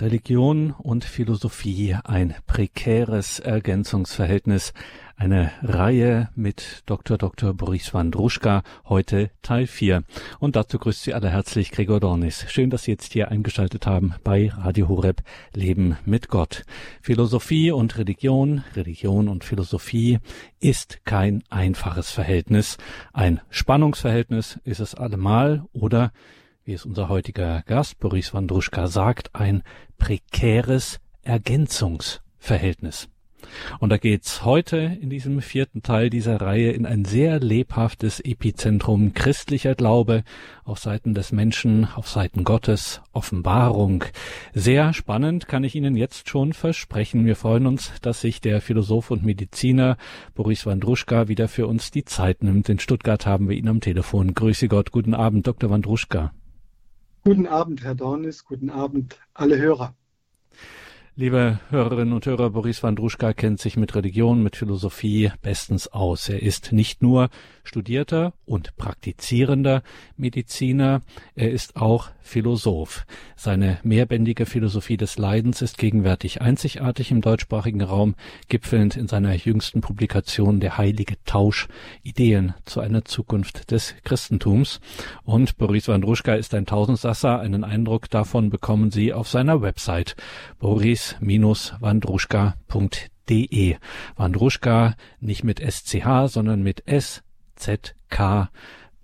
Religion 0.00 0.72
und 0.72 1.04
Philosophie 1.04 1.96
ein 2.02 2.34
prekäres 2.48 3.38
Ergänzungsverhältnis. 3.38 4.72
Eine 5.16 5.52
Reihe 5.62 6.30
mit 6.34 6.82
Dr. 6.86 7.16
Dr. 7.16 7.54
Boris 7.54 7.94
Wandruschka, 7.94 8.64
heute 8.88 9.30
Teil 9.42 9.68
4. 9.68 10.02
Und 10.40 10.56
dazu 10.56 10.80
grüßt 10.80 11.04
Sie 11.04 11.14
alle 11.14 11.30
herzlich 11.30 11.70
Gregor 11.70 12.00
Dornis. 12.00 12.44
Schön, 12.48 12.70
dass 12.70 12.82
Sie 12.82 12.90
jetzt 12.90 13.12
hier 13.12 13.30
eingeschaltet 13.30 13.86
haben 13.86 14.16
bei 14.24 14.50
Radio 14.52 14.88
Horeb 14.88 15.22
Leben 15.52 15.96
mit 16.04 16.26
Gott. 16.26 16.64
Philosophie 17.00 17.70
und 17.70 17.96
Religion, 17.96 18.64
Religion 18.74 19.28
und 19.28 19.44
Philosophie 19.44 20.18
ist 20.58 21.04
kein 21.04 21.44
einfaches 21.50 22.10
Verhältnis. 22.10 22.78
Ein 23.12 23.40
Spannungsverhältnis 23.48 24.58
ist 24.64 24.80
es 24.80 24.96
allemal 24.96 25.64
oder 25.72 26.10
wie 26.64 26.72
es 26.72 26.86
unser 26.86 27.08
heutiger 27.08 27.62
Gast 27.66 27.98
Boris 27.98 28.32
Wandruschka 28.32 28.86
sagt, 28.86 29.34
ein 29.34 29.62
prekäres 29.98 31.00
Ergänzungsverhältnis. 31.22 33.08
Und 33.78 33.90
da 33.90 33.96
geht's 33.96 34.44
heute 34.44 34.78
in 34.78 35.10
diesem 35.10 35.40
vierten 35.40 35.82
Teil 35.82 36.10
dieser 36.10 36.40
Reihe 36.40 36.72
in 36.72 36.86
ein 36.86 37.04
sehr 37.04 37.40
lebhaftes 37.40 38.20
Epizentrum 38.20 39.14
christlicher 39.14 39.74
Glaube 39.74 40.24
auf 40.64 40.78
Seiten 40.78 41.14
des 41.14 41.32
Menschen, 41.32 41.88
auf 41.94 42.08
Seiten 42.08 42.44
Gottes, 42.44 43.02
Offenbarung. 43.12 44.04
Sehr 44.52 44.92
spannend 44.92 45.48
kann 45.48 45.64
ich 45.64 45.74
Ihnen 45.74 45.96
jetzt 45.96 46.28
schon 46.28 46.52
versprechen. 46.52 47.26
Wir 47.26 47.36
freuen 47.36 47.66
uns, 47.66 47.92
dass 48.02 48.20
sich 48.20 48.40
der 48.40 48.60
Philosoph 48.60 49.10
und 49.10 49.24
Mediziner 49.24 49.96
Boris 50.34 50.66
Wandruschka 50.66 51.28
wieder 51.28 51.48
für 51.48 51.66
uns 51.66 51.90
die 51.90 52.04
Zeit 52.04 52.42
nimmt. 52.42 52.68
In 52.68 52.78
Stuttgart 52.78 53.26
haben 53.26 53.48
wir 53.48 53.56
ihn 53.56 53.68
am 53.68 53.80
Telefon. 53.80 54.34
Grüße 54.34 54.68
Gott. 54.68 54.90
Guten 54.90 55.14
Abend, 55.14 55.46
Dr. 55.46 55.70
Wandruschka. 55.70 56.32
Guten 57.26 57.46
Abend, 57.46 57.82
Herr 57.82 57.94
Dornis. 57.94 58.44
Guten 58.44 58.68
Abend, 58.68 59.18
alle 59.32 59.56
Hörer. 59.56 59.94
Liebe 61.16 61.58
Hörerinnen 61.70 62.12
und 62.12 62.26
Hörer, 62.26 62.50
Boris 62.50 62.82
Wandruschka 62.82 63.32
kennt 63.32 63.60
sich 63.60 63.78
mit 63.78 63.94
Religion, 63.94 64.42
mit 64.42 64.56
Philosophie 64.56 65.32
bestens 65.40 65.88
aus. 65.88 66.28
Er 66.28 66.42
ist 66.42 66.72
nicht 66.72 67.00
nur 67.00 67.30
studierter 67.64 68.32
und 68.46 68.76
praktizierender 68.76 69.82
Mediziner, 70.16 71.02
er 71.34 71.50
ist 71.50 71.76
auch 71.76 72.10
Philosoph. 72.22 73.04
Seine 73.36 73.78
mehrbändige 73.82 74.46
Philosophie 74.46 74.96
des 74.96 75.18
Leidens 75.18 75.60
ist 75.60 75.76
gegenwärtig 75.76 76.40
einzigartig 76.40 77.10
im 77.10 77.20
deutschsprachigen 77.20 77.82
Raum, 77.82 78.14
gipfelnd 78.48 78.96
in 78.96 79.08
seiner 79.08 79.34
jüngsten 79.34 79.80
Publikation 79.80 80.60
Der 80.60 80.78
heilige 80.78 81.16
Tausch, 81.24 81.68
Ideen 82.02 82.54
zu 82.64 82.80
einer 82.80 83.04
Zukunft 83.04 83.70
des 83.70 83.94
Christentums. 84.04 84.80
Und 85.24 85.58
Boris 85.58 85.88
Wandruschka 85.88 86.34
ist 86.34 86.54
ein 86.54 86.66
Tausendsasser. 86.66 87.40
Einen 87.40 87.64
Eindruck 87.64 88.08
davon 88.08 88.50
bekommen 88.50 88.90
Sie 88.90 89.12
auf 89.12 89.28
seiner 89.28 89.60
Website. 89.60 90.16
Boris 90.58 91.16
boris-wandruschka.de. 91.24 93.76
Wandruschka 94.16 94.94
nicht 95.20 95.44
mit 95.44 95.60
SCH, 95.60 96.28
sondern 96.28 96.62
mit 96.62 96.82
SZK 97.56 98.50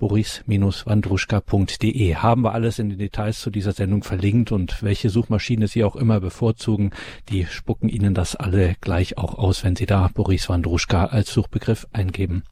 boris-wandruschka.de 0.00 2.16
haben 2.16 2.42
wir 2.42 2.52
alles 2.52 2.80
in 2.80 2.88
den 2.88 2.98
Details 2.98 3.40
zu 3.40 3.50
dieser 3.50 3.72
Sendung 3.72 4.02
verlinkt 4.02 4.50
und 4.50 4.82
welche 4.82 5.10
Suchmaschine 5.10 5.68
Sie 5.68 5.84
auch 5.84 5.94
immer 5.94 6.18
bevorzugen, 6.20 6.90
die 7.28 7.46
spucken 7.46 7.88
Ihnen 7.88 8.14
das 8.14 8.34
alle 8.34 8.74
gleich 8.80 9.16
auch 9.18 9.38
aus, 9.38 9.62
wenn 9.62 9.76
Sie 9.76 9.86
da 9.86 10.10
Boris 10.12 10.48
Wandruschka 10.48 11.04
als 11.06 11.32
Suchbegriff 11.32 11.86
eingeben. 11.92 12.42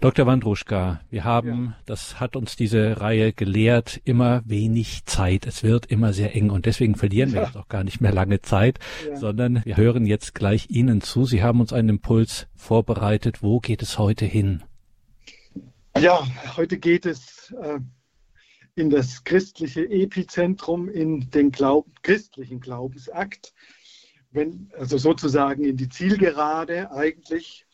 Dr. 0.00 0.26
Wandruschka, 0.26 1.00
wir 1.08 1.24
haben, 1.24 1.66
ja. 1.66 1.76
das 1.86 2.20
hat 2.20 2.36
uns 2.36 2.56
diese 2.56 3.00
Reihe 3.00 3.32
gelehrt, 3.32 4.00
immer 4.04 4.42
wenig 4.44 5.04
Zeit. 5.06 5.46
Es 5.46 5.62
wird 5.62 5.86
immer 5.86 6.12
sehr 6.12 6.34
eng 6.34 6.50
und 6.50 6.66
deswegen 6.66 6.96
verlieren 6.96 7.32
wir 7.32 7.42
ja. 7.42 7.46
jetzt 7.46 7.56
auch 7.56 7.68
gar 7.68 7.84
nicht 7.84 8.00
mehr 8.00 8.12
lange 8.12 8.42
Zeit, 8.42 8.80
ja. 9.08 9.16
sondern 9.16 9.62
wir 9.64 9.76
hören 9.76 10.04
jetzt 10.04 10.34
gleich 10.34 10.68
Ihnen 10.68 11.00
zu. 11.00 11.24
Sie 11.24 11.44
haben 11.44 11.60
uns 11.60 11.72
einen 11.72 11.90
Impuls 11.90 12.48
vorbereitet. 12.56 13.42
Wo 13.42 13.60
geht 13.60 13.82
es 13.82 13.98
heute 13.98 14.24
hin? 14.24 14.64
Ja, 16.00 16.26
heute 16.56 16.78
geht 16.78 17.06
es 17.06 17.52
äh, 17.52 17.80
in 18.74 18.90
das 18.90 19.24
christliche 19.24 19.88
Epizentrum, 19.88 20.90
in 20.90 21.30
den 21.30 21.50
Glaub 21.50 21.86
christlichen 22.02 22.60
Glaubensakt, 22.60 23.54
wenn, 24.30 24.70
also 24.76 24.98
sozusagen 24.98 25.64
in 25.64 25.78
die 25.78 25.88
Zielgerade 25.88 26.90
eigentlich 26.92 27.66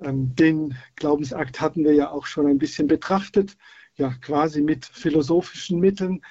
ähm, 0.00 0.34
den 0.34 0.76
Glaubensakt 0.96 1.60
hatten 1.60 1.84
wir 1.84 1.92
ja 1.92 2.10
auch 2.10 2.24
schon 2.26 2.46
ein 2.46 2.58
bisschen 2.58 2.86
betrachtet, 2.86 3.56
ja 3.96 4.14
quasi 4.22 4.62
mit 4.62 4.86
philosophischen 4.86 5.78
Mitteln. 5.78 6.22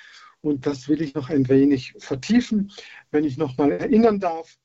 Und 0.41 0.65
das 0.65 0.89
will 0.89 1.01
ich 1.01 1.13
noch 1.13 1.29
ein 1.29 1.47
wenig 1.49 1.93
vertiefen, 1.99 2.71
wenn 3.11 3.25
ich 3.25 3.37
noch 3.37 3.57
mal 3.57 3.71
erinnern 3.71 4.19
darf. 4.19 4.57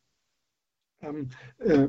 Ähm, 1.02 1.28
äh, 1.58 1.88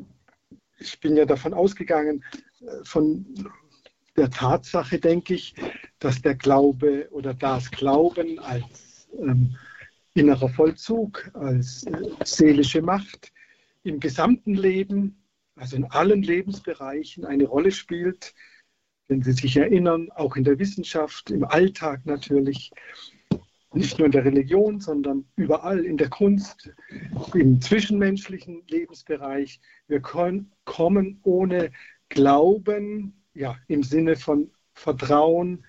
ich 0.78 1.00
bin 1.00 1.16
ja 1.16 1.24
davon 1.24 1.54
ausgegangen, 1.54 2.22
äh, 2.60 2.84
von 2.84 3.24
der 4.18 4.30
Tatsache, 4.30 4.98
denke 4.98 5.34
ich, 5.34 5.54
dass 5.98 6.20
der 6.20 6.34
Glaube 6.34 7.08
oder 7.10 7.34
das 7.34 7.70
Glauben 7.70 8.38
als 8.38 9.08
ähm, 9.18 9.56
innerer 10.14 10.48
Vollzug, 10.48 11.30
als 11.34 11.84
äh, 11.84 12.02
seelische 12.24 12.82
Macht 12.82 13.32
im 13.84 14.00
gesamten 14.00 14.54
Leben 14.54 15.18
also 15.58 15.76
in 15.76 15.84
allen 15.86 16.22
Lebensbereichen 16.22 17.24
eine 17.24 17.44
Rolle 17.44 17.72
spielt. 17.72 18.34
Wenn 19.08 19.22
Sie 19.22 19.32
sich 19.32 19.56
erinnern, 19.56 20.10
auch 20.14 20.36
in 20.36 20.44
der 20.44 20.58
Wissenschaft, 20.58 21.30
im 21.30 21.44
Alltag 21.44 22.04
natürlich, 22.04 22.70
nicht 23.72 23.98
nur 23.98 24.06
in 24.06 24.12
der 24.12 24.24
Religion, 24.24 24.80
sondern 24.80 25.26
überall 25.36 25.84
in 25.84 25.96
der 25.96 26.08
Kunst, 26.08 26.70
im 27.34 27.60
zwischenmenschlichen 27.60 28.62
Lebensbereich. 28.68 29.60
Wir 29.88 30.00
können, 30.00 30.52
kommen 30.64 31.20
ohne 31.22 31.70
Glauben, 32.08 33.17
ja, 33.38 33.56
im 33.68 33.82
Sinne 33.84 34.16
von 34.16 34.50
Vertrauen, 34.74 35.64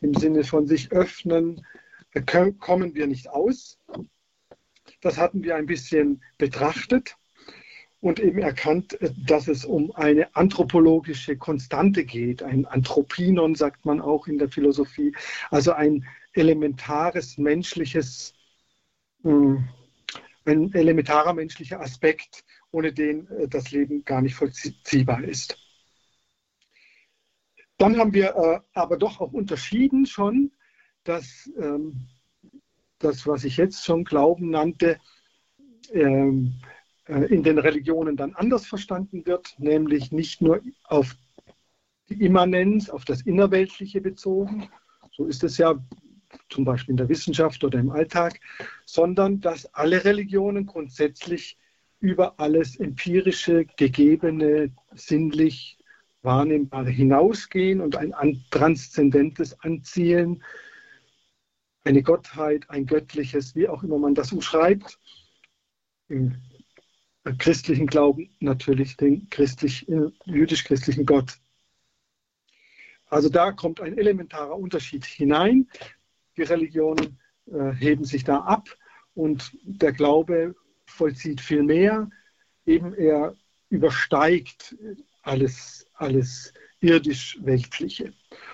im 0.00 0.14
Sinne 0.14 0.44
von 0.44 0.66
sich 0.66 0.92
öffnen, 0.92 1.66
kommen 2.58 2.94
wir 2.94 3.06
nicht 3.06 3.28
aus. 3.28 3.78
Das 5.00 5.18
hatten 5.18 5.42
wir 5.42 5.56
ein 5.56 5.66
bisschen 5.66 6.22
betrachtet 6.38 7.16
und 8.00 8.20
eben 8.20 8.38
erkannt, 8.38 9.00
äh, 9.00 9.10
dass 9.26 9.48
es 9.48 9.64
um 9.64 9.90
eine 9.92 10.34
anthropologische 10.36 11.36
Konstante 11.36 12.04
geht. 12.04 12.42
Ein 12.42 12.64
Anthropinon 12.64 13.54
sagt 13.54 13.84
man 13.84 14.00
auch 14.00 14.28
in 14.28 14.38
der 14.38 14.48
Philosophie, 14.48 15.14
also 15.50 15.72
ein 15.72 16.06
elementares 16.32 17.36
menschliches, 17.36 18.32
hm, 19.22 19.68
ein 20.44 20.72
elementarer 20.72 21.34
menschlicher 21.34 21.80
Aspekt, 21.80 22.44
ohne 22.70 22.92
den 22.92 23.28
äh, 23.28 23.48
das 23.48 23.72
Leben 23.72 24.04
gar 24.04 24.22
nicht 24.22 24.36
vollziehbar 24.36 25.24
ist. 25.24 25.58
Dann 27.78 27.96
haben 27.96 28.12
wir 28.12 28.34
äh, 28.36 28.60
aber 28.74 28.96
doch 28.96 29.20
auch 29.20 29.32
unterschieden 29.32 30.04
schon, 30.04 30.50
dass 31.04 31.50
ähm, 31.58 32.08
das, 32.98 33.26
was 33.26 33.44
ich 33.44 33.56
jetzt 33.56 33.84
schon 33.84 34.04
Glauben 34.04 34.50
nannte, 34.50 34.98
ähm, 35.92 36.54
äh, 37.06 37.24
in 37.26 37.44
den 37.44 37.58
Religionen 37.58 38.16
dann 38.16 38.34
anders 38.34 38.66
verstanden 38.66 39.24
wird, 39.24 39.54
nämlich 39.58 40.10
nicht 40.10 40.42
nur 40.42 40.60
auf 40.84 41.16
die 42.08 42.24
Immanenz, 42.24 42.90
auf 42.90 43.04
das 43.04 43.22
Innerweltliche 43.22 44.00
bezogen, 44.00 44.68
so 45.12 45.26
ist 45.26 45.44
es 45.44 45.56
ja 45.58 45.74
zum 46.50 46.64
Beispiel 46.64 46.92
in 46.92 46.96
der 46.96 47.08
Wissenschaft 47.08 47.62
oder 47.64 47.78
im 47.78 47.90
Alltag, 47.90 48.40
sondern 48.86 49.40
dass 49.40 49.72
alle 49.74 50.04
Religionen 50.04 50.66
grundsätzlich 50.66 51.58
über 52.00 52.38
alles 52.40 52.76
empirische, 52.76 53.66
gegebene, 53.76 54.72
sinnlich 54.94 55.77
wahrnehmbare 56.22 56.90
hinausgehen 56.90 57.80
und 57.80 57.96
ein 57.96 58.44
transzendentes 58.50 59.60
Anzielen, 59.60 60.42
eine 61.84 62.02
Gottheit, 62.02 62.68
ein 62.68 62.86
göttliches, 62.86 63.54
wie 63.54 63.68
auch 63.68 63.82
immer 63.82 63.98
man 63.98 64.14
das 64.14 64.32
umschreibt, 64.32 64.98
im 66.08 66.36
christlichen 67.38 67.86
Glauben 67.86 68.30
natürlich 68.40 68.96
den 68.96 69.28
christlich, 69.30 69.86
jüdisch-christlichen 70.24 71.06
Gott. 71.06 71.38
Also 73.06 73.28
da 73.28 73.52
kommt 73.52 73.80
ein 73.80 73.96
elementarer 73.96 74.56
Unterschied 74.58 75.04
hinein. 75.04 75.68
Die 76.36 76.42
Religionen 76.42 77.18
äh, 77.46 77.72
heben 77.72 78.04
sich 78.04 78.24
da 78.24 78.40
ab 78.40 78.68
und 79.14 79.56
der 79.62 79.92
Glaube 79.92 80.54
vollzieht 80.86 81.40
viel 81.40 81.62
mehr. 81.62 82.10
Eben 82.66 82.94
er 82.94 83.34
übersteigt 83.70 84.76
alles, 85.22 85.86
alles 85.98 86.52
irdisch-weltliche. 86.80 88.12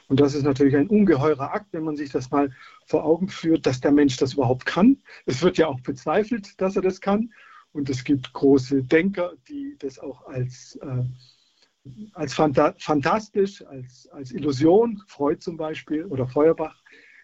Und 0.08 0.20
das 0.20 0.34
ist 0.34 0.44
natürlich 0.44 0.76
ein 0.76 0.88
ungeheurer 0.88 1.52
Akt, 1.52 1.72
wenn 1.72 1.84
man 1.84 1.96
sich 1.96 2.10
das 2.10 2.30
mal 2.30 2.50
vor 2.86 3.04
Augen 3.04 3.28
führt, 3.28 3.66
dass 3.66 3.80
der 3.80 3.92
Mensch 3.92 4.16
das 4.16 4.34
überhaupt 4.34 4.66
kann. 4.66 5.02
Es 5.26 5.42
wird 5.42 5.58
ja 5.58 5.66
auch 5.66 5.80
bezweifelt, 5.80 6.60
dass 6.60 6.76
er 6.76 6.82
das 6.82 7.00
kann. 7.00 7.32
Und 7.72 7.90
es 7.90 8.04
gibt 8.04 8.32
große 8.32 8.84
Denker, 8.84 9.32
die 9.48 9.76
das 9.78 9.98
auch 9.98 10.26
als, 10.26 10.76
äh, 10.76 11.90
als 12.12 12.32
Phanta 12.32 12.74
fantastisch, 12.78 13.64
als, 13.66 14.08
als 14.08 14.32
Illusion, 14.32 15.02
Freud 15.06 15.40
zum 15.40 15.56
Beispiel 15.56 16.04
oder 16.04 16.26
Feuerbach, 16.26 16.82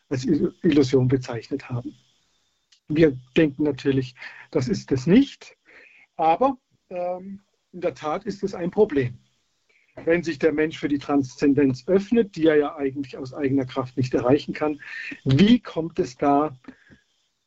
als 0.08 0.24
Illusion 0.24 1.08
bezeichnet 1.08 1.70
haben. 1.70 1.94
Wir 2.88 3.16
denken 3.36 3.62
natürlich, 3.62 4.16
das 4.50 4.66
ist 4.66 4.90
es 4.90 5.06
nicht, 5.06 5.56
aber 6.16 6.58
ähm, 6.88 7.40
in 7.72 7.80
der 7.80 7.94
Tat 7.94 8.24
ist 8.24 8.42
es 8.42 8.52
ein 8.52 8.72
Problem. 8.72 9.16
Wenn 10.04 10.22
sich 10.22 10.38
der 10.38 10.52
Mensch 10.52 10.78
für 10.78 10.88
die 10.88 10.98
Transzendenz 10.98 11.86
öffnet, 11.86 12.36
die 12.36 12.46
er 12.46 12.56
ja 12.56 12.76
eigentlich 12.76 13.16
aus 13.16 13.34
eigener 13.34 13.66
Kraft 13.66 13.96
nicht 13.96 14.14
erreichen 14.14 14.54
kann, 14.54 14.80
wie 15.24 15.60
kommt 15.60 15.98
es 15.98 16.16
da 16.16 16.56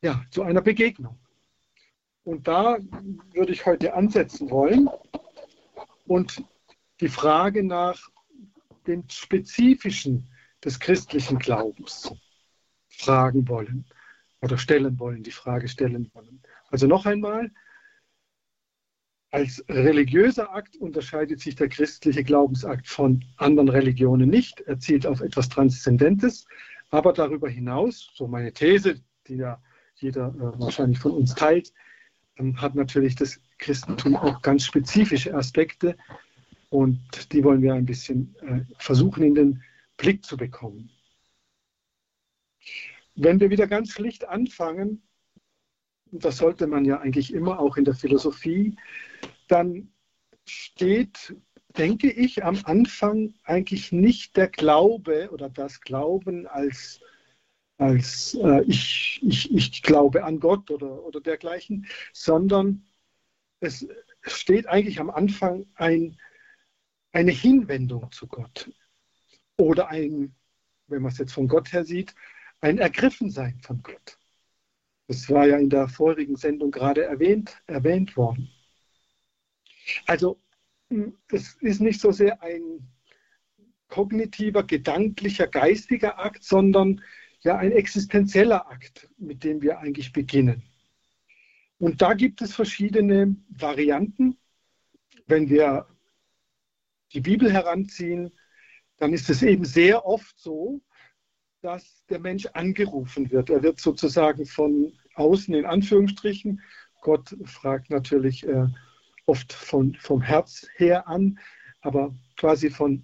ja, 0.01 0.23
zu 0.31 0.43
einer 0.43 0.61
Begegnung? 0.61 1.17
Und 2.23 2.47
da 2.47 2.77
würde 3.33 3.51
ich 3.51 3.65
heute 3.65 3.93
ansetzen 3.93 4.49
wollen 4.49 4.89
und 6.05 6.43
die 7.01 7.09
Frage 7.09 7.63
nach 7.63 8.09
dem 8.87 9.03
Spezifischen 9.09 10.29
des 10.63 10.79
christlichen 10.79 11.39
Glaubens 11.39 12.13
fragen 12.87 13.47
wollen 13.47 13.85
oder 14.41 14.57
stellen 14.57 14.99
wollen, 14.99 15.23
die 15.23 15.31
Frage 15.31 15.67
stellen 15.67 16.09
wollen. 16.13 16.41
Also 16.69 16.87
noch 16.87 17.05
einmal, 17.05 17.51
als 19.33 19.65
religiöser 19.67 20.53
Akt 20.53 20.77
unterscheidet 20.77 21.39
sich 21.39 21.55
der 21.55 21.67
christliche 21.67 22.23
Glaubensakt 22.23 22.87
von 22.87 23.25
anderen 23.37 23.67
Religionen 23.67 24.29
nicht. 24.29 24.61
Er 24.61 24.77
zielt 24.77 25.07
auf 25.07 25.21
etwas 25.21 25.49
Transzendentes, 25.49 26.45
aber 26.91 27.13
darüber 27.13 27.49
hinaus, 27.49 28.11
so 28.13 28.27
meine 28.27 28.53
These, 28.53 29.01
die 29.25 29.37
ja 29.37 29.59
jeder 29.95 30.27
äh, 30.27 30.59
wahrscheinlich 30.59 30.99
von 30.99 31.13
uns 31.13 31.33
teilt, 31.33 31.73
ähm, 32.37 32.61
hat 32.61 32.75
natürlich 32.75 33.15
das 33.15 33.39
Christentum 33.57 34.15
auch 34.15 34.43
ganz 34.43 34.65
spezifische 34.65 35.33
Aspekte 35.33 35.97
und 36.69 37.01
die 37.33 37.43
wollen 37.43 37.63
wir 37.63 37.73
ein 37.73 37.87
bisschen 37.87 38.35
äh, 38.41 38.61
versuchen 38.77 39.23
in 39.23 39.33
den 39.33 39.63
Blick 39.97 40.23
zu 40.23 40.37
bekommen. 40.37 40.91
Wenn 43.15 43.39
wir 43.39 43.49
wieder 43.49 43.65
ganz 43.65 43.89
schlicht 43.93 44.27
anfangen, 44.27 45.01
und 46.13 46.23
das 46.23 46.37
sollte 46.37 46.67
man 46.67 46.85
ja 46.85 46.99
eigentlich 46.99 47.33
immer 47.33 47.59
auch 47.59 47.75
in 47.75 47.85
der 47.85 47.95
Philosophie, 47.95 48.75
dann 49.47 49.91
steht, 50.45 51.35
denke 51.75 52.11
ich, 52.11 52.43
am 52.43 52.59
Anfang 52.65 53.33
eigentlich 53.43 53.91
nicht 53.91 54.37
der 54.37 54.47
Glaube 54.47 55.31
oder 55.31 55.49
das 55.49 55.81
Glauben 55.81 56.45
als, 56.45 57.01
als 57.79 58.35
äh, 58.35 58.61
ich, 58.67 59.21
ich, 59.23 59.51
ich 59.51 59.81
glaube 59.81 60.23
an 60.23 60.39
Gott 60.39 60.69
oder, 60.69 61.03
oder 61.03 61.19
dergleichen, 61.19 61.87
sondern 62.13 62.85
es 63.59 63.87
steht 64.21 64.67
eigentlich 64.67 64.99
am 64.99 65.09
Anfang 65.09 65.65
ein, 65.73 66.19
eine 67.11 67.31
Hinwendung 67.31 68.11
zu 68.11 68.27
Gott 68.27 68.69
oder 69.57 69.87
ein, 69.87 70.35
wenn 70.85 71.01
man 71.01 71.11
es 71.11 71.17
jetzt 71.17 71.33
von 71.33 71.47
Gott 71.47 71.73
her 71.73 71.85
sieht, 71.85 72.13
ein 72.61 72.77
Ergriffensein 72.77 73.59
von 73.61 73.81
Gott. 73.81 74.19
Das 75.13 75.29
war 75.29 75.45
ja 75.45 75.57
in 75.57 75.69
der 75.69 75.87
vorigen 75.87 76.35
Sendung 76.37 76.71
gerade 76.71 77.03
erwähnt, 77.03 77.61
erwähnt 77.67 78.17
worden. 78.17 78.49
Also 80.07 80.41
es 81.31 81.53
ist 81.61 81.81
nicht 81.81 82.01
so 82.01 82.11
sehr 82.11 82.41
ein 82.41 82.91
kognitiver, 83.89 84.63
gedanklicher, 84.63 85.45
geistiger 85.45 86.17
Akt, 86.17 86.43
sondern 86.43 87.03
ja 87.41 87.57
ein 87.57 87.71
existenzieller 87.71 88.67
Akt, 88.71 89.07
mit 89.19 89.43
dem 89.43 89.61
wir 89.61 89.77
eigentlich 89.77 90.13
beginnen. 90.13 90.63
Und 91.77 92.01
da 92.01 92.15
gibt 92.15 92.41
es 92.41 92.55
verschiedene 92.55 93.35
Varianten. 93.49 94.39
Wenn 95.27 95.47
wir 95.47 95.85
die 97.13 97.21
Bibel 97.21 97.53
heranziehen, 97.53 98.33
dann 98.97 99.13
ist 99.13 99.29
es 99.29 99.43
eben 99.43 99.65
sehr 99.65 100.07
oft 100.07 100.39
so, 100.39 100.81
dass 101.61 102.03
der 102.09 102.19
Mensch 102.19 102.47
angerufen 102.47 103.29
wird. 103.29 103.51
Er 103.51 103.61
wird 103.61 103.79
sozusagen 103.79 104.47
von 104.47 104.91
außen 105.15 105.53
in 105.53 105.65
Anführungsstrichen, 105.65 106.61
Gott 107.01 107.35
fragt 107.45 107.89
natürlich 107.89 108.47
äh, 108.47 108.67
oft 109.25 109.53
von, 109.53 109.95
vom 109.95 110.21
Herz 110.21 110.67
her 110.75 111.07
an, 111.07 111.39
aber 111.81 112.13
quasi 112.37 112.69
von 112.69 113.03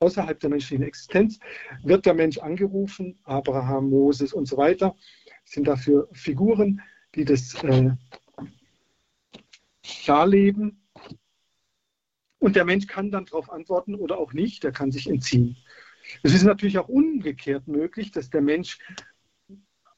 außerhalb 0.00 0.38
der 0.38 0.50
menschlichen 0.50 0.84
Existenz 0.84 1.38
wird 1.82 2.06
der 2.06 2.14
Mensch 2.14 2.38
angerufen, 2.38 3.18
Abraham, 3.24 3.90
Moses 3.90 4.32
und 4.32 4.46
so 4.46 4.56
weiter 4.56 4.94
sind 5.44 5.66
dafür 5.66 6.08
Figuren, 6.12 6.82
die 7.14 7.24
das 7.24 7.54
äh, 7.64 7.90
darleben. 10.06 10.82
Und 12.38 12.54
der 12.54 12.64
Mensch 12.64 12.86
kann 12.86 13.10
dann 13.10 13.24
darauf 13.24 13.50
antworten 13.50 13.94
oder 13.94 14.18
auch 14.18 14.32
nicht, 14.32 14.64
er 14.64 14.72
kann 14.72 14.92
sich 14.92 15.08
entziehen. 15.08 15.56
Es 16.22 16.32
ist 16.32 16.44
natürlich 16.44 16.78
auch 16.78 16.88
umgekehrt 16.88 17.66
möglich, 17.66 18.12
dass 18.12 18.30
der 18.30 18.40
Mensch 18.40 18.78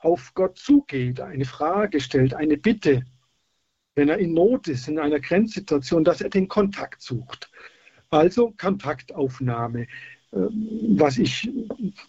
auf 0.00 0.32
Gott 0.35 0.58
zugeht, 0.58 1.20
eine 1.20 1.44
Frage 1.44 2.00
stellt, 2.00 2.35
eine 2.35 2.56
Bitte, 2.56 3.05
wenn 3.94 4.08
er 4.08 4.19
in 4.19 4.32
Not 4.32 4.69
ist, 4.69 4.88
in 4.88 4.99
einer 4.99 5.20
Grenzsituation, 5.20 6.05
dass 6.05 6.20
er 6.20 6.31
den 6.31 6.49
Kontakt 6.49 7.02
sucht. 7.02 7.50
Also 8.11 8.52
Kontaktaufnahme, 8.58 9.87
ähm, 10.32 10.97
was 10.97 11.19
ich 11.19 11.50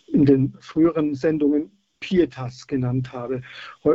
in 0.08 0.26
den 0.26 0.54
früheren 0.60 1.16
Sendungen 1.16 1.72
Pietas 2.02 2.68
genannt 2.68 3.14
habe. 3.14 3.42
Äh, 3.84 3.90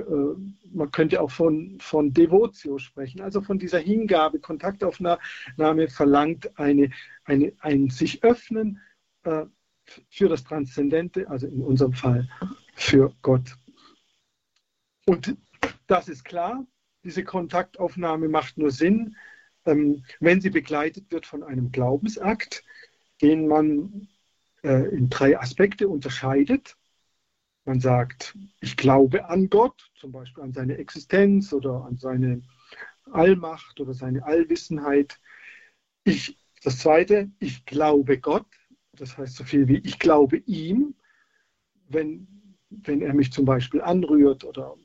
man 0.72 0.90
könnte 0.92 1.20
auch 1.20 1.30
von, 1.30 1.76
von 1.80 2.12
Devotio 2.12 2.78
sprechen, 2.78 3.20
also 3.20 3.42
von 3.42 3.58
dieser 3.58 3.80
Hingabe, 3.80 4.38
Kontaktaufnahme 4.38 5.88
verlangt 5.88 6.58
eine, 6.58 6.90
eine, 7.24 7.52
ein 7.58 7.90
sich 7.90 8.22
öffnen 8.22 8.80
äh, 9.24 9.44
für 10.08 10.28
das 10.28 10.44
Transzendente, 10.44 11.28
also 11.28 11.46
in 11.46 11.62
unserem 11.62 11.92
Fall 11.92 12.28
für 12.74 13.12
Gott. 13.22 13.56
Und 15.08 15.36
das 15.86 16.08
ist 16.08 16.24
klar, 16.24 16.66
diese 17.04 17.22
Kontaktaufnahme 17.22 18.28
macht 18.28 18.58
nur 18.58 18.72
Sinn, 18.72 19.16
ähm, 19.64 20.04
wenn 20.18 20.40
sie 20.40 20.50
begleitet 20.50 21.12
wird 21.12 21.26
von 21.26 21.44
einem 21.44 21.70
Glaubensakt, 21.70 22.64
den 23.22 23.46
man 23.46 24.08
äh, 24.64 24.88
in 24.88 25.08
drei 25.08 25.38
Aspekte 25.38 25.88
unterscheidet. 25.88 26.76
Man 27.64 27.80
sagt, 27.80 28.36
ich 28.60 28.76
glaube 28.76 29.28
an 29.28 29.48
Gott, 29.48 29.90
zum 29.94 30.10
Beispiel 30.10 30.42
an 30.42 30.52
seine 30.52 30.76
Existenz 30.76 31.52
oder 31.52 31.84
an 31.84 31.96
seine 31.96 32.42
Allmacht 33.12 33.80
oder 33.80 33.94
seine 33.94 34.24
Allwissenheit. 34.24 35.20
Ich, 36.02 36.36
das 36.64 36.78
zweite, 36.78 37.30
ich 37.38 37.64
glaube 37.64 38.18
Gtt, 38.18 38.46
das 38.92 39.16
heißt 39.16 39.36
so 39.36 39.44
viel 39.44 39.68
wie 39.68 39.78
ich 39.78 40.00
glaube 40.00 40.38
ihm, 40.38 40.96
wenn, 41.88 42.56
wenn 42.70 43.02
er 43.02 43.14
mich 43.14 43.32
zum 43.32 43.44
Beispiel 43.44 43.80
anrührt 43.80 44.44
oder 44.44 44.76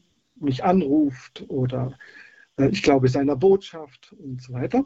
mich 0.41 0.63
anruft 0.63 1.45
oder 1.47 1.97
äh, 2.57 2.69
ich 2.69 2.83
glaube 2.83 3.09
seiner 3.09 3.35
Botschaft 3.35 4.13
und 4.13 4.41
so 4.41 4.53
weiter. 4.53 4.85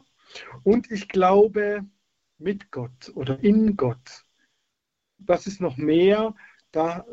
Und 0.62 0.90
ich 0.90 1.08
glaube 1.08 1.84
mit 2.38 2.70
Gott 2.70 3.12
oder 3.14 3.42
in 3.42 3.76
Gott. 3.76 4.24
Das 5.18 5.46
ist 5.46 5.60
noch 5.60 5.76
mehr, 5.76 6.34
da, 6.72 7.06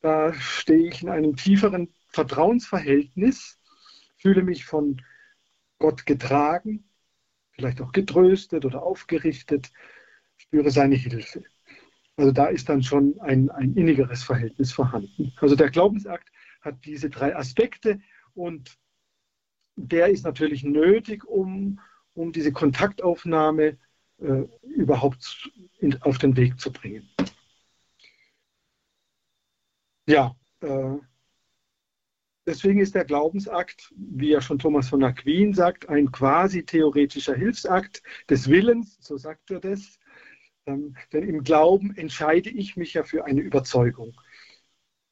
da 0.00 0.32
stehe 0.34 0.88
ich 0.88 1.02
in 1.02 1.08
einem 1.08 1.36
tieferen 1.36 1.92
Vertrauensverhältnis, 2.08 3.58
fühle 4.16 4.42
mich 4.42 4.64
von 4.64 5.02
Gott 5.78 6.06
getragen, 6.06 6.88
vielleicht 7.50 7.80
auch 7.80 7.92
getröstet 7.92 8.64
oder 8.64 8.82
aufgerichtet 8.82 9.72
spüre 10.36 10.70
seine 10.70 10.94
Hilfe. 10.94 11.42
Also 12.16 12.30
da 12.30 12.46
ist 12.46 12.68
dann 12.68 12.82
schon 12.82 13.18
ein, 13.20 13.50
ein 13.50 13.74
innigeres 13.74 14.22
Verhältnis 14.22 14.72
vorhanden. 14.72 15.32
Also 15.40 15.56
der 15.56 15.70
Glaubensakt 15.70 16.30
hat 16.64 16.84
diese 16.84 17.10
drei 17.10 17.36
Aspekte 17.36 18.00
und 18.34 18.78
der 19.76 20.08
ist 20.08 20.24
natürlich 20.24 20.64
nötig, 20.64 21.24
um, 21.24 21.80
um 22.14 22.32
diese 22.32 22.52
Kontaktaufnahme 22.52 23.78
äh, 24.18 24.44
überhaupt 24.62 25.50
in, 25.78 26.00
auf 26.02 26.18
den 26.18 26.36
Weg 26.36 26.58
zu 26.60 26.72
bringen. 26.72 27.08
Ja, 30.06 30.36
äh, 30.60 30.96
deswegen 32.46 32.80
ist 32.80 32.94
der 32.94 33.04
Glaubensakt, 33.04 33.92
wie 33.96 34.30
ja 34.30 34.40
schon 34.40 34.58
Thomas 34.58 34.88
von 34.88 35.02
Aquin 35.02 35.54
sagt, 35.54 35.88
ein 35.88 36.12
quasi 36.12 36.64
theoretischer 36.64 37.34
Hilfsakt 37.34 38.02
des 38.28 38.48
Willens, 38.48 38.98
so 39.00 39.16
sagt 39.16 39.50
er 39.50 39.60
das, 39.60 39.98
ähm, 40.66 40.96
denn 41.12 41.28
im 41.28 41.42
Glauben 41.42 41.96
entscheide 41.96 42.50
ich 42.50 42.76
mich 42.76 42.94
ja 42.94 43.02
für 43.02 43.24
eine 43.24 43.40
Überzeugung. 43.40 44.14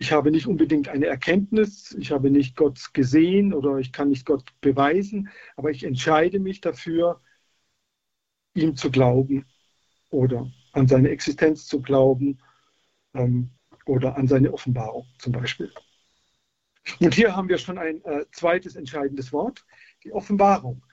Ich 0.03 0.11
habe 0.11 0.33
nicht 0.33 0.49
unbedingt 0.49 0.89
eine 0.89 1.07
Erkenntnis, 1.07 1.93
ich 1.97 2.11
habe 2.11 2.29
nicht 2.29 2.57
Gott 2.57 2.93
gesehen 2.93 3.55
oder 3.55 3.77
ich 3.77 3.93
kann 3.93 4.09
nicht 4.09 4.27
Gott 4.27 4.53
beweisen, 4.61 5.29
aber 5.55 5.71
ich 5.71 5.85
entscheide 5.85 6.41
mich 6.41 6.61
dafür, 6.61 7.21
ihm 8.55 8.75
zu 8.75 8.91
glauben 8.91 9.47
oder 10.11 10.51
an 10.73 10.89
seine 10.89 11.11
Existenz 11.11 11.69
zu 11.69 11.81
glauben 11.81 12.41
ähm, 13.15 13.51
oder 13.87 14.17
an 14.17 14.27
seine 14.27 14.53
Offenbarung 14.53 15.07
zum 15.19 15.35
Beispiel. 15.35 15.73
Und 16.99 17.15
hier 17.15 17.37
haben 17.37 17.49
wir 17.49 17.59
schon 17.59 17.79
ein 17.79 18.05
äh, 18.05 18.25
zweites 18.33 18.75
entscheidendes 18.75 19.33
Wort, 19.33 19.65
die 20.03 20.13
Offenbarung. 20.13 20.85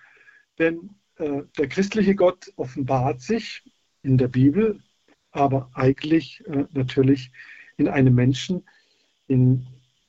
Denn 0.60 0.92
äh, 1.16 1.42
der 1.58 1.68
christliche 1.68 2.14
Gott 2.14 2.54
offenbart 2.58 3.22
sich 3.22 3.64
in 4.04 4.20
der 4.20 4.28
Bibel, 4.28 4.84
aber 5.32 5.72
eigentlich 5.74 6.46
äh, 6.46 6.66
natürlich 6.74 7.32
in 7.76 7.88
einem 7.88 8.14
Menschen, 8.14 8.68
in 9.30 9.66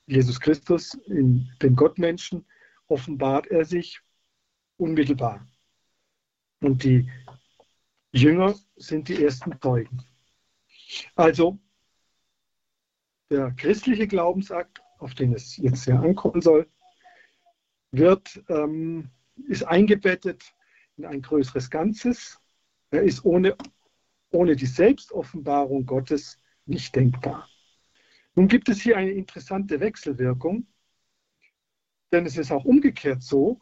Jesus 0.07 0.41
Christus, 0.41 0.95
in 1.07 1.49
den 1.63 1.77
Gottmenschen, 1.77 2.45
offenbart 2.89 3.47
er 3.47 3.65
sich 3.65 4.01
unmittelbar. 4.77 5.47
Und 6.61 6.83
die 6.83 7.09
Jünger 8.13 8.57
sind 8.77 9.09
die 9.09 9.23
ersten 9.23 9.61
Zeugen. 9.61 10.03
Also 11.15 11.61
der 13.31 13.53
christliche 13.53 14.09
Glaubensakt, 14.09 14.81
auf 14.99 15.15
den 15.15 15.33
es 15.35 15.57
jetzt 15.57 15.87
ja 15.87 16.01
ankommen 16.01 16.41
soll, 16.41 16.69
wird, 17.93 18.43
ähm, 18.49 19.11
ist 19.47 19.63
eingebettet 19.63 20.43
in 20.97 21.05
ein 21.05 21.23
größeres 21.23 21.71
Ganzes. 21.71 22.41
Er 22.91 23.03
ist 23.03 23.25
ohne, 23.25 23.57
ohne 24.31 24.57
die 24.57 24.67
Selbstoffenbarung 24.67 25.87
Gottes 25.87 26.39
nicht 26.67 26.95
denkbar. 26.97 27.49
Nun 28.41 28.49
gibt 28.49 28.71
es 28.71 28.81
hier 28.81 28.97
eine 28.97 29.11
interessante 29.11 29.81
Wechselwirkung, 29.81 30.67
denn 32.11 32.25
es 32.25 32.39
ist 32.39 32.51
auch 32.51 32.65
umgekehrt 32.65 33.23
so, 33.23 33.61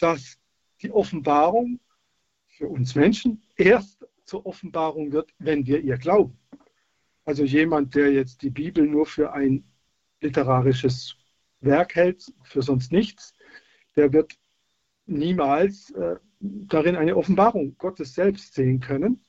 dass 0.00 0.36
die 0.82 0.90
Offenbarung 0.90 1.78
für 2.48 2.66
uns 2.66 2.96
Menschen 2.96 3.40
erst 3.54 4.04
zur 4.24 4.44
Offenbarung 4.46 5.12
wird, 5.12 5.32
wenn 5.38 5.64
wir 5.64 5.80
ihr 5.80 5.96
glauben. 5.96 6.36
Also 7.24 7.44
jemand, 7.44 7.94
der 7.94 8.10
jetzt 8.10 8.42
die 8.42 8.50
Bibel 8.50 8.84
nur 8.84 9.06
für 9.06 9.32
ein 9.32 9.62
literarisches 10.22 11.14
Werk 11.60 11.94
hält, 11.94 12.32
für 12.42 12.62
sonst 12.62 12.90
nichts, 12.90 13.32
der 13.94 14.12
wird 14.12 14.36
niemals 15.06 15.92
äh, 15.92 16.16
darin 16.40 16.96
eine 16.96 17.16
Offenbarung 17.16 17.78
Gottes 17.78 18.12
selbst 18.12 18.54
sehen 18.54 18.80
können. 18.80 19.24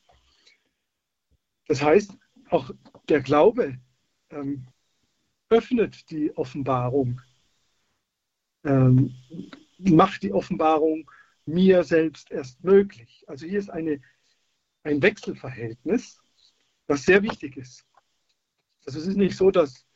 Das 1.68 1.80
heißt, 1.80 2.18
auch 2.48 2.72
der 3.08 3.20
Glaube 3.20 3.78
ähm, 4.30 4.66
öffnet 5.48 6.10
die 6.10 6.36
Offenbarung, 6.36 7.20
ähm, 8.64 9.14
macht 9.78 10.22
die 10.22 10.32
Offenbarung 10.32 11.10
mir 11.46 11.82
selbst 11.84 12.30
erst 12.30 12.62
möglich. 12.62 13.24
Also 13.26 13.46
hier 13.46 13.58
ist 13.58 13.70
eine, 13.70 14.00
ein 14.84 15.02
Wechselverhältnis, 15.02 16.20
das 16.86 17.04
sehr 17.04 17.22
wichtig 17.22 17.56
ist. 17.56 17.84
Also 18.86 18.98
es 18.98 19.06
ist 19.06 19.16
nicht 19.16 19.36
so, 19.36 19.50
dass 19.50 19.86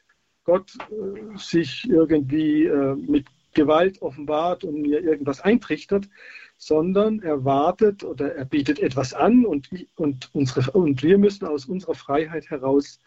Gott 0.44 0.72
äh, 0.90 1.38
sich 1.38 1.88
irgendwie 1.88 2.64
äh, 2.64 2.94
mit 2.94 3.26
Gewalt 3.54 4.02
offenbart 4.02 4.64
und 4.64 4.82
mir 4.82 5.00
irgendwas 5.00 5.40
eintrichtert, 5.40 6.08
sondern 6.56 7.20
er 7.20 7.44
wartet 7.44 8.04
oder 8.04 8.34
er 8.34 8.44
bietet 8.44 8.80
etwas 8.80 9.14
an 9.14 9.46
und, 9.46 9.70
und, 9.94 10.34
unsere, 10.34 10.70
und 10.72 11.02
wir 11.02 11.18
müssen 11.18 11.46
aus 11.46 11.66
unserer 11.66 11.94
Freiheit 11.94 12.50
heraus 12.50 13.00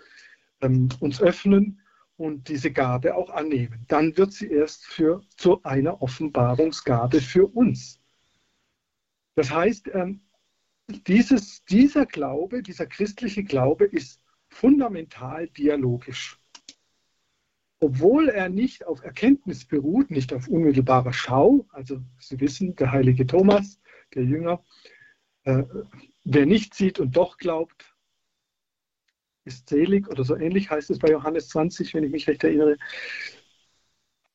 ähm, 0.62 0.90
uns 1.00 1.22
öffnen 1.22 1.82
und 2.18 2.50
diese 2.50 2.72
Gabe 2.72 3.16
auch 3.16 3.30
annehmen. 3.30 3.86
Dann 3.88 4.18
wird 4.18 4.34
sie 4.34 4.48
erst 4.48 4.86
für, 4.86 5.22
zu 5.36 5.64
einer 5.64 6.02
Offenbarungsgabe 6.02 7.22
für 7.22 7.46
uns. 7.46 8.00
Das 9.36 9.52
heißt, 9.52 9.90
ähm, 9.94 10.22
dieses, 10.88 11.64
dieser 11.66 12.06
Glaube, 12.06 12.64
dieser 12.64 12.88
christliche 12.88 13.44
Glaube 13.44 13.86
ist 13.86 14.22
fundamental 14.50 15.48
dialogisch 15.50 16.40
obwohl 17.80 18.30
er 18.30 18.50
nicht 18.50 18.86
auf 18.86 19.04
Erkenntnis 19.04 19.66
beruht, 19.66 20.10
nicht 20.10 20.34
auf 20.34 20.48
unmittelbarer 20.48 21.14
Schau, 21.14 21.68
also 21.72 22.02
Sie 22.20 22.40
wissen, 22.40 22.76
der 22.76 22.92
heilige 22.92 23.28
Thomas, 23.28 23.80
der 24.16 24.24
Jünger, 24.24 24.64
äh, 25.44 25.64
wer 26.24 26.46
nicht 26.46 26.74
sieht 26.74 27.00
und 27.00 27.16
doch 27.16 27.38
glaubt, 27.38 27.96
ist 29.48 29.70
selig 29.70 30.08
oder 30.10 30.24
so 30.24 30.36
ähnlich 30.36 30.70
heißt 30.70 30.90
es 30.90 31.00
bei 31.00 31.10
Johannes 31.10 31.50
20, 31.50 31.94
wenn 31.94 32.04
ich 32.04 32.12
mich 32.12 32.28
recht 32.28 32.44
erinnere. 32.44 32.78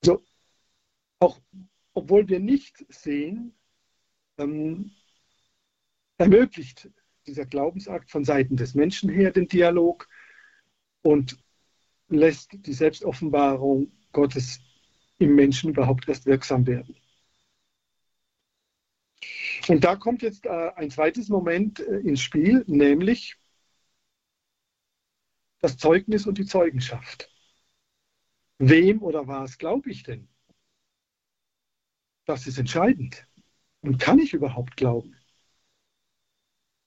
Also 0.02 0.22
auch 1.20 1.40
obwohl 1.94 2.28
wir 2.28 2.40
nicht 2.40 2.84
sehen, 2.88 3.54
ähm, 4.38 4.92
ermöglicht 6.18 6.90
dieser 7.26 7.46
Glaubensakt 7.46 8.10
von 8.10 8.24
Seiten 8.24 8.56
des 8.56 8.74
Menschen 8.74 9.10
her 9.10 9.30
den 9.30 9.48
Dialog 9.48 10.08
und 11.02 11.38
lässt 12.08 12.52
die 12.52 12.72
Selbstoffenbarung 12.72 13.92
Gottes 14.12 14.60
im 15.18 15.34
Menschen 15.34 15.70
überhaupt 15.70 16.08
erst 16.08 16.26
wirksam 16.26 16.66
werden. 16.66 16.96
Und 19.68 19.84
da 19.84 19.96
kommt 19.96 20.22
jetzt 20.22 20.46
äh, 20.46 20.70
ein 20.74 20.90
zweites 20.90 21.28
Moment 21.28 21.80
äh, 21.80 21.98
ins 21.98 22.20
Spiel, 22.20 22.64
nämlich 22.66 23.36
das 25.62 25.78
Zeugnis 25.78 26.26
und 26.26 26.36
die 26.36 26.44
Zeugenschaft. 26.44 27.30
Wem 28.58 29.02
oder 29.02 29.26
was 29.26 29.56
glaube 29.56 29.90
ich 29.90 30.02
denn? 30.02 30.28
Das 32.26 32.46
ist 32.46 32.58
entscheidend. 32.58 33.26
Und 33.80 33.98
kann 33.98 34.18
ich 34.18 34.34
überhaupt 34.34 34.76
glauben? 34.76 35.16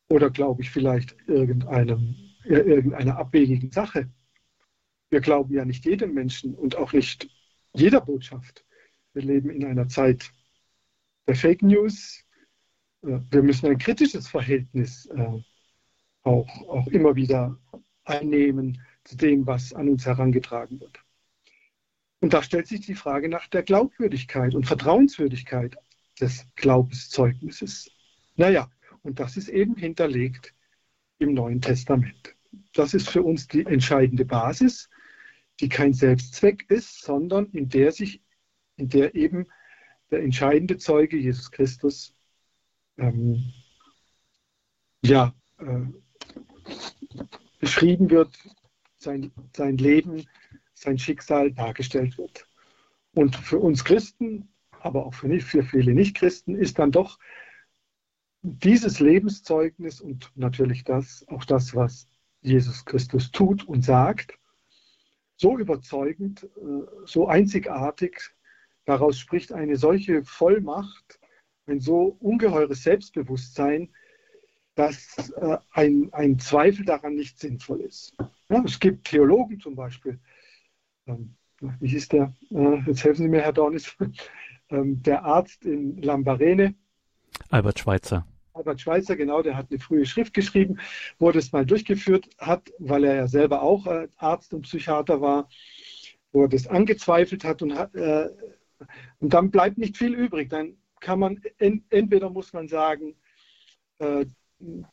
Oder 0.08 0.30
glaube 0.30 0.62
ich 0.62 0.70
vielleicht 0.70 1.18
irgendeinem, 1.28 2.16
irgendeiner 2.44 3.18
abwegigen 3.18 3.72
Sache? 3.72 4.12
wir 5.10 5.22
glauben 5.22 5.54
ja 5.54 5.66
nicht 5.66 5.86
jedem 5.86 6.14
Menschen 6.14 6.56
und 6.56 6.76
auch 6.76 6.94
nicht 6.94 7.30
jeder 7.74 8.02
Botschaft. 8.02 8.66
Wir 9.14 9.24
leben 9.24 9.50
in 9.50 9.66
einer 9.66 9.88
Zeit 9.88 10.32
der 11.28 11.36
Fake 11.36 11.62
News. 11.62 12.24
Äh, 13.02 13.20
wir 13.32 13.44
müssen 13.44 13.68
ein 13.68 13.78
kritisches 13.78 14.28
Verhältnis 14.28 15.06
äh, 15.08 15.42
auch, 16.24 16.50
auch 16.68 16.88
immer 16.88 17.16
wieder 17.16 17.58
einnehmen 18.06 18.82
zu 19.04 19.18
dem, 19.18 19.46
was 19.46 19.74
an 19.74 19.90
uns 19.90 20.06
herangetragen 20.06 20.80
wird. 20.80 21.00
Und 22.22 22.34
da 22.34 22.42
stellt 22.42 22.68
sich 22.68 22.82
die 22.82 22.96
Frage 22.96 23.30
nach 23.30 23.48
der 23.48 23.64
Glaubwürdigkeit 23.64 24.56
und 24.56 24.66
Vertrauenswürdigkeit 24.66 25.76
des 26.20 26.48
Glaubenszeugnisses. 26.56 27.92
Naja, 28.36 28.72
und 29.04 29.20
das 29.20 29.38
ist 29.38 29.50
eben 29.50 29.76
hinterlegt 29.76 30.54
im 31.20 31.34
Neuen 31.34 31.62
Testament. 31.62 32.36
Das 32.74 32.94
ist 32.94 33.10
für 33.10 33.22
uns 33.22 33.48
die 33.48 33.66
entscheidende 33.66 34.26
Basis, 34.26 34.90
die 35.60 35.70
kein 35.70 35.94
Selbstzweck 35.94 36.66
ist, 36.70 37.02
sondern 37.02 37.52
in 37.52 37.70
der 37.70 37.92
sich, 37.92 38.22
in 38.78 38.90
der 38.90 39.16
eben 39.16 39.48
der 40.12 40.24
entscheidende 40.24 40.78
Zeuge 40.78 41.18
Jesus 41.18 41.52
Christus 41.52 42.16
ähm, 42.98 43.54
ja, 45.04 45.34
äh, 45.60 45.86
beschrieben 47.66 48.12
wird, 48.12 48.30
sein, 48.96 49.32
sein 49.56 49.78
Leben, 49.78 50.28
sein 50.76 51.00
Schicksal 51.00 51.52
dargestellt 51.52 52.16
wird. 52.20 52.48
Und 53.16 53.36
für 53.36 53.58
uns 53.58 53.84
Christen, 53.84 54.50
aber 54.82 55.08
auch 55.08 55.16
für, 55.16 55.28
nicht, 55.28 55.48
für 55.48 55.64
viele 55.64 55.96
Nichtchristen, 55.96 56.56
ist 56.56 56.78
dann 56.78 56.92
doch 56.92 57.18
dieses 58.44 59.00
Lebenszeugnis 59.00 60.00
und 60.00 60.32
natürlich 60.36 60.84
das, 60.84 61.26
auch 61.28 61.44
das, 61.44 61.74
was 61.74 62.08
Jesus 62.42 62.86
Christus 62.86 63.32
tut 63.32 63.68
und 63.68 63.84
sagt, 63.84 64.38
so 65.36 65.58
überzeugend, 65.58 66.44
äh, 66.44 66.86
so 67.06 67.28
einzigartig. 67.28 68.36
Daraus 68.86 69.18
spricht 69.18 69.54
eine 69.54 69.76
solche 69.76 70.24
Vollmacht, 70.24 71.20
ein 71.66 71.80
so 71.80 72.16
ungeheures 72.20 72.84
Selbstbewusstsein, 72.84 73.90
dass 74.76 75.30
äh, 75.38 75.58
ein, 75.72 76.10
ein 76.12 76.38
Zweifel 76.40 76.86
daran 76.86 77.16
nicht 77.16 77.40
sinnvoll 77.40 77.82
ist. 77.82 78.14
Ja, 78.50 78.62
es 78.66 78.80
gibt 78.80 79.08
Theologen 79.08 79.60
zum 79.60 79.76
Beispiel, 79.76 80.20
ähm, 81.08 81.36
wie 81.80 81.88
hieß 81.88 82.10
der, 82.10 82.34
äh, 82.52 82.80
jetzt 82.86 83.04
helfen 83.04 83.24
Sie 83.24 83.30
mir, 83.30 83.42
Herr 83.42 83.54
Dornis, 83.54 83.96
ähm, 84.70 85.02
der 85.02 85.24
Arzt 85.24 85.66
in 85.66 86.02
Lambarene. 86.02 86.76
Albert 87.50 87.80
Schweitzer. 87.80 88.28
Albert 88.54 88.82
Schweitzer, 88.82 89.16
genau, 89.16 89.42
der 89.42 89.58
hat 89.58 89.68
eine 89.70 89.80
frühe 89.80 90.06
Schrift 90.06 90.34
geschrieben, 90.34 90.80
wo 91.20 91.28
er 91.28 91.34
das 91.34 91.52
mal 91.52 91.66
durchgeführt 91.66 92.30
hat, 92.38 92.72
weil 92.80 93.04
er 93.04 93.16
ja 93.16 93.28
selber 93.28 93.62
auch 93.62 93.88
äh, 93.88 94.08
Arzt 94.18 94.54
und 94.54 94.62
Psychiater 94.62 95.20
war, 95.22 95.50
wo 96.32 96.44
er 96.44 96.50
das 96.50 96.68
angezweifelt 96.68 97.44
hat 97.44 97.62
und, 97.62 97.76
hat, 97.76 97.96
äh, 97.96 98.30
und 99.20 99.34
dann 99.34 99.52
bleibt 99.52 99.78
nicht 99.78 99.98
viel 99.98 100.14
übrig. 100.14 100.50
Dann 100.50 100.78
kann 101.00 101.20
man, 101.20 101.42
en, 101.58 101.86
entweder 101.90 102.30
muss 102.30 102.54
man 102.54 102.68
sagen, 102.68 103.16
äh, 104.00 104.26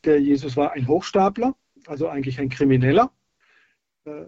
der 0.05 0.21
Jesus 0.21 0.57
war 0.57 0.73
ein 0.73 0.87
Hochstapler, 0.87 1.55
also 1.87 2.07
eigentlich 2.07 2.39
ein 2.39 2.49
Krimineller. 2.49 3.11
Äh, 4.05 4.25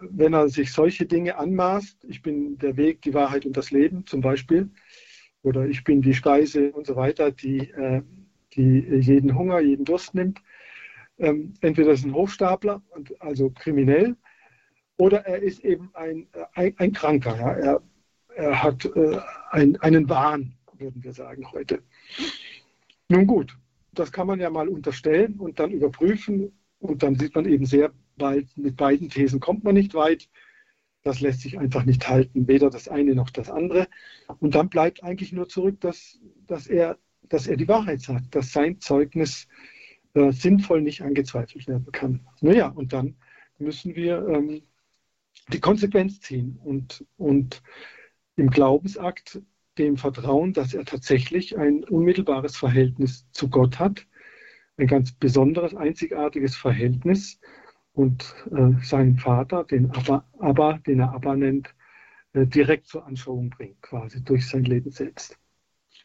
wenn 0.00 0.34
er 0.34 0.48
sich 0.48 0.72
solche 0.72 1.06
Dinge 1.06 1.36
anmaßt, 1.36 2.04
ich 2.04 2.22
bin 2.22 2.58
der 2.58 2.76
Weg, 2.76 3.02
die 3.02 3.14
Wahrheit 3.14 3.46
und 3.46 3.56
das 3.56 3.70
Leben 3.70 4.06
zum 4.06 4.20
Beispiel, 4.20 4.70
oder 5.42 5.66
ich 5.66 5.84
bin 5.84 6.02
die 6.02 6.14
Speise 6.14 6.72
und 6.72 6.86
so 6.86 6.96
weiter, 6.96 7.30
die 7.30 7.70
äh, 7.70 8.02
die 8.54 8.80
jeden 9.00 9.36
Hunger, 9.36 9.60
jeden 9.60 9.84
Durst 9.84 10.14
nimmt. 10.14 10.42
Ähm, 11.18 11.54
entweder 11.60 11.92
ist 11.92 12.04
ein 12.04 12.14
Hochstapler, 12.14 12.82
also 13.18 13.50
kriminell, 13.50 14.16
oder 14.96 15.26
er 15.26 15.42
ist 15.42 15.64
eben 15.64 15.90
ein, 15.94 16.28
ein, 16.54 16.74
ein 16.78 16.92
Kranker. 16.92 17.36
Ja. 17.36 17.52
Er, 17.52 17.82
er 18.34 18.62
hat 18.62 18.84
äh, 18.84 19.18
ein, 19.50 19.76
einen 19.80 20.08
Wahn, 20.08 20.54
würden 20.78 21.02
wir 21.02 21.12
sagen 21.12 21.50
heute. 21.52 21.82
Nun 23.08 23.26
gut, 23.26 23.56
das 23.92 24.12
kann 24.12 24.26
man 24.26 24.40
ja 24.40 24.50
mal 24.50 24.68
unterstellen 24.68 25.34
und 25.38 25.58
dann 25.58 25.70
überprüfen 25.70 26.52
und 26.78 27.02
dann 27.02 27.16
sieht 27.16 27.34
man 27.34 27.46
eben 27.46 27.66
sehr 27.66 27.92
bald, 28.16 28.56
mit 28.56 28.76
beiden 28.76 29.08
Thesen 29.08 29.40
kommt 29.40 29.64
man 29.64 29.74
nicht 29.74 29.94
weit. 29.94 30.28
Das 31.02 31.20
lässt 31.20 31.40
sich 31.40 31.58
einfach 31.58 31.84
nicht 31.84 32.08
halten, 32.08 32.46
weder 32.46 32.68
das 32.68 32.88
eine 32.88 33.14
noch 33.14 33.30
das 33.30 33.50
andere. 33.50 33.88
Und 34.38 34.54
dann 34.54 34.68
bleibt 34.68 35.02
eigentlich 35.02 35.32
nur 35.32 35.48
zurück, 35.48 35.80
dass, 35.80 36.20
dass, 36.46 36.66
er, 36.66 36.98
dass 37.22 37.46
er 37.46 37.56
die 37.56 37.68
Wahrheit 37.68 38.02
sagt, 38.02 38.34
dass 38.34 38.52
sein 38.52 38.80
Zeugnis 38.80 39.48
äh, 40.14 40.30
sinnvoll 40.32 40.82
nicht 40.82 41.02
angezweifelt 41.02 41.66
werden 41.68 41.90
kann. 41.92 42.26
Naja, 42.42 42.68
und 42.68 42.92
dann 42.92 43.16
müssen 43.58 43.94
wir 43.94 44.26
ähm, 44.28 44.62
die 45.52 45.60
Konsequenz 45.60 46.20
ziehen 46.20 46.58
und, 46.62 47.04
und 47.16 47.62
im 48.36 48.50
Glaubensakt 48.50 49.40
dem 49.80 49.96
Vertrauen, 49.96 50.52
dass 50.52 50.74
er 50.74 50.84
tatsächlich 50.84 51.58
ein 51.58 51.84
unmittelbares 51.84 52.56
Verhältnis 52.56 53.26
zu 53.32 53.48
Gott 53.48 53.78
hat, 53.78 54.06
ein 54.76 54.86
ganz 54.86 55.12
besonderes, 55.12 55.74
einzigartiges 55.74 56.54
Verhältnis 56.56 57.40
und 57.92 58.34
äh, 58.52 58.72
seinen 58.82 59.18
Vater, 59.18 59.64
den 59.64 59.90
Abba, 59.90 60.24
Abba, 60.38 60.78
den 60.86 61.00
er 61.00 61.12
Abba 61.12 61.34
nennt, 61.34 61.74
äh, 62.34 62.46
direkt 62.46 62.86
zur 62.86 63.06
Anschauung 63.06 63.50
bringt, 63.50 63.80
quasi 63.82 64.22
durch 64.22 64.46
sein 64.46 64.64
Leben 64.64 64.90
selbst. 64.90 65.38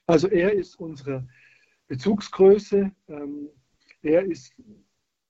Also 0.08 0.29
er 0.29 0.53
ist 0.53 0.79
unsere 0.79 1.27
Bezugsgröße, 1.88 2.91
ähm, 3.10 3.50
er 4.01 4.24
ist, 4.24 4.53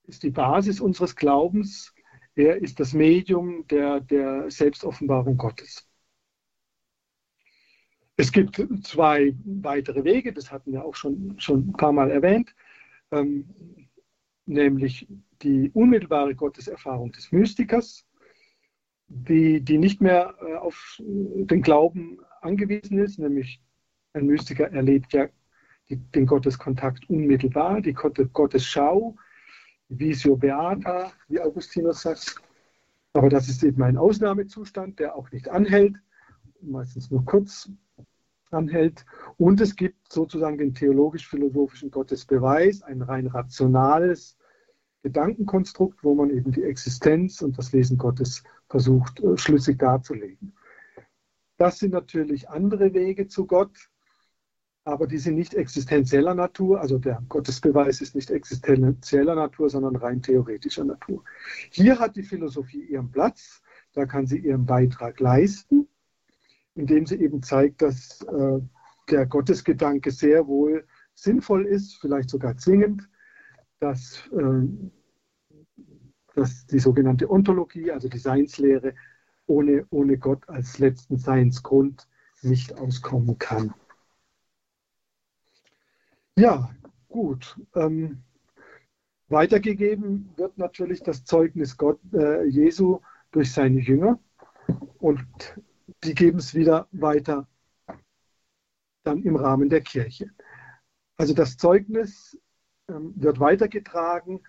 ist 0.04 0.24
die 0.24 0.30
Basis 0.30 0.80
unseres 0.80 1.16
Glaubens, 1.16 1.94
er 2.36 2.62
ist 2.62 2.80
das 2.80 2.94
Medium 2.94 3.66
der, 3.68 4.02
der 4.02 4.52
Selbstoffenbarung 4.52 5.38
Gottes. 5.38 5.88
Es 8.18 8.32
gibt 8.32 8.62
zwei 8.84 9.36
weitere 9.44 10.04
Wege, 10.04 10.32
das 10.32 10.52
hatten 10.52 10.72
wir 10.72 10.86
auch 10.86 10.96
schon, 10.96 11.36
schon 11.38 11.70
ein 11.70 11.74
paar 11.74 11.92
Mal 11.92 12.12
erwähnt, 12.12 12.56
ähm, 13.12 13.46
nämlich 14.46 15.08
die 15.42 15.70
unmittelbare 15.74 16.34
Gotteserfahrung 16.34 17.12
des 17.12 17.32
Mystikers, 17.34 18.06
die, 19.08 19.60
die 19.62 19.78
nicht 19.78 20.02
mehr 20.02 20.34
äh, 20.42 20.56
auf 20.56 21.00
den 21.00 21.62
Glauben 21.62 22.20
angewiesen 22.42 23.00
ist, 23.00 23.20
nämlich 23.20 23.62
ein 24.14 24.28
Mystiker 24.28 24.72
erlebt 24.72 25.12
ja 25.12 25.28
die, 25.90 25.98
den 25.98 26.26
Gotteskontakt 26.26 27.10
unmittelbar, 27.10 27.82
die 27.82 27.94
Gottesschau, 27.94 29.16
Visio 29.90 30.36
Beata, 30.38 31.12
wie 31.28 31.42
Augustinus 31.42 32.02
sagt. 32.02 32.36
Aber 33.14 33.30
das 33.30 33.50
ist 33.50 33.64
eben 33.64 33.84
ein 33.84 33.98
Ausnahmezustand, 33.98 35.00
der 35.00 35.16
auch 35.16 35.32
nicht 35.32 35.50
anhält, 35.50 35.96
meistens 36.62 37.12
nur 37.12 37.24
kurz 37.24 37.70
anhält. 38.56 39.06
Und 39.38 39.62
es 39.62 39.76
gibt 39.76 40.12
sozusagen 40.12 40.58
den 40.58 40.74
theologisch-philosophischen 40.74 41.92
Gottesbeweis, 41.92 42.82
ein 42.82 43.02
rein 43.02 43.28
rationales 43.28 44.38
Gedankenkonstrukt, 45.04 46.04
wo 46.04 46.16
man 46.16 46.32
eben 46.32 46.52
die 46.52 46.64
Existenz 46.64 47.44
und 47.44 47.58
das 47.60 47.74
Wesen 47.74 47.98
Gottes 48.00 48.44
versucht, 48.68 49.20
äh, 49.20 49.38
schlüssig 49.38 49.78
darzulegen. 49.78 50.56
Das 51.58 51.78
sind 51.78 51.94
natürlich 51.94 52.50
andere 52.50 52.94
Wege 52.94 53.28
zu 53.28 53.46
Gott, 53.46 53.92
aber 54.84 55.08
die 55.08 55.18
sind 55.18 55.36
nicht 55.36 55.54
existenzieller 55.54 56.34
Natur. 56.34 56.82
Also 56.82 56.98
der 56.98 57.24
Gottesbeweis 57.30 58.02
ist 58.02 58.16
nicht 58.16 58.30
existenzieller 58.30 59.36
Natur, 59.36 59.70
sondern 59.70 59.96
rein 59.96 60.22
theoretischer 60.22 60.84
Natur. 60.84 61.24
Hier 61.70 62.00
hat 62.00 62.16
die 62.16 62.24
Philosophie 62.24 62.84
ihren 62.86 63.12
Platz, 63.12 63.62
da 63.94 64.06
kann 64.06 64.28
sie 64.28 64.40
ihren 64.40 64.66
Beitrag 64.66 65.20
leisten 65.20 65.88
indem 66.76 67.06
sie 67.06 67.20
eben 67.20 67.42
zeigt, 67.42 67.82
dass 67.82 68.22
äh, 68.22 68.60
der 69.10 69.26
Gottesgedanke 69.26 70.12
sehr 70.12 70.48
wohl 70.48 70.86
sinnvoll 71.14 71.66
ist, 71.66 71.96
vielleicht 71.96 72.30
sogar 72.30 72.58
zwingend, 72.58 73.10
dass, 73.80 74.30
äh, 74.34 74.68
dass 76.36 76.66
die 76.68 76.80
sogenannte 76.80 77.30
Ontologie, 77.30 77.92
also 77.92 78.10
die 78.10 78.18
Seinslehre, 78.18 78.94
ohne, 79.48 79.86
ohne 79.90 80.18
Gott 80.18 80.48
als 80.50 80.80
letzten 80.80 81.18
Seinsgrund 81.18 82.08
nicht 82.42 82.78
auskommen 82.78 83.38
kann. 83.38 83.74
Ja, 86.38 86.70
gut. 87.08 87.58
Ähm, 87.76 88.24
weitergegeben 89.30 90.30
wird 90.36 90.58
natürlich 90.58 91.02
das 91.02 91.24
Zeugnis 91.24 91.78
Gott, 91.78 92.00
äh, 92.14 92.44
Jesu 92.46 93.00
durch 93.32 93.54
seine 93.54 93.80
Jünger. 93.80 94.20
Und 95.00 95.26
die 96.06 96.14
geben 96.14 96.40
es 96.40 96.54
wieder 96.54 96.88
weiter 96.92 97.48
dann 99.04 99.22
im 99.24 99.36
Rahmen 99.36 99.70
der 99.70 99.82
Kirche. 99.82 100.30
Also 101.18 101.34
das 101.34 101.58
Zeugnis 101.58 102.38
ähm, 102.88 103.14
wird 103.16 103.40
weitergetragen 103.40 104.42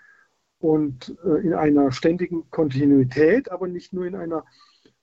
und 0.59 1.17
äh, 1.25 1.41
in 1.43 1.55
einer 1.55 1.93
ständigen 1.93 2.51
Kontinuität, 2.51 3.51
aber 3.51 3.69
nicht 3.69 3.93
nur 3.93 4.07
in 4.07 4.15
einer 4.15 4.45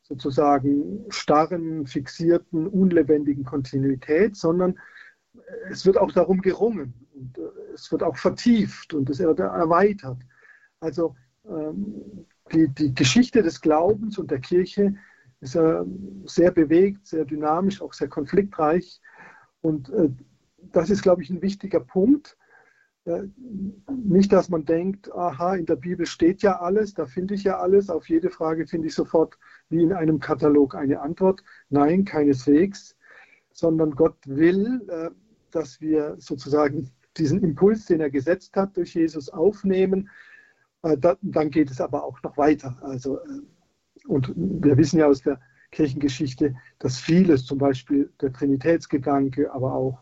sozusagen 0.01 1.05
starren, 1.09 1.87
fixierten, 1.87 2.67
unlebendigen 2.67 3.45
Kontinuität, 3.45 4.35
sondern 4.35 4.79
es 5.69 5.85
wird 5.85 5.97
auch 5.97 6.11
darum 6.11 6.41
gerungen 6.41 6.93
und 7.13 7.37
äh, 7.37 7.73
es 7.73 7.91
wird 7.91 8.03
auch 8.03 8.17
vertieft 8.17 8.93
und 8.93 9.09
es 9.09 9.19
wird 9.19 9.39
erweitert. 9.39 10.17
Also 10.79 11.15
ähm, 11.45 12.25
die, 12.51 12.67
die 12.67 12.93
Geschichte 12.93 13.41
des 13.41 13.61
Glaubens 13.61 14.17
und 14.17 14.31
der 14.31 14.39
Kirche 14.39 14.95
ist 15.43 15.55
er 15.55 15.85
sehr 16.25 16.51
bewegt, 16.51 17.05
sehr 17.05 17.25
dynamisch, 17.25 17.81
auch 17.81 17.93
sehr 17.93 18.07
konfliktreich. 18.07 19.01
Und 19.61 19.89
äh, 19.89 20.09
das 20.57 20.89
ist, 20.89 21.03
glaube 21.03 21.21
ich, 21.21 21.29
ein 21.29 21.41
wichtiger 21.41 21.81
Punkt. 21.81 22.37
Äh, 23.05 23.23
nicht, 23.91 24.31
dass 24.31 24.47
man 24.47 24.63
denkt, 24.63 25.13
aha, 25.13 25.55
in 25.55 25.65
der 25.65 25.75
Bibel 25.75 26.05
steht 26.05 26.41
ja 26.41 26.61
alles, 26.61 26.93
da 26.93 27.05
finde 27.05 27.33
ich 27.33 27.43
ja 27.43 27.59
alles, 27.59 27.89
auf 27.89 28.07
jede 28.07 28.29
Frage 28.29 28.65
finde 28.65 28.87
ich 28.87 28.95
sofort 28.95 29.37
wie 29.69 29.83
in 29.83 29.91
einem 29.91 30.19
Katalog 30.19 30.75
eine 30.75 31.01
Antwort. 31.01 31.43
Nein, 31.69 32.05
keineswegs, 32.05 32.95
sondern 33.51 33.91
Gott 33.91 34.17
will, 34.25 34.81
äh, 34.87 35.09
dass 35.51 35.81
wir 35.81 36.15
sozusagen 36.19 36.89
diesen 37.17 37.43
Impuls, 37.43 37.85
den 37.85 37.99
er 37.99 38.09
gesetzt 38.09 38.55
hat, 38.55 38.77
durch 38.77 38.95
Jesus 38.95 39.29
aufnehmen. 39.29 40.09
Da, 40.81 41.15
dann 41.21 41.49
geht 41.51 41.69
es 41.69 41.79
aber 41.79 42.03
auch 42.03 42.21
noch 42.23 42.37
weiter. 42.37 42.75
Also 42.81 43.19
und 44.07 44.33
wir 44.35 44.77
wissen 44.77 44.99
ja 44.99 45.07
aus 45.07 45.21
der 45.21 45.39
Kirchengeschichte, 45.71 46.55
dass 46.79 46.99
vieles, 46.99 47.45
zum 47.45 47.57
Beispiel 47.57 48.11
der 48.21 48.31
Trinitätsgedanke, 48.31 49.51
aber 49.51 49.73
auch 49.73 49.99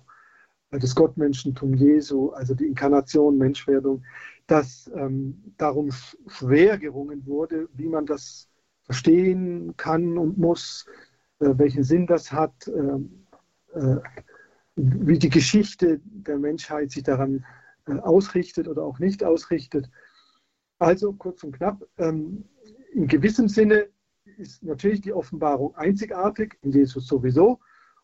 das 0.71 0.95
Gottmenschentum 0.95 1.73
Jesu, 1.73 2.29
also 2.31 2.53
die 2.55 2.65
Inkarnation, 2.65 3.37
Menschwerdung, 3.37 4.03
dass 4.47 4.89
ähm, 4.95 5.53
darum 5.57 5.91
schwer 6.27 6.77
gerungen 6.77 7.25
wurde, 7.25 7.67
wie 7.73 7.87
man 7.87 8.05
das 8.05 8.49
verstehen 8.83 9.75
kann 9.77 10.17
und 10.17 10.37
muss, 10.37 10.85
äh, 11.39 11.53
welchen 11.57 11.83
Sinn 11.83 12.07
das 12.07 12.31
hat, 12.31 12.67
äh, 12.67 13.79
äh, 13.79 14.01
wie 14.75 15.19
die 15.19 15.29
Geschichte 15.29 16.01
der 16.03 16.37
Menschheit 16.37 16.91
sich 16.91 17.03
daran 17.03 17.45
äh, 17.87 17.93
ausrichtet 17.93 18.67
oder 18.67 18.83
auch 18.83 18.99
nicht 18.99 19.23
ausrichtet. 19.23 19.89
Also 20.79 21.13
kurz 21.13 21.43
und 21.43 21.57
knapp, 21.57 21.85
ähm, 21.97 22.45
in 23.01 23.07
gewissem 23.07 23.47
Sinne 23.47 23.89
ist 24.37 24.61
natürlich 24.61 25.01
die 25.01 25.11
Offenbarung 25.11 25.73
einzigartig, 25.75 26.59
in 26.61 26.71
Jesus 26.71 27.07
sowieso 27.07 27.59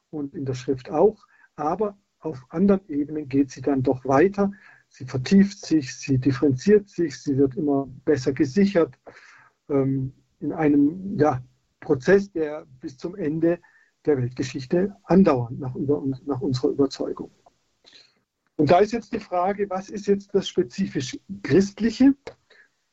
und 0.10 0.34
in 0.34 0.44
der 0.44 0.56
Schrift 0.56 0.90
auch, 0.90 1.24
aber 1.56 1.96
auf 2.18 2.44
anderen 2.50 2.82
Ebenen 2.90 3.30
geht 3.30 3.52
sie 3.52 3.62
dann 3.62 3.84
doch 3.84 4.04
weiter. 4.06 4.52
Sie 4.90 5.06
vertieft 5.06 5.64
sich, 5.64 5.96
sie 5.96 6.18
differenziert 6.18 6.90
sich, 6.90 7.22
sie 7.22 7.38
wird 7.38 7.56
immer 7.56 7.88
besser 8.06 8.34
gesichert 8.34 8.98
ähm, 9.70 10.14
in 10.40 10.52
einem 10.52 11.16
ja, 11.20 11.44
Prozess, 11.80 12.32
der 12.32 12.66
bis 12.80 12.98
zum 12.98 13.16
Ende 13.16 13.60
der 14.06 14.18
Weltgeschichte 14.18 14.96
andauert, 15.04 15.52
nach, 15.60 15.76
über, 15.76 16.04
nach 16.26 16.42
unserer 16.42 16.72
Überzeugung. 16.72 17.30
Und 18.56 18.72
da 18.72 18.80
ist 18.80 18.94
jetzt 18.94 19.14
die 19.14 19.20
Frage, 19.20 19.70
was 19.70 19.92
ist 19.92 20.08
jetzt 20.08 20.34
das 20.34 20.48
spezifisch 20.48 21.20
Christliche? 21.44 22.16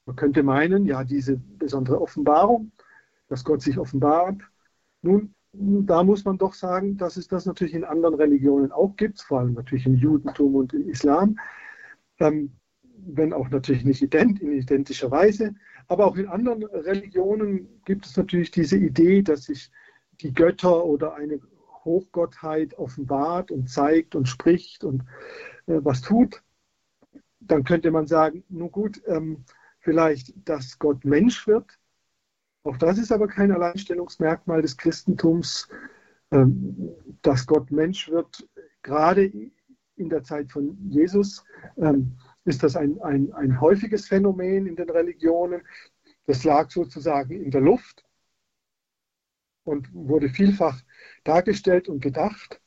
Man 0.07 0.17
könnte 0.17 0.43
meinen, 0.43 0.85
ja, 0.85 1.05
diese 1.05 1.37
besondere 1.37 2.01
Offenbarung, 2.01 2.73
dass 3.29 3.45
Gott 3.45 3.63
sich 3.63 3.79
offenbart. 3.79 4.41
Nun, 5.03 5.35
da 5.53 6.03
muss 6.03 6.25
man 6.25 6.37
doch 6.37 6.55
sagen, 6.55 6.97
dass 6.97 7.17
es 7.17 7.29
das 7.29 7.47
natürlich 7.47 7.75
in 7.75 7.85
anderen 7.85 8.15
Religionen 8.15 8.73
auch 8.73 8.97
gibt, 8.97 9.21
vor 9.21 9.41
allem 9.41 9.55
natürlich 9.55 9.87
im 9.87 9.95
Judentum 9.95 10.57
und 10.57 10.75
im 10.75 10.89
Islam, 10.89 11.39
ähm, 12.19 12.53
wenn 12.97 13.33
auch 13.33 13.49
natürlich 13.51 13.85
nicht 13.85 14.03
ident, 14.03 14.41
in 14.41 14.53
identischer 14.53 15.11
Weise. 15.11 15.55
Aber 15.89 16.07
auch 16.07 16.17
in 16.17 16.29
anderen 16.29 16.65
Religionen 16.65 17.83
gibt 17.85 18.07
es 18.07 18.17
natürlich 18.17 18.51
diese 18.51 18.77
Idee, 18.77 19.23
dass 19.23 19.45
sich 19.45 19.71
die 20.21 20.33
Götter 20.33 20.85
oder 20.85 21.15
eine 21.15 21.41
Hochgottheit 21.85 22.79
offenbart 22.79 23.51
und 23.51 23.69
zeigt 23.69 24.15
und 24.15 24.29
spricht 24.29 24.85
und 24.85 25.03
äh, 25.67 25.81
was 25.83 26.01
tut. 26.01 26.43
Dann 27.41 27.65
könnte 27.65 27.91
man 27.91 28.07
sagen, 28.07 28.43
nun 28.49 28.73
gut, 28.73 29.03
ähm, 29.07 29.45
vielleicht, 29.85 30.33
dass 30.49 30.79
Gott 30.79 31.05
Mensch 31.05 31.47
wird. 31.47 31.79
Auch 32.65 32.79
das 32.79 32.99
ist 32.99 33.13
aber 33.13 33.29
kein 33.29 33.53
Alleinstellungsmerkmal 33.53 34.63
des 34.63 34.77
Christentums, 34.77 35.69
ähm, 36.33 36.91
dass 37.23 37.47
Gott 37.47 37.71
Mensch 37.71 38.09
wird. 38.11 38.49
Gerade 38.83 39.31
in 39.97 40.09
der 40.09 40.23
Zeit 40.25 40.51
von 40.51 40.77
Jesus 40.91 41.45
ähm, 41.77 42.17
ist 42.45 42.63
das 42.63 42.77
ein, 42.77 43.01
ein, 43.03 43.33
ein 43.35 43.61
häufiges 43.61 44.09
Phänomen 44.09 44.67
in 44.67 44.77
den 44.77 44.91
Religionen. 44.91 45.63
Das 46.27 46.45
lag 46.45 46.71
sozusagen 46.71 47.33
in 47.33 47.51
der 47.51 47.61
Luft. 47.61 48.05
und 49.65 49.93
wurde 49.95 50.29
vielfach 50.29 50.81
dargestellt 51.25 51.89
und 51.89 52.01
gedacht, 52.01 52.61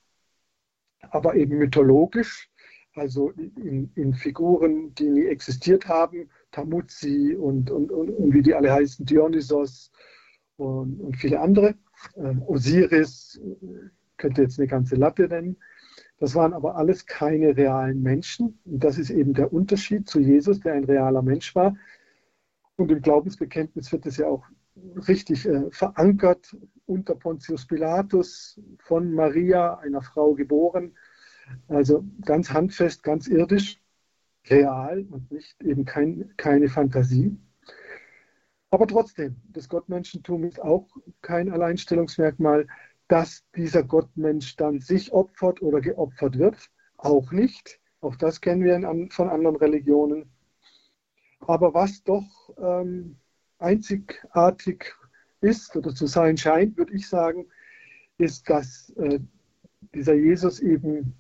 aber 1.02 1.36
eben 1.36 1.58
mythologisch, 1.58 2.50
also 2.94 3.30
in, 3.32 3.92
in 3.96 4.14
Figuren, 4.16 4.94
die 4.96 5.10
nie 5.10 5.26
existiert 5.28 5.88
haben, 5.88 6.30
Tamuzzi 6.58 7.36
und, 7.36 7.70
und, 7.70 7.92
und, 7.92 8.10
und, 8.10 8.34
wie 8.34 8.42
die 8.42 8.56
alle 8.56 8.74
heißen, 8.74 9.06
Dionysos 9.06 9.92
und, 10.58 11.00
und 11.00 11.16
viele 11.16 11.40
andere. 11.40 11.76
Ähm, 12.16 12.42
Osiris, 12.48 13.40
könnte 14.18 14.42
jetzt 14.42 14.60
eine 14.60 14.68
ganze 14.68 14.96
Latte 14.96 15.28
nennen. 15.28 15.58
Das 16.20 16.34
waren 16.34 16.54
aber 16.54 16.76
alles 16.76 17.06
keine 17.06 17.56
realen 17.56 18.02
Menschen. 18.02 18.60
Und 18.66 18.84
das 18.84 18.98
ist 18.98 19.12
eben 19.12 19.36
der 19.36 19.54
Unterschied 19.54 20.10
zu 20.10 20.20
Jesus, 20.20 20.60
der 20.60 20.74
ein 20.74 20.86
realer 20.86 21.22
Mensch 21.22 21.54
war. 21.56 21.76
Und 22.76 22.92
im 22.92 23.02
Glaubensbekenntnis 23.04 23.92
wird 23.92 24.08
es 24.08 24.18
ja 24.18 24.28
auch 24.28 24.44
richtig 25.08 25.48
äh, 25.48 25.70
verankert 25.70 26.56
unter 26.88 27.14
Pontius 27.14 27.68
Pilatus 27.68 28.60
von 28.80 29.14
Maria, 29.14 29.76
einer 29.76 30.02
Frau 30.02 30.34
geboren. 30.34 30.96
Also 31.68 32.04
ganz 32.26 32.52
handfest, 32.52 33.04
ganz 33.04 33.28
irdisch, 33.28 33.80
real 34.50 35.06
und 35.10 35.32
nicht 35.32 35.62
eben 35.64 35.86
kein, 35.86 36.34
keine 36.38 36.70
Fantasie. 36.70 37.38
Aber 38.70 38.88
trotzdem, 38.88 39.38
das 39.50 39.70
Gottmenschentum 39.70 40.44
ist 40.44 40.62
auch 40.62 40.88
kein 41.22 41.50
Alleinstellungsmerkmal, 41.50 42.68
dass 43.08 43.46
dieser 43.56 43.84
Gottmensch 43.84 44.56
dann 44.58 44.80
sich 44.80 45.14
opfert 45.14 45.62
oder 45.62 45.80
geopfert 45.80 46.38
wird. 46.38 46.70
Auch 46.98 47.32
nicht. 47.32 47.80
Auch 48.02 48.16
das 48.16 48.42
kennen 48.42 48.64
wir 48.64 49.10
von 49.12 49.30
anderen 49.30 49.56
Religionen. 49.56 50.30
Aber 51.40 51.74
was 51.74 52.04
doch 52.04 52.26
ähm, 52.62 53.18
einzigartig 53.60 54.94
ist 55.42 55.76
oder 55.76 55.94
zu 55.94 56.08
sein 56.08 56.36
scheint, 56.38 56.78
würde 56.78 56.94
ich 56.94 57.08
sagen, 57.08 57.48
ist, 58.18 58.50
dass 58.50 58.90
äh, 58.98 59.20
dieser 59.94 60.16
Jesus 60.16 60.60
eben 60.60 61.16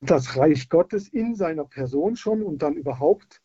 das 0.00 0.36
Reich 0.36 0.68
Gottes 0.68 1.08
in 1.08 1.34
seiner 1.34 1.64
Person 1.64 2.16
schon 2.16 2.42
und 2.42 2.62
dann 2.62 2.74
überhaupt 2.74 3.42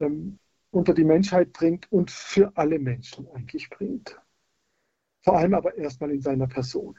ähm, 0.00 0.38
unter 0.70 0.94
die 0.94 1.04
Menschheit 1.04 1.52
bringt 1.52 1.90
und 1.92 2.10
für 2.10 2.52
alle 2.56 2.78
Menschen 2.78 3.28
eigentlich 3.32 3.70
bringt. 3.70 4.20
Vor 5.22 5.36
allem 5.36 5.54
aber 5.54 5.76
erstmal 5.76 6.10
in 6.10 6.20
seiner 6.20 6.46
Person. 6.46 6.98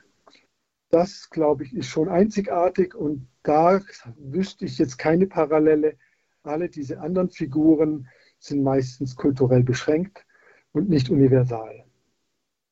Das, 0.89 1.29
glaube 1.29 1.63
ich, 1.63 1.73
ist 1.73 1.87
schon 1.87 2.09
einzigartig 2.09 2.95
und 2.95 3.27
da 3.43 3.81
wüsste 4.17 4.65
ich 4.65 4.77
jetzt 4.77 4.97
keine 4.97 5.27
Parallele. 5.27 5.97
Alle 6.43 6.69
diese 6.69 6.99
anderen 6.99 7.29
Figuren 7.29 8.07
sind 8.39 8.63
meistens 8.63 9.15
kulturell 9.15 9.63
beschränkt 9.63 10.25
und 10.71 10.89
nicht 10.89 11.09
universal. 11.09 11.85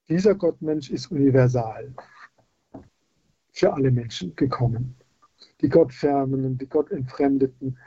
Dieser 0.09 0.35
Gottmensch 0.35 0.89
ist 0.89 1.11
universal 1.11 1.93
für 3.51 3.73
alle 3.73 3.91
Menschen 3.91 4.35
gekommen. 4.35 4.95
Die 5.63 5.69
Gottfernenden, 5.69 6.59
die 6.59 6.69
Gottentfremdeten, 6.69 7.79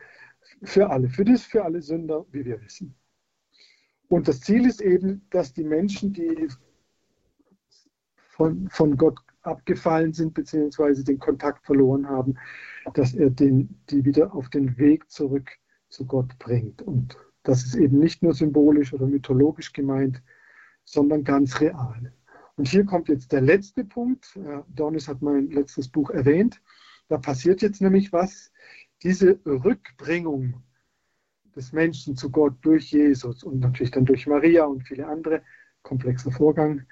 für 0.63 0.91
alle, 0.91 1.09
für 1.09 1.25
das, 1.25 1.43
für 1.43 1.65
alle 1.65 1.83
Sünder, 1.83 2.27
wie 2.33 2.45
wir 2.45 2.61
wissen. 2.63 2.95
Und 4.09 4.29
das 4.29 4.41
Ziel 4.41 4.67
ist 4.67 4.81
eben, 4.81 5.27
dass 5.31 5.53
die 5.53 5.65
Menschen, 5.65 6.13
die 6.13 6.49
von, 8.29 8.69
von 8.71 8.97
Gott 8.97 9.19
abgefallen 9.43 10.13
sind, 10.13 10.35
beziehungsweise 10.35 11.05
den 11.05 11.19
Kontakt 11.19 11.65
verloren 11.65 12.09
haben, 12.09 12.35
dass 12.95 13.15
er 13.15 13.31
den, 13.31 13.81
die 13.91 14.05
wieder 14.05 14.35
auf 14.35 14.49
den 14.49 14.77
Weg 14.79 15.11
zurück 15.11 15.51
zu 15.89 16.05
Gott 16.05 16.39
bringt. 16.39 16.83
Und 16.83 17.17
das 17.43 17.65
ist 17.65 17.75
eben 17.75 17.99
nicht 17.99 18.23
nur 18.23 18.35
symbolisch 18.35 18.93
oder 18.93 19.07
mythologisch 19.07 19.73
gemeint, 19.73 20.23
sondern 20.85 21.25
ganz 21.25 21.61
real. 21.61 22.13
Und 22.57 22.69
hier 22.69 22.85
kommt 22.85 23.09
jetzt 23.09 23.33
der 23.33 23.41
letzte 23.41 23.85
Punkt. 23.85 24.39
Dornis 24.69 25.09
hat 25.09 25.23
mein 25.23 25.51
letztes 25.51 25.89
Buch 25.89 26.11
erwähnt. 26.11 26.61
Da 27.09 27.19
passiert 27.19 27.63
jetzt 27.63 27.81
nämlich 27.81 28.13
was. 28.13 28.53
Diese 29.03 29.39
Rückbringung 29.45 30.63
des 31.55 31.73
Menschen 31.73 32.17
zu 32.17 32.31
Gott 32.31 32.55
durch 32.63 32.91
Jesus 32.91 33.43
und 33.43 33.61
natürlich 33.61 33.91
dann 33.91 34.05
durch 34.05 34.27
Maria 34.27 34.65
und 34.65 34.83
viele 34.83 35.07
andere, 35.07 35.43
komplexer 35.83 36.31
Vorgang, 36.31 36.87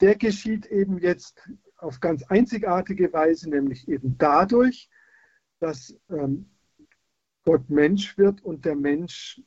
der 0.00 0.16
geschieht 0.16 0.66
eben 0.66 0.98
jetzt 0.98 1.48
auf 1.76 2.00
ganz 2.00 2.22
einzigartige 2.24 3.12
Weise, 3.12 3.48
nämlich 3.48 3.88
eben 3.88 4.18
dadurch, 4.18 4.90
dass 5.60 5.96
ähm, 6.10 6.50
Gott 7.44 7.70
Mensch 7.70 8.18
wird 8.18 8.42
und 8.42 8.64
der 8.64 8.76
Mensch 8.76 9.40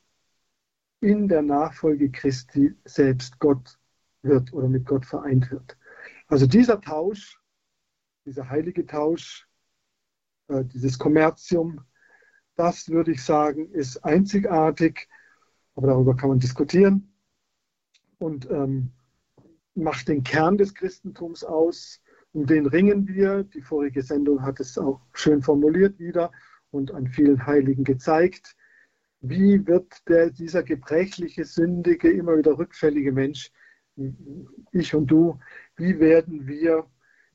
in 1.00 1.28
der 1.28 1.42
Nachfolge 1.42 2.10
Christi 2.10 2.74
selbst 2.84 3.38
Gott 3.38 3.78
wird 4.22 4.52
oder 4.52 4.68
mit 4.68 4.86
Gott 4.86 5.04
vereint 5.04 5.50
wird. 5.50 5.76
Also 6.28 6.46
dieser 6.46 6.80
Tausch, 6.80 7.40
dieser 8.24 8.48
heilige 8.48 8.86
Tausch, 8.86 9.48
äh, 10.48 10.64
dieses 10.64 10.98
Kommerzium, 10.98 11.80
das 12.56 12.88
würde 12.88 13.12
ich 13.12 13.22
sagen, 13.22 13.70
ist 13.70 14.04
einzigartig, 14.04 15.08
aber 15.74 15.88
darüber 15.88 16.16
kann 16.16 16.28
man 16.28 16.38
diskutieren 16.38 17.12
und 18.18 18.50
ähm, 18.50 18.92
macht 19.74 20.08
den 20.08 20.22
Kern 20.22 20.58
des 20.58 20.74
Christentums 20.74 21.44
aus. 21.44 22.00
Um 22.32 22.46
den 22.46 22.66
ringen 22.66 23.08
wir. 23.08 23.44
Die 23.44 23.60
vorige 23.60 24.02
Sendung 24.02 24.42
hat 24.42 24.60
es 24.60 24.78
auch 24.78 25.00
schön 25.12 25.42
formuliert 25.42 25.98
wieder 25.98 26.32
und 26.70 26.92
an 26.92 27.08
vielen 27.08 27.46
Heiligen 27.46 27.84
gezeigt. 27.84 28.56
Wie 29.20 29.66
wird 29.66 30.08
der, 30.08 30.30
dieser 30.30 30.62
gebrechliche, 30.62 31.44
sündige, 31.44 32.10
immer 32.10 32.36
wieder 32.36 32.58
rückfällige 32.58 33.12
Mensch, 33.12 33.52
ich 34.72 34.94
und 34.94 35.06
du, 35.06 35.38
wie 35.76 36.00
werden 36.00 36.46
wir, 36.46 36.86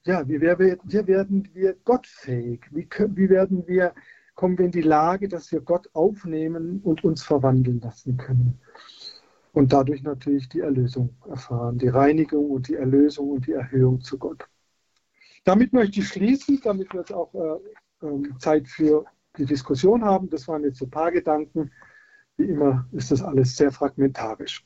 ja, 0.08 0.28
wie, 0.28 0.40
wir, 0.40 0.58
wie 0.58 1.08
werden 1.08 1.50
wir 1.54 1.76
gottfähig? 1.84 2.62
Wie, 2.72 2.88
wie 2.90 3.30
werden 3.30 3.68
wir, 3.68 3.94
kommen 4.36 4.58
wir 4.58 4.66
in 4.66 4.72
die 4.72 4.82
Lage, 4.82 5.28
dass 5.28 5.52
wir 5.52 5.60
Gott 5.60 5.90
aufnehmen 5.94 6.80
und 6.82 7.04
uns 7.04 7.24
verwandeln 7.24 7.82
lassen 7.82 8.16
können? 8.16 8.60
Und 9.52 9.74
dadurch 9.74 10.04
natürlich 10.04 10.48
die 10.48 10.62
Erlösung 10.62 11.16
erfahren, 11.28 11.78
die 11.78 11.90
Reinigung 11.90 12.52
und 12.52 12.70
die 12.70 12.76
Erlösung 12.76 13.32
und 13.32 13.48
die 13.48 13.52
Erhöhung 13.52 14.00
zu 14.00 14.18
Gott. 14.18 14.48
Damit 15.44 15.74
möchte 15.74 16.00
ich 16.00 16.08
schließen, 16.08 16.62
damit 16.64 16.94
wir 16.94 17.02
jetzt 17.02 17.14
auch 17.14 17.34
äh, 17.34 18.06
äh, 18.06 18.38
Zeit 18.40 18.68
für 18.68 19.06
die 19.38 19.46
Diskussion 19.46 20.06
haben. 20.06 20.30
Das 20.30 20.48
waren 20.48 20.64
jetzt 20.64 20.82
ein 20.82 20.90
paar 20.90 21.12
Gedanken. 21.12 21.72
Wie 22.38 22.46
immer 22.46 22.88
ist 22.94 23.12
das 23.12 23.22
alles 23.22 23.58
sehr 23.58 23.72
fragmentarisch. 23.72 24.66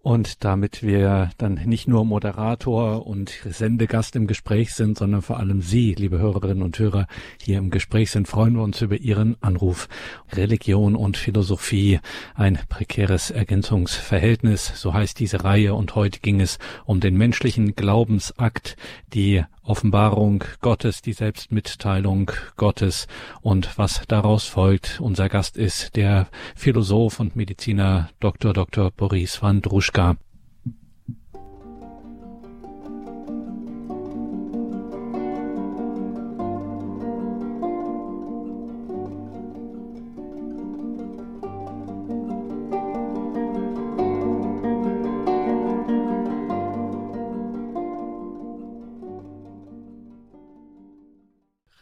Und 0.00 0.44
damit 0.44 0.84
wir 0.84 1.30
dann 1.38 1.54
nicht 1.54 1.88
nur 1.88 2.04
Moderator 2.04 3.04
und 3.06 3.30
Sendegast 3.44 4.14
im 4.14 4.28
Gespräch 4.28 4.72
sind, 4.72 4.96
sondern 4.96 5.22
vor 5.22 5.38
allem 5.38 5.60
Sie, 5.60 5.92
liebe 5.94 6.18
Hörerinnen 6.18 6.62
und 6.62 6.78
Hörer, 6.78 7.08
hier 7.42 7.58
im 7.58 7.70
Gespräch 7.70 8.12
sind, 8.12 8.28
freuen 8.28 8.54
wir 8.54 8.62
uns 8.62 8.80
über 8.80 8.96
Ihren 8.96 9.36
Anruf. 9.42 9.88
Religion 10.32 10.94
und 10.94 11.16
Philosophie, 11.16 11.98
ein 12.36 12.60
prekäres 12.68 13.32
Ergänzungsverhältnis, 13.32 14.72
so 14.76 14.94
heißt 14.94 15.18
diese 15.18 15.42
Reihe. 15.42 15.74
Und 15.74 15.96
heute 15.96 16.20
ging 16.20 16.40
es 16.40 16.58
um 16.84 17.00
den 17.00 17.16
menschlichen 17.16 17.74
Glaubensakt, 17.74 18.76
die 19.12 19.42
Offenbarung 19.68 20.44
Gottes, 20.62 21.02
die 21.02 21.12
Selbstmitteilung 21.12 22.32
Gottes 22.56 23.06
und 23.42 23.76
was 23.76 24.02
daraus 24.08 24.44
folgt. 24.44 24.98
Unser 25.00 25.28
Gast 25.28 25.58
ist 25.58 25.94
der 25.94 26.28
Philosoph 26.56 27.20
und 27.20 27.36
Mediziner 27.36 28.08
Dr. 28.18 28.54
Dr. 28.54 28.90
Boris 28.90 29.42
van 29.42 29.60
Druschka. 29.60 30.16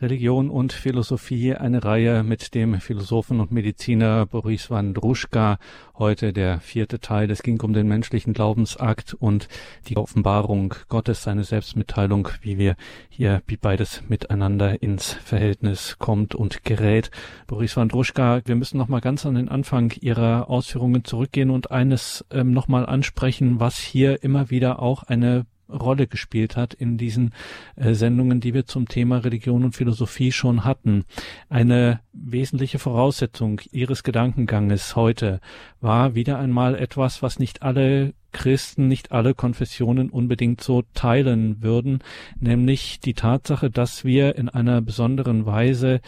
Religion 0.06 0.50
und 0.50 0.72
Philosophie, 0.72 1.56
eine 1.56 1.82
Reihe 1.82 2.22
mit 2.22 2.54
dem 2.54 2.80
Philosophen 2.80 3.40
und 3.40 3.50
Mediziner 3.50 4.24
Boris 4.24 4.70
Wandruschka. 4.70 5.58
Heute 5.98 6.32
der 6.32 6.60
vierte 6.60 7.00
Teil. 7.00 7.28
Es 7.28 7.42
ging 7.42 7.60
um 7.60 7.72
den 7.72 7.88
menschlichen 7.88 8.32
Glaubensakt 8.32 9.14
und 9.14 9.48
die 9.88 9.96
Offenbarung 9.96 10.74
Gottes, 10.88 11.24
seine 11.24 11.42
Selbstmitteilung, 11.42 12.28
wie 12.40 12.56
wir 12.56 12.76
hier, 13.08 13.42
wie 13.48 13.56
beides 13.56 14.04
miteinander 14.06 14.80
ins 14.80 15.12
Verhältnis 15.12 15.96
kommt 15.98 16.36
und 16.36 16.62
gerät. 16.62 17.10
Boris 17.48 17.76
Wandruschka, 17.76 18.42
wir 18.44 18.54
müssen 18.54 18.78
noch 18.78 18.86
mal 18.86 19.00
ganz 19.00 19.26
an 19.26 19.34
den 19.34 19.48
Anfang 19.48 19.92
Ihrer 20.00 20.48
Ausführungen 20.48 21.02
zurückgehen 21.02 21.50
und 21.50 21.72
eines 21.72 22.24
ähm, 22.30 22.52
noch 22.52 22.68
mal 22.68 22.86
ansprechen, 22.86 23.58
was 23.58 23.76
hier 23.76 24.22
immer 24.22 24.50
wieder 24.50 24.80
auch 24.80 25.02
eine 25.02 25.46
Rolle 25.68 26.06
gespielt 26.06 26.56
hat 26.56 26.74
in 26.74 26.98
diesen 26.98 27.32
äh, 27.76 27.94
Sendungen, 27.94 28.40
die 28.40 28.54
wir 28.54 28.66
zum 28.66 28.88
Thema 28.88 29.18
Religion 29.18 29.64
und 29.64 29.76
Philosophie 29.76 30.32
schon 30.32 30.64
hatten. 30.64 31.04
Eine 31.48 32.00
wesentliche 32.12 32.78
Voraussetzung 32.78 33.60
Ihres 33.72 34.02
Gedankenganges 34.02 34.96
heute 34.96 35.40
war 35.80 36.14
wieder 36.14 36.38
einmal 36.38 36.74
etwas, 36.74 37.22
was 37.22 37.38
nicht 37.38 37.62
alle 37.62 38.14
Christen, 38.32 38.86
nicht 38.86 39.12
alle 39.12 39.34
Konfessionen 39.34 40.10
unbedingt 40.10 40.60
so 40.60 40.82
teilen 40.92 41.62
würden, 41.62 42.00
nämlich 42.38 43.00
die 43.00 43.14
Tatsache, 43.14 43.70
dass 43.70 44.04
wir 44.04 44.36
in 44.36 44.50
einer 44.50 44.82
besonderen 44.82 45.46
Weise 45.46 46.00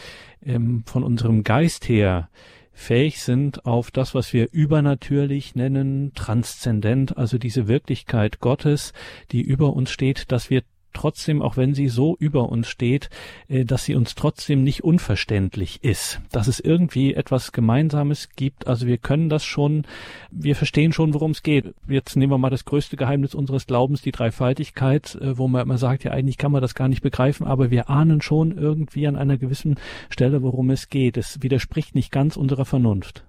ähm, 0.45 0.83
von 0.85 1.05
unserem 1.05 1.43
Geist 1.43 1.89
her 1.89 2.29
fähig 2.79 3.23
sind 3.23 3.67
auf 3.67 3.91
das, 3.91 4.15
was 4.15 4.33
wir 4.33 4.49
übernatürlich 4.53 5.57
nennen, 5.57 6.13
transzendent, 6.15 7.19
also 7.19 7.37
diese 7.37 7.67
Wirklichkeit 7.67 8.39
Gottes, 8.39 8.93
die 9.33 9.43
über 9.43 9.73
uns 9.73 9.91
steht, 9.91 10.31
dass 10.31 10.49
wir 10.49 10.63
trotzdem, 10.93 11.43
auch 11.43 11.57
wenn 11.57 11.75
sie 11.75 11.89
so 11.89 12.17
über 12.19 12.49
uns 12.49 12.69
steht, 12.69 13.11
äh, 13.49 13.65
dass 13.65 13.85
sie 13.85 13.95
uns 13.95 14.15
trotzdem 14.15 14.63
nicht 14.63 14.85
unverständlich 14.85 15.85
ist, 15.85 16.21
dass 16.33 16.49
es 16.49 16.61
irgendwie 16.61 17.15
etwas 17.15 17.53
Gemeinsames 17.53 18.31
gibt. 18.37 18.67
Also 18.67 18.87
wir 18.87 18.99
können 18.99 19.29
das 19.29 19.45
schon, 19.45 19.87
wir 20.31 20.57
verstehen 20.57 20.93
schon, 20.93 21.15
worum 21.15 21.33
es 21.33 21.43
geht. 21.43 21.75
Jetzt 21.89 22.17
nehmen 22.17 22.33
wir 22.33 22.39
mal 22.39 22.51
das 22.51 22.65
größte 22.65 22.97
Geheimnis 22.97 23.35
unseres 23.35 23.67
Glaubens, 23.67 24.03
die 24.03 24.13
Dreifaltigkeit, 24.13 25.15
äh, 25.17 25.39
wo 25.39 25.49
man 25.49 25.63
immer 25.63 25.79
sagt, 25.79 26.05
ja 26.05 26.13
eigentlich 26.13 26.39
kann 26.39 26.53
man 26.53 26.63
das 26.63 26.75
gar 26.75 26.89
nicht 26.89 27.03
begreifen, 27.03 27.47
aber 27.47 27.71
wir 27.71 27.91
ahnen 27.91 28.21
schon 28.21 28.57
irgendwie 28.57 29.07
an 29.07 29.17
einer 29.17 29.39
gewissen 29.39 29.77
Stelle, 30.11 30.43
worum 30.43 30.71
es 30.71 30.89
geht. 30.89 31.17
Es 31.17 31.43
widerspricht 31.43 31.95
nicht 31.95 32.11
ganz 32.11 32.37
unserer 32.37 32.65
Vernunft. 32.65 33.25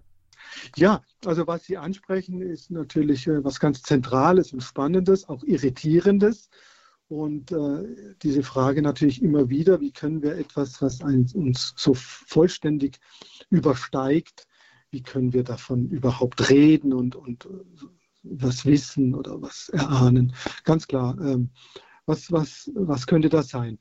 Ja, 0.75 1.03
also 1.25 1.47
was 1.47 1.65
Sie 1.65 1.77
ansprechen, 1.77 2.41
ist 2.41 2.71
natürlich 2.71 3.27
äh, 3.27 3.43
was 3.43 3.59
ganz 3.59 3.81
Zentrales 3.83 4.53
und 4.53 4.61
Spannendes, 4.61 5.27
auch 5.27 5.43
Irritierendes. 5.43 6.49
Und 7.09 7.51
äh, 7.51 8.15
diese 8.21 8.43
Frage 8.43 8.83
natürlich 8.83 9.23
immer 9.23 9.49
wieder, 9.49 9.81
wie 9.81 9.91
können 9.91 10.21
wir 10.21 10.37
etwas, 10.37 10.79
was 10.79 11.01
uns 11.01 11.73
so 11.75 11.95
vollständig 11.95 12.99
übersteigt, 13.49 14.47
wie 14.91 15.01
können 15.01 15.33
wir 15.33 15.43
davon 15.43 15.89
überhaupt 15.89 16.51
reden 16.51 16.93
und, 16.93 17.15
und 17.15 17.45
äh, 17.45 17.49
was 18.21 18.63
wissen 18.65 19.15
oder 19.15 19.41
was 19.41 19.69
erahnen? 19.69 20.35
Ganz 20.65 20.85
klar, 20.87 21.17
ähm, 21.19 21.49
was, 22.05 22.31
was, 22.31 22.71
was 22.75 23.07
könnte 23.07 23.29
das 23.29 23.49
sein? 23.49 23.79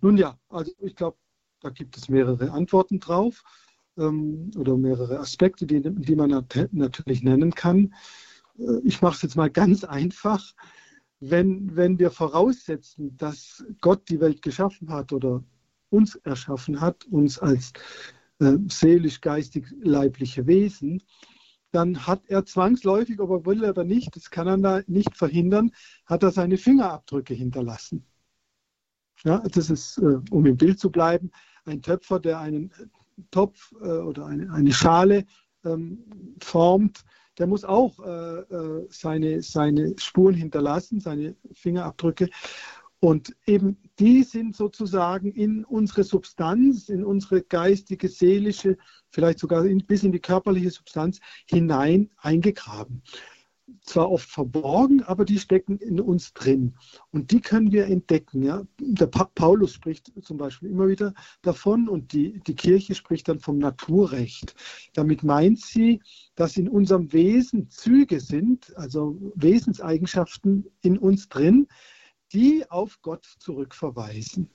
Nun 0.00 0.16
ja, 0.16 0.38
also 0.48 0.70
ich 0.80 0.94
glaube, 0.94 1.18
da 1.60 1.70
gibt 1.70 1.96
es 1.96 2.08
mehrere 2.08 2.52
Antworten 2.52 3.00
drauf 3.00 3.42
ähm, 3.96 4.52
oder 4.56 4.76
mehrere 4.76 5.18
Aspekte, 5.18 5.66
die, 5.66 5.82
die 5.82 6.16
man 6.16 6.46
natürlich 6.70 7.24
nennen 7.24 7.54
kann. 7.54 7.92
Äh, 8.56 8.80
ich 8.84 9.02
mache 9.02 9.16
es 9.16 9.22
jetzt 9.22 9.36
mal 9.36 9.50
ganz 9.50 9.82
einfach 9.82 10.54
wenn, 11.20 11.74
wenn 11.76 11.98
wir 11.98 12.10
voraussetzen, 12.10 13.16
dass 13.16 13.64
Gott 13.80 14.08
die 14.08 14.20
Welt 14.20 14.42
geschaffen 14.42 14.90
hat 14.90 15.12
oder 15.12 15.42
uns 15.90 16.16
erschaffen 16.16 16.80
hat, 16.80 17.04
uns 17.06 17.38
als 17.38 17.72
äh, 18.40 18.56
seelisch-geistig-leibliche 18.68 20.46
Wesen, 20.46 21.02
dann 21.70 22.06
hat 22.06 22.22
er 22.28 22.44
zwangsläufig, 22.46 23.20
ob 23.20 23.30
er 23.30 23.46
will 23.46 23.64
oder 23.64 23.84
nicht, 23.84 24.14
das 24.16 24.30
kann 24.30 24.46
er 24.46 24.58
da 24.58 24.80
nicht 24.86 25.16
verhindern, 25.16 25.72
hat 26.06 26.22
er 26.22 26.30
seine 26.30 26.56
Fingerabdrücke 26.56 27.34
hinterlassen. 27.34 28.06
Ja, 29.24 29.40
das 29.40 29.70
ist, 29.70 29.98
äh, 29.98 30.20
um 30.30 30.46
im 30.46 30.56
Bild 30.56 30.78
zu 30.78 30.90
bleiben, 30.90 31.30
ein 31.64 31.82
Töpfer, 31.82 32.20
der 32.20 32.38
einen 32.38 32.72
Topf 33.30 33.72
äh, 33.80 33.86
oder 33.86 34.26
eine, 34.26 34.52
eine 34.52 34.72
Schale 34.72 35.26
ähm, 35.64 36.04
formt, 36.40 37.04
der 37.38 37.46
muss 37.46 37.64
auch 37.64 37.98
äh, 38.04 38.40
äh, 38.40 38.86
seine, 38.90 39.42
seine 39.42 39.94
Spuren 39.98 40.34
hinterlassen, 40.34 41.00
seine 41.00 41.36
Fingerabdrücke. 41.52 42.28
Und 43.00 43.36
eben 43.46 43.78
die 44.00 44.24
sind 44.24 44.56
sozusagen 44.56 45.30
in 45.30 45.64
unsere 45.64 46.02
Substanz, 46.02 46.88
in 46.88 47.04
unsere 47.04 47.42
geistige, 47.42 48.08
seelische, 48.08 48.76
vielleicht 49.10 49.38
sogar 49.38 49.64
in, 49.64 49.86
bis 49.86 50.02
in 50.02 50.10
die 50.10 50.18
körperliche 50.18 50.70
Substanz 50.70 51.20
hinein 51.46 52.10
eingegraben 52.16 53.02
zwar 53.82 54.10
oft 54.10 54.28
verborgen, 54.28 55.02
aber 55.02 55.24
die 55.24 55.38
stecken 55.38 55.78
in 55.78 56.00
uns 56.00 56.32
drin. 56.32 56.74
Und 57.10 57.30
die 57.30 57.40
können 57.40 57.72
wir 57.72 57.86
entdecken. 57.86 58.42
Ja? 58.42 58.62
Der 58.80 59.06
pa 59.06 59.24
Paulus 59.24 59.72
spricht 59.72 60.12
zum 60.22 60.36
Beispiel 60.36 60.70
immer 60.70 60.88
wieder 60.88 61.14
davon 61.42 61.88
und 61.88 62.12
die, 62.12 62.40
die 62.40 62.54
Kirche 62.54 62.94
spricht 62.94 63.28
dann 63.28 63.40
vom 63.40 63.58
Naturrecht. 63.58 64.54
Damit 64.94 65.22
meint 65.22 65.60
sie, 65.60 66.00
dass 66.34 66.56
in 66.56 66.68
unserem 66.68 67.12
Wesen 67.12 67.70
Züge 67.70 68.20
sind, 68.20 68.76
also 68.76 69.18
Wesenseigenschaften 69.34 70.66
in 70.82 70.98
uns 70.98 71.28
drin, 71.28 71.66
die 72.32 72.70
auf 72.70 73.00
Gott 73.02 73.26
zurückverweisen. 73.38 74.50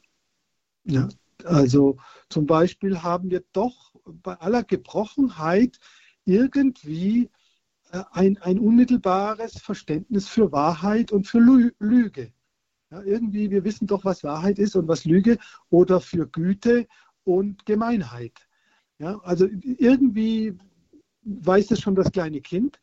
Ja? 0.85 1.09
Also 1.43 1.97
zum 2.29 2.45
Beispiel 2.45 3.01
haben 3.01 3.29
wir 3.29 3.43
doch 3.51 3.95
bei 4.05 4.35
aller 4.35 4.63
Gebrochenheit 4.63 5.79
irgendwie 6.25 7.29
ein, 8.11 8.37
ein 8.39 8.59
unmittelbares 8.59 9.59
Verständnis 9.59 10.27
für 10.27 10.51
Wahrheit 10.51 11.11
und 11.11 11.27
für 11.27 11.39
Lüge. 11.79 12.33
Ja, 12.91 13.01
irgendwie, 13.03 13.49
wir 13.49 13.63
wissen 13.63 13.87
doch, 13.87 14.05
was 14.05 14.23
Wahrheit 14.23 14.59
ist 14.59 14.75
und 14.75 14.87
was 14.87 15.05
Lüge 15.05 15.37
oder 15.69 15.99
für 15.99 16.27
Güte 16.27 16.87
und 17.23 17.65
Gemeinheit. 17.65 18.47
Ja, 18.99 19.19
also 19.19 19.47
irgendwie 19.63 20.57
weiß 21.23 21.71
es 21.71 21.79
schon 21.79 21.95
das 21.95 22.11
kleine 22.11 22.41
Kind. 22.41 22.79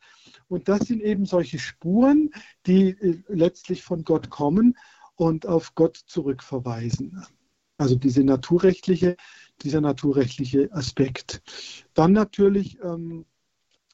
Und 0.47 0.67
das 0.67 0.81
sind 0.87 1.01
eben 1.01 1.25
solche 1.25 1.59
Spuren, 1.59 2.31
die 2.65 2.89
äh, 2.89 3.21
letztlich 3.27 3.83
von 3.83 4.03
Gott 4.03 4.29
kommen 4.29 4.77
und 5.15 5.45
auf 5.45 5.75
Gott 5.75 5.97
zurückverweisen. 5.97 7.23
Also 7.77 7.95
diese 7.95 8.23
naturrechtliche, 8.23 9.15
dieser 9.61 9.81
naturrechtliche 9.81 10.71
Aspekt. 10.73 11.41
Dann 11.93 12.11
natürlich 12.11 12.77
ähm, 12.83 13.25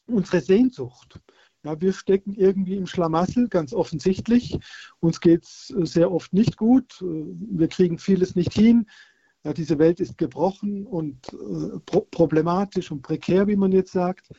unsere 0.07 0.41
Sehnsucht. 0.41 1.19
Ja, 1.63 1.81
wir 1.81 1.91
stecken 1.91 2.33
irgendwie 2.33 2.77
im 2.77 2.87
Schlamassel, 2.87 3.49
ganz 3.49 3.73
offensichtlich. 3.73 4.57
Uns 4.99 5.19
geht 5.19 5.43
es 5.43 5.73
äh, 5.77 5.85
sehr 5.85 6.11
oft 6.11 6.33
nicht 6.33 6.55
gut. 6.55 7.01
Äh, 7.01 7.05
wir 7.05 7.67
kriegen 7.67 7.97
vieles 7.97 8.35
nicht 8.35 8.53
hin. 8.53 8.87
Ja, 9.43 9.53
diese 9.53 9.77
Welt 9.79 9.99
ist 9.99 10.17
gebrochen 10.17 10.85
und 10.85 11.27
äh, 11.33 11.79
pro 11.85 12.01
problematisch 12.11 12.91
und 12.91 13.01
prekär, 13.01 13.47
wie 13.47 13.55
man 13.55 13.71
jetzt 13.71 13.91
sagt. 13.91 14.29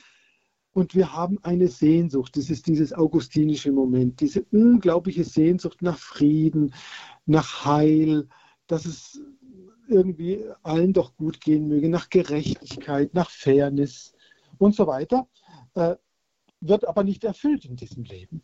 Und 0.73 0.95
wir 0.95 1.13
haben 1.13 1.39
eine 1.43 1.69
Sehnsucht. 1.69 2.37
Das 2.37 2.51
ist 2.51 2.67
dieses 2.67 2.93
augustinische 2.93 3.73
Moment, 3.73 4.21
diese 4.21 4.45
unglaubliche 4.53 5.25
Sehnsucht 5.25 5.83
nach 5.83 5.99
Frieden, 5.99 6.73
nach 7.27 7.65
Heil, 7.65 8.29
dass 8.69 8.87
es 8.87 9.21
irgendwie 9.89 10.45
allen 10.63 10.93
doch 10.93 11.17
gut 11.17 11.41
gehen 11.41 11.69
möge, 11.69 11.89
nach 11.89 12.11
Gerechtigkeit, 12.11 13.13
nach 13.13 13.31
Fairness 13.31 14.13
und 14.59 14.75
so 14.75 14.87
weiter 14.87 15.27
äh, 15.79 15.97
wird 16.61 16.87
aber 16.87 17.05
nicht 17.05 17.25
erfüllt 17.25 17.65
in 17.65 17.77
diesem 17.77 18.05
Leben. 18.05 18.43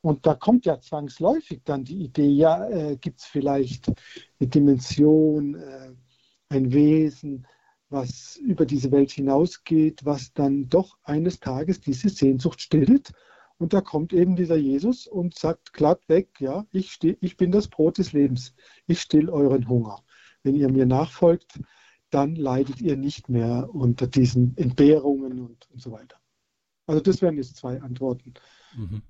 Und 0.00 0.26
da 0.26 0.34
kommt 0.34 0.64
ja 0.64 0.80
zwangsläufig 0.80 1.62
dann 1.64 1.84
die 1.84 2.04
Idee, 2.04 2.28
ja, 2.28 2.68
äh, 2.68 2.96
gibt 2.96 3.20
es 3.20 3.26
vielleicht 3.26 3.88
eine 4.38 4.48
Dimension, 4.48 5.56
äh, 5.56 5.92
ein 6.50 6.72
Wesen, 6.72 7.46
was 7.90 8.36
über 8.36 8.64
diese 8.64 8.92
Welt 8.92 9.10
hinausgeht, 9.10 10.04
was 10.04 10.32
dann 10.34 10.68
doch 10.68 10.98
eines 11.02 11.40
Tages 11.40 11.80
diese 11.80 12.10
Sehnsucht 12.10 12.60
stillt. 12.60 13.12
Und 13.58 13.72
da 13.72 13.80
kommt 13.80 14.12
eben 14.12 14.36
dieser 14.36 14.56
Jesus 14.56 15.08
und 15.08 15.36
sagt 15.36 15.72
glatt 15.72 16.08
weg, 16.08 16.28
ja, 16.38 16.64
ich, 16.70 16.92
steh, 16.92 17.16
ich 17.20 17.36
bin 17.36 17.50
das 17.50 17.66
Brot 17.66 17.98
des 17.98 18.12
Lebens, 18.12 18.54
ich 18.86 19.00
still 19.00 19.28
euren 19.28 19.68
Hunger. 19.68 20.04
Wenn 20.44 20.54
ihr 20.54 20.70
mir 20.70 20.86
nachfolgt, 20.86 21.58
dann 22.10 22.36
leidet 22.36 22.80
ihr 22.80 22.96
nicht 22.96 23.28
mehr 23.28 23.68
unter 23.72 24.06
diesen 24.06 24.56
Entbehrungen 24.56 25.40
und, 25.40 25.68
und 25.70 25.82
so 25.82 25.90
weiter. 25.90 26.18
Also 26.88 27.02
das 27.02 27.20
wären 27.22 27.36
jetzt 27.36 27.56
zwei 27.56 27.80
Antworten. 27.82 28.34
Mhm. 28.74 29.02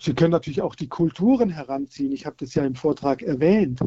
Sie 0.00 0.14
können 0.14 0.30
natürlich 0.30 0.62
auch 0.62 0.74
die 0.74 0.88
Kulturen 0.88 1.50
heranziehen. 1.50 2.10
Ich 2.12 2.24
habe 2.24 2.36
das 2.38 2.54
ja 2.54 2.64
im 2.64 2.74
Vortrag 2.74 3.22
erwähnt. 3.22 3.80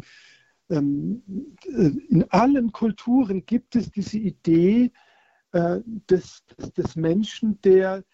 Ähm, 0.70 1.22
äh, 1.64 1.90
in 2.08 2.24
allen 2.30 2.70
Kulturen 2.70 3.44
gibt 3.44 3.74
es 3.74 3.90
diese 3.90 4.18
Idee 4.18 4.92
äh, 5.50 5.80
des, 6.08 6.44
des, 6.76 6.94
Menschen, 6.94 7.60
der, 7.62 8.04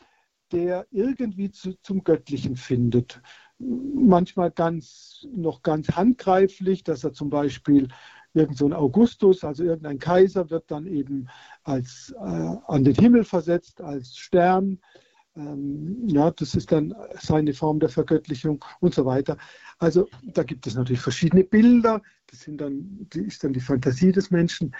der 0.51 0.87
irgendwie 0.91 1.51
zu, 1.51 1.75
zum 1.83 2.03
Göttlichen 2.05 2.57
findet. 2.57 3.21
Manchmal 3.59 4.51
ganz, 4.51 5.27
noch 5.31 5.63
ganz 5.63 5.89
handgreiflich, 5.89 6.85
dass 6.85 7.05
er 7.05 7.13
zum 7.13 7.29
Beispiel 7.29 7.89
irgend 8.33 8.57
so 8.57 8.65
ein 8.65 8.73
Augustus, 8.73 9.45
also 9.45 9.65
irgendein 9.65 9.99
Kaiser, 9.99 10.49
wird 10.49 10.71
dann 10.71 10.87
eben 10.87 11.29
als, 11.65 12.15
äh, 12.19 12.57
an 12.67 12.85
den 12.85 12.95
Himmel 12.95 13.25
versetzt 13.25 13.83
als 13.83 14.17
Stern 14.17 14.79
ja, 16.07 16.31
das 16.33 16.55
ist 16.55 16.73
dann 16.73 16.95
seine 17.21 17.55
Form 17.55 17.81
der 17.81 17.89
Vergöttlichung 17.89 18.65
und 18.81 18.95
so 18.95 19.05
weiter. 19.05 19.37
Also 19.79 20.09
da 20.23 20.43
gibt 20.43 20.67
es 20.67 20.75
natürlich 20.75 21.01
verschiedene 21.01 21.45
Bilder, 21.45 22.03
das 22.27 22.41
sind 22.41 22.61
dann, 22.61 23.07
die 23.13 23.21
ist 23.21 23.45
dann 23.45 23.53
die 23.53 23.61
Fantasie 23.61 24.13
des 24.13 24.31
Menschen. 24.31 24.75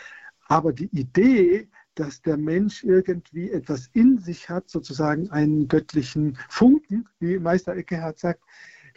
Aber 0.49 0.73
die 0.73 0.89
Idee, 0.99 1.69
dass 1.95 2.23
der 2.23 2.37
Mensch 2.37 2.83
irgendwie 2.83 3.51
etwas 3.51 3.89
in 3.93 4.19
sich 4.19 4.49
hat, 4.49 4.69
sozusagen 4.69 5.31
einen 5.31 5.69
göttlichen 5.69 6.37
Funken, 6.49 7.09
wie 7.21 7.39
Meister 7.39 7.77
Eckehard 7.77 8.19
sagt, 8.19 8.43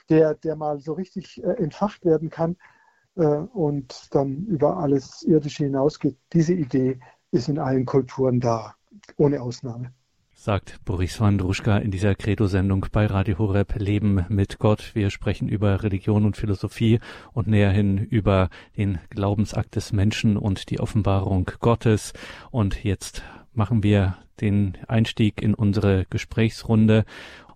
der, 0.09 0.35
der 0.35 0.55
mal 0.55 0.79
so 0.79 0.93
richtig 0.93 1.43
äh, 1.43 1.53
entfacht 1.53 2.05
werden 2.05 2.29
kann 2.29 2.57
äh, 3.15 3.25
und 3.25 4.07
dann 4.11 4.45
über 4.45 4.77
alles 4.77 5.23
Irdische 5.23 5.65
hinausgeht. 5.65 6.17
Diese 6.33 6.53
Idee 6.53 6.99
ist 7.31 7.49
in 7.49 7.59
allen 7.59 7.85
Kulturen 7.85 8.39
da, 8.39 8.75
ohne 9.17 9.41
Ausnahme 9.41 9.93
sagt 10.41 10.83
Boris 10.85 11.21
Wandruschka 11.21 11.77
in 11.77 11.91
dieser 11.91 12.15
Credo-Sendung 12.15 12.87
bei 12.91 13.05
Radio 13.05 13.37
Horeb 13.37 13.75
Leben 13.77 14.25
mit 14.27 14.57
Gott. 14.57 14.95
Wir 14.95 15.11
sprechen 15.11 15.47
über 15.47 15.83
Religion 15.83 16.25
und 16.25 16.35
Philosophie 16.35 16.99
und 17.31 17.45
näher 17.45 17.69
hin 17.69 17.99
über 17.99 18.49
den 18.75 18.97
Glaubensakt 19.11 19.75
des 19.75 19.93
Menschen 19.93 20.37
und 20.37 20.71
die 20.71 20.79
Offenbarung 20.79 21.51
Gottes. 21.59 22.13
Und 22.49 22.83
jetzt 22.83 23.21
machen 23.53 23.83
wir 23.83 24.17
den 24.39 24.79
Einstieg 24.87 25.43
in 25.43 25.53
unsere 25.53 26.07
Gesprächsrunde 26.09 27.05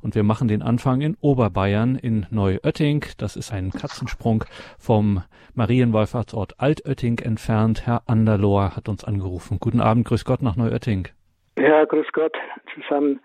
und 0.02 0.14
wir 0.14 0.22
machen 0.22 0.48
den 0.48 0.62
Anfang 0.62 1.02
in 1.02 1.18
Oberbayern 1.20 1.96
in 1.96 2.28
Neuötting. 2.30 3.04
Das 3.18 3.36
ist 3.36 3.52
ein 3.52 3.72
Katzensprung 3.72 4.44
vom 4.78 5.24
Marienwallfahrtsort 5.56 6.60
Altötting 6.60 7.18
entfernt. 7.18 7.88
Herr 7.88 8.04
Anderlohr 8.06 8.76
hat 8.76 8.90
uns 8.90 9.04
angerufen. 9.04 9.58
Guten 9.60 9.82
Abend, 9.82 10.06
grüß 10.06 10.24
Gott 10.24 10.44
nach 10.44 10.56
Neuötting. 10.56 11.08
Ja, 11.58 11.86
grüß 11.86 12.12
Gott 12.12 12.36
zusammen. 12.74 13.20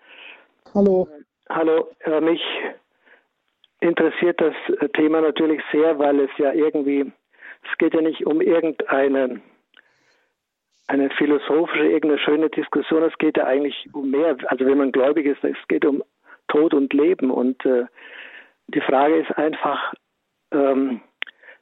Hallo. 0.74 1.08
Hallo, 1.48 1.88
äh, 2.00 2.20
mich 2.20 2.42
interessiert 3.80 4.40
das 4.40 4.54
Thema 4.92 5.20
natürlich 5.20 5.60
sehr, 5.72 5.98
weil 5.98 6.20
es 6.20 6.30
ja 6.38 6.52
irgendwie, 6.52 7.10
es 7.70 7.78
geht 7.78 7.94
ja 7.94 8.00
nicht 8.00 8.24
um 8.26 8.40
irgendeine 8.40 9.40
eine 10.90 11.08
philosophische, 11.10 11.86
irgendeine 11.86 12.18
schöne 12.18 12.50
Diskussion, 12.50 13.04
es 13.04 13.16
geht 13.18 13.36
ja 13.36 13.46
eigentlich 13.46 13.88
um 13.92 14.10
mehr. 14.10 14.36
Also 14.46 14.66
wenn 14.66 14.78
man 14.78 14.90
gläubig 14.90 15.24
ist, 15.24 15.42
es 15.44 15.56
geht 15.68 15.84
um 15.84 16.02
Tod 16.48 16.74
und 16.74 16.92
Leben. 16.92 17.30
Und 17.30 17.64
äh, 17.64 17.86
die 18.68 18.80
Frage 18.80 19.20
ist 19.20 19.30
einfach, 19.38 19.94
ähm, 20.50 21.00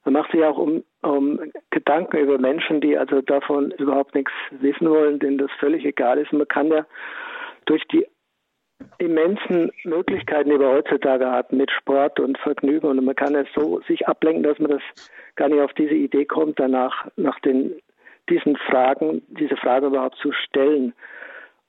man 0.04 0.14
macht 0.14 0.32
sich 0.32 0.42
auch 0.42 0.56
um, 0.56 0.82
um 1.02 1.40
Gedanken 1.70 2.18
über 2.18 2.38
Menschen, 2.38 2.80
die 2.80 2.96
also 2.98 3.20
davon 3.20 3.70
überhaupt 3.72 4.14
nichts 4.14 4.32
wissen 4.50 4.90
wollen, 4.90 5.18
denen 5.18 5.38
das 5.38 5.50
völlig 5.58 5.84
egal 5.84 6.18
ist. 6.18 6.32
man 6.32 6.48
kann 6.48 6.68
ja 6.68 6.86
durch 7.66 7.84
die 7.88 8.06
immensen 8.98 9.70
Möglichkeiten, 9.84 10.50
die 10.50 10.58
wir 10.58 10.68
heutzutage 10.68 11.26
haben 11.26 11.56
mit 11.56 11.70
Sport 11.70 12.20
und 12.20 12.38
Vergnügen 12.38 12.86
und 12.86 13.04
man 13.04 13.14
kann 13.14 13.34
es 13.34 13.48
so 13.54 13.80
sich 13.88 14.06
ablenken, 14.06 14.42
dass 14.42 14.58
man 14.58 14.70
das 14.70 14.82
gar 15.36 15.48
nicht 15.48 15.60
auf 15.60 15.72
diese 15.74 15.94
Idee 15.94 16.24
kommt, 16.24 16.58
danach 16.58 17.06
nach 17.16 17.38
den 17.40 17.80
diesen 18.28 18.56
Fragen, 18.56 19.22
diese 19.28 19.56
Frage 19.56 19.86
überhaupt 19.86 20.18
zu 20.18 20.32
stellen. 20.32 20.92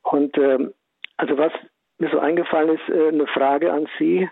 Und 0.01 0.37
ähm, 0.37 0.73
also 1.17 1.37
was 1.37 1.53
mir 1.97 2.09
so 2.09 2.19
eingefallen 2.19 2.77
ist, 2.77 2.89
äh, 2.89 3.09
eine 3.09 3.27
Frage 3.27 3.71
an 3.71 3.87
Sie, 3.97 4.29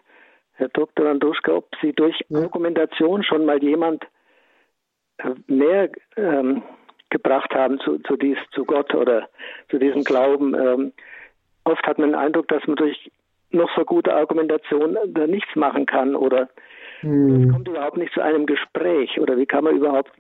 Herr 0.53 0.69
Dr. 0.69 1.07
Andruschka, 1.07 1.53
ob 1.53 1.69
Sie 1.81 1.93
durch 1.93 2.19
ja. 2.29 2.39
Argumentation 2.39 3.23
schon 3.23 3.45
mal 3.45 3.61
jemand 3.63 4.05
näher 5.47 5.89
ähm, 6.15 6.63
gebracht 7.09 7.53
haben 7.53 7.79
zu, 7.79 7.99
zu, 7.99 8.17
dies, 8.17 8.37
zu 8.51 8.65
Gott 8.65 8.93
oder 8.93 9.29
zu 9.69 9.79
diesem 9.79 10.03
Glauben. 10.03 10.53
Ähm, 10.53 10.93
oft 11.63 11.85
hat 11.85 11.97
man 11.97 12.09
den 12.09 12.19
Eindruck, 12.19 12.47
dass 12.47 12.65
man 12.67 12.75
durch 12.75 13.11
noch 13.51 13.69
so 13.75 13.85
gute 13.85 14.13
Argumentation 14.13 14.97
da 15.07 15.25
nichts 15.25 15.55
machen 15.55 15.85
kann 15.85 16.15
oder 16.15 16.49
hm. 16.99 17.43
es 17.43 17.51
kommt 17.51 17.67
überhaupt 17.67 17.97
nicht 17.97 18.13
zu 18.13 18.21
einem 18.21 18.45
Gespräch 18.45 19.19
oder 19.19 19.37
wie 19.37 19.45
kann 19.45 19.63
man 19.63 19.77
überhaupt 19.77 20.11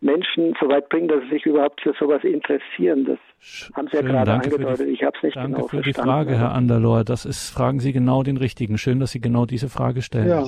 Menschen 0.00 0.54
so 0.60 0.68
weit 0.68 0.88
bringen, 0.88 1.08
dass 1.08 1.22
sie 1.24 1.30
sich 1.30 1.46
überhaupt 1.46 1.80
für 1.80 1.94
sowas 1.98 2.22
interessieren. 2.22 3.06
Das 3.06 3.70
haben 3.74 3.88
Sie 3.90 3.96
ja 3.96 4.02
gerade 4.02 4.32
angedeutet. 4.32 4.86
Die, 4.86 4.92
ich 4.92 5.02
habe 5.02 5.16
es 5.16 5.22
nicht 5.22 5.36
danke 5.36 5.52
genau 5.52 5.68
für 5.68 5.82
verstanden. 5.82 6.00
die 6.00 6.10
Frage, 6.10 6.38
Herr 6.38 6.52
Anderlohr. 6.52 7.04
Das 7.04 7.24
ist, 7.24 7.50
fragen 7.50 7.80
Sie 7.80 7.92
genau 7.92 8.22
den 8.22 8.36
Richtigen. 8.36 8.76
Schön, 8.76 9.00
dass 9.00 9.12
Sie 9.12 9.20
genau 9.20 9.46
diese 9.46 9.68
Frage 9.68 10.02
stellen. 10.02 10.28
Ja, 10.28 10.44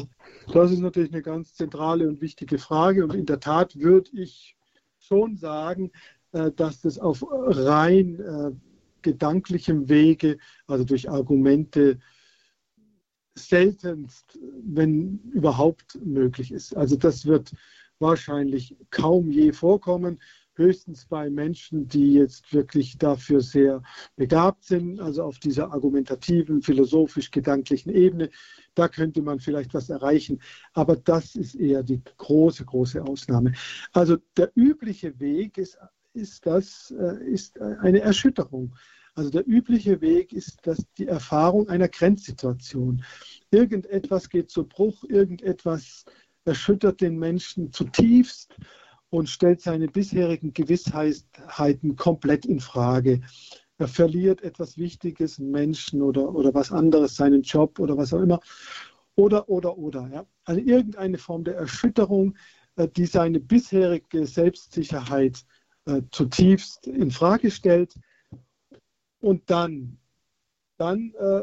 das 0.52 0.70
ist 0.70 0.80
natürlich 0.80 1.12
eine 1.12 1.22
ganz 1.22 1.54
zentrale 1.54 2.08
und 2.08 2.20
wichtige 2.20 2.58
Frage. 2.58 3.04
Und 3.04 3.14
in 3.14 3.26
der 3.26 3.40
Tat 3.40 3.78
würde 3.78 4.11
ich 4.12 4.56
schon 4.98 5.37
sagen, 5.37 5.90
äh, 6.32 6.50
dass 6.52 6.80
das 6.80 6.98
auf 6.98 7.24
rein 7.30 8.20
äh, 8.20 8.50
gedanklichem 9.02 9.88
Wege, 9.88 10.38
also 10.66 10.84
durch 10.84 11.08
Argumente, 11.08 11.98
seltenst, 13.34 14.38
wenn 14.64 15.20
überhaupt 15.32 15.98
möglich 16.04 16.52
ist. 16.52 16.76
Also 16.76 16.96
das 16.96 17.24
wird 17.24 17.52
wahrscheinlich 18.00 18.76
kaum 18.90 19.30
je 19.30 19.52
vorkommen, 19.52 20.20
höchstens 20.59 21.07
bei 21.07 21.31
Menschen, 21.31 21.88
die 21.88 22.14
jetzt 22.14 22.53
wirklich 22.53 22.99
dafür 22.99 23.40
sehr 23.40 23.83
begabt 24.16 24.64
sind, 24.64 25.01
also 25.01 25.23
auf 25.23 25.38
dieser 25.38 25.73
argumentativen, 25.73 26.61
philosophisch-gedanklichen 26.61 27.90
Ebene. 27.90 28.31
Da 28.75 28.88
könnte 28.88 29.23
man 29.23 29.40
vielleicht 29.40 29.73
was 29.73 29.88
erreichen, 29.88 30.40
aber 30.73 30.97
das 30.97 31.37
ist 31.37 31.55
eher 31.55 31.83
die 31.83 32.03
große, 32.18 32.64
große 32.64 33.03
Ausnahme. 33.03 33.53
Also 33.92 34.18
der 34.37 34.51
übliche 34.55 35.18
Weg 35.21 35.57
ist, 35.57 35.79
ist, 36.12 36.44
das, 36.44 36.92
äh, 36.99 37.25
ist 37.25 37.61
eine 37.61 38.01
Erschütterung. 38.01 38.75
Also 39.14 39.31
der 39.31 39.49
übliche 39.49 40.01
Weg 40.01 40.33
ist 40.33 40.61
das, 40.62 40.87
die 40.97 41.09
Erfahrung 41.09 41.68
einer 41.68 41.88
Grenzsituation. 41.88 43.05
Irgendetwas 43.51 44.29
geht 44.29 44.49
zu 44.51 44.64
Bruch, 44.64 45.03
irgendetwas 45.09 46.05
erschüttert 46.44 47.01
den 47.01 47.18
Menschen 47.18 47.73
zutiefst 47.73 48.57
und 49.11 49.29
stellt 49.29 49.61
seine 49.61 49.88
bisherigen 49.88 50.53
Gewissheiten 50.53 51.97
komplett 51.97 52.44
in 52.47 52.61
Frage. 52.61 53.21
Er 53.79 53.88
verliert 53.88 54.42
etwas 54.42 54.77
Wichtiges, 54.77 55.38
einen 55.38 55.51
Menschen 55.51 56.03
oder, 56.03 56.35
oder 56.35 56.53
was 56.53 56.73
anderes, 56.73 57.14
seinen 57.14 57.42
Job 57.42 57.79
oder 57.79 57.97
was 57.97 58.12
auch 58.12 58.21
immer. 58.21 58.40
Oder, 59.14 59.49
oder, 59.49 59.79
oder. 59.79 60.09
Ja. 60.12 60.27
Also 60.44 60.61
irgendeine 60.61 61.18
Form 61.18 61.44
der 61.44 61.57
Erschütterung, 61.57 62.37
äh, 62.77 62.88
die 62.88 63.07
seine 63.07 63.40
bisherige 63.40 64.27
Selbstsicherheit 64.27 65.44
äh, 65.87 66.03
zutiefst 66.11 66.87
in 66.87 67.11
Frage 67.11 67.51
stellt. 67.51 67.94
Und 69.21 69.49
dann, 69.51 69.99
dann 70.77 71.14
äh, 71.18 71.42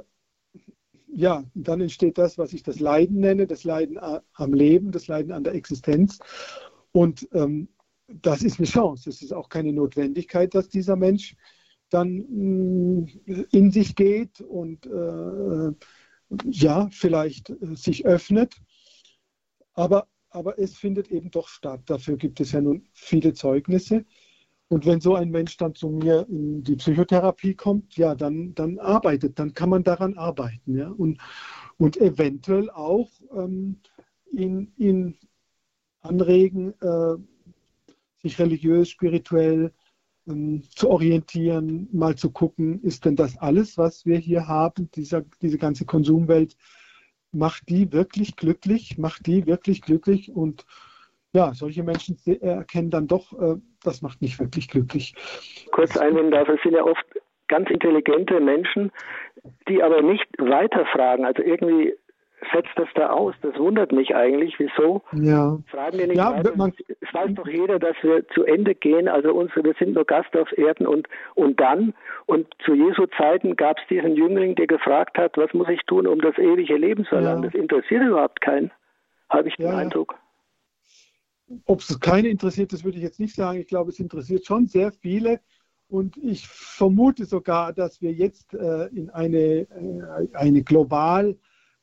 ja, 1.07 1.43
dann 1.53 1.79
entsteht 1.79 2.17
das, 2.17 2.37
was 2.37 2.51
ich 2.51 2.63
das 2.63 2.79
Leiden 2.79 3.21
nenne, 3.21 3.47
das 3.47 3.63
Leiden 3.63 3.97
am 4.33 4.53
Leben, 4.53 4.91
das 4.91 5.07
Leiden 5.07 5.31
an 5.31 5.45
der 5.45 5.55
Existenz. 5.55 6.19
Und 6.95 7.27
ähm, 7.33 7.67
das 8.07 8.41
ist 8.41 8.57
eine 8.57 8.67
Chance. 8.69 9.09
Es 9.09 9.21
ist 9.21 9.33
auch 9.33 9.49
keine 9.49 9.73
Notwendigkeit, 9.73 10.55
dass 10.55 10.69
dieser 10.69 10.95
Mensch 10.95 11.35
dann 11.89 12.19
mh, 12.19 13.11
mm, 13.25 13.45
in 13.51 13.69
sich 13.69 13.97
geht 13.97 14.39
und 14.39 14.85
äh, 14.85 15.71
ja, 16.45 16.87
vielleicht 16.91 17.49
äh, 17.49 17.75
sich 17.75 18.05
öffnet. 18.05 18.55
Aber, 19.73 20.07
aber 20.29 20.57
es 20.57 20.77
findet 20.77 21.09
eben 21.11 21.31
doch 21.31 21.49
statt. 21.49 21.81
Dafür 21.87 22.15
gibt 22.15 22.39
es 22.39 22.53
ja 22.53 22.61
nun 22.61 22.87
viele 22.93 23.33
Zeugnisse. 23.33 24.05
Und 24.69 24.85
wenn 24.85 25.01
so 25.01 25.15
ein 25.15 25.31
Mensch 25.31 25.57
dann 25.57 25.75
zu 25.75 25.89
mir 25.89 26.25
in 26.29 26.63
die 26.63 26.77
Psychotherapie 26.77 27.55
kommt, 27.55 27.97
ja, 27.97 28.15
dann, 28.15 28.55
dann 28.55 28.79
arbeitet, 28.79 29.37
dann 29.37 29.53
kann 29.53 29.69
man 29.69 29.83
daran 29.83 30.17
arbeiten. 30.17 30.77
Ja? 30.77 30.91
Und, 30.91 31.19
und 31.75 31.97
eventuell 31.97 32.69
auch 32.69 33.11
ähm, 33.35 33.81
ihn, 34.31 34.71
ihn 34.77 35.19
anregen, 36.05 36.73
äh, 36.81 37.15
sich 38.21 38.39
religiös, 38.39 38.89
spirituell 38.89 39.71
ähm, 40.27 40.63
zu 40.69 40.89
orientieren, 40.89 41.87
mal 41.91 42.15
zu 42.15 42.31
gucken, 42.31 42.81
ist 42.81 43.05
denn 43.05 43.15
das 43.15 43.37
alles, 43.37 43.77
was 43.77 44.05
wir 44.05 44.17
hier 44.17 44.47
haben, 44.47 44.89
dieser, 44.91 45.21
diese 45.41 45.57
ganze 45.57 45.85
Konsumwelt, 45.85 46.55
macht 47.31 47.69
die 47.69 47.91
wirklich 47.91 48.35
glücklich, 48.35 48.97
macht 48.97 49.27
die 49.27 49.45
wirklich 49.45 49.81
glücklich 49.81 50.31
und 50.31 50.65
ja, 51.33 51.53
solche 51.53 51.83
Menschen 51.83 52.17
erkennen 52.25 52.89
dann 52.89 53.07
doch, 53.07 53.33
äh, 53.33 53.57
das 53.83 54.01
macht 54.01 54.21
nicht 54.21 54.39
wirklich 54.39 54.69
glücklich. 54.69 55.13
Kurz 55.71 55.97
einwenden 55.97 56.31
darf, 56.31 56.47
es 56.47 56.61
sind 56.63 56.73
ja 56.73 56.83
oft 56.83 57.05
ganz 57.49 57.69
intelligente 57.69 58.39
Menschen, 58.39 58.91
die 59.67 59.83
aber 59.83 60.01
nicht 60.01 60.25
weiterfragen. 60.37 61.25
Also 61.25 61.43
irgendwie 61.43 61.93
setzt 62.53 62.71
das 62.75 62.87
da 62.95 63.09
aus. 63.09 63.33
Das 63.41 63.57
wundert 63.57 63.91
mich 63.91 64.15
eigentlich. 64.15 64.55
Wieso? 64.59 65.01
Ja. 65.13 65.57
Fragen 65.67 65.99
wir 65.99 66.07
nicht 66.07 66.17
ja, 66.17 66.37
weiter? 66.37 66.55
Man, 66.55 66.73
es 66.87 67.13
weiß 67.13 67.33
doch 67.35 67.47
jeder, 67.47 67.79
dass 67.79 67.95
wir 68.01 68.27
zu 68.29 68.43
Ende 68.43 68.75
gehen. 68.75 69.07
Also 69.07 69.33
unsere, 69.33 69.63
wir 69.63 69.73
sind 69.79 69.93
nur 69.93 70.05
Gast 70.05 70.35
auf 70.35 70.51
Erden 70.57 70.87
und, 70.87 71.07
und 71.35 71.59
dann. 71.59 71.93
Und 72.25 72.47
zu 72.63 72.73
Jesu 72.73 73.05
Zeiten 73.17 73.55
gab 73.55 73.77
es 73.79 73.87
diesen 73.89 74.15
Jüngling, 74.15 74.55
der 74.55 74.67
gefragt 74.67 75.17
hat, 75.17 75.37
was 75.37 75.53
muss 75.53 75.69
ich 75.69 75.81
tun, 75.83 76.07
um 76.07 76.19
das 76.19 76.37
ewige 76.37 76.77
Leben 76.77 77.05
zu 77.05 77.15
erlangen? 77.15 77.43
Ja. 77.43 77.49
Das 77.49 77.59
interessiert 77.59 78.03
überhaupt 78.03 78.41
keinen, 78.41 78.71
habe 79.29 79.47
ich 79.47 79.55
den 79.55 79.67
ja, 79.67 79.77
Eindruck. 79.77 80.15
Ob 81.65 81.79
es 81.79 81.99
keine 81.99 82.29
interessiert, 82.29 82.73
das 82.73 82.83
würde 82.83 82.97
ich 82.97 83.03
jetzt 83.03 83.19
nicht 83.19 83.35
sagen. 83.35 83.59
Ich 83.59 83.67
glaube, 83.67 83.91
es 83.91 83.99
interessiert 83.99 84.45
schon 84.45 84.65
sehr 84.65 84.91
viele. 84.91 85.39
Und 85.87 86.17
ich 86.17 86.47
vermute 86.47 87.25
sogar, 87.25 87.71
dass 87.71 88.01
wir 88.01 88.11
jetzt 88.11 88.53
äh, 88.55 88.87
in 88.87 89.09
eine, 89.11 89.37
äh, 89.37 90.27
eine 90.33 90.63
global, 90.63 91.37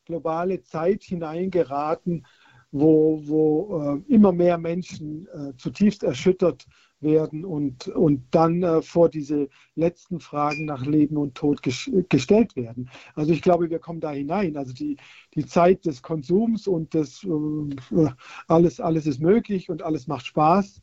globale 0.04 0.62
Zeit 0.62 1.02
hineingeraten, 1.02 2.26
wo, 2.72 3.20
wo 3.24 4.02
äh, 4.08 4.12
immer 4.12 4.32
mehr 4.32 4.58
Menschen 4.58 5.28
äh, 5.28 5.54
zutiefst 5.56 6.02
erschüttert 6.02 6.66
werden 7.00 7.44
und, 7.44 7.88
und 7.88 8.24
dann 8.30 8.62
äh, 8.62 8.80
vor 8.80 9.08
diese 9.08 9.48
letzten 9.74 10.20
Fragen 10.20 10.64
nach 10.64 10.86
Leben 10.86 11.16
und 11.16 11.34
Tod 11.34 11.62
ges 11.62 11.90
gestellt 12.08 12.56
werden. 12.56 12.90
Also 13.14 13.32
ich 13.32 13.42
glaube, 13.42 13.68
wir 13.68 13.78
kommen 13.78 14.00
da 14.00 14.12
hinein. 14.12 14.56
Also 14.56 14.72
die, 14.72 14.96
die 15.34 15.44
Zeit 15.44 15.84
des 15.84 16.02
Konsums 16.02 16.66
und 16.66 16.94
des 16.94 17.24
äh, 17.24 18.08
alles, 18.48 18.80
alles 18.80 19.06
ist 19.06 19.20
möglich 19.20 19.68
und 19.68 19.82
alles 19.82 20.06
macht 20.06 20.26
Spaß, 20.26 20.80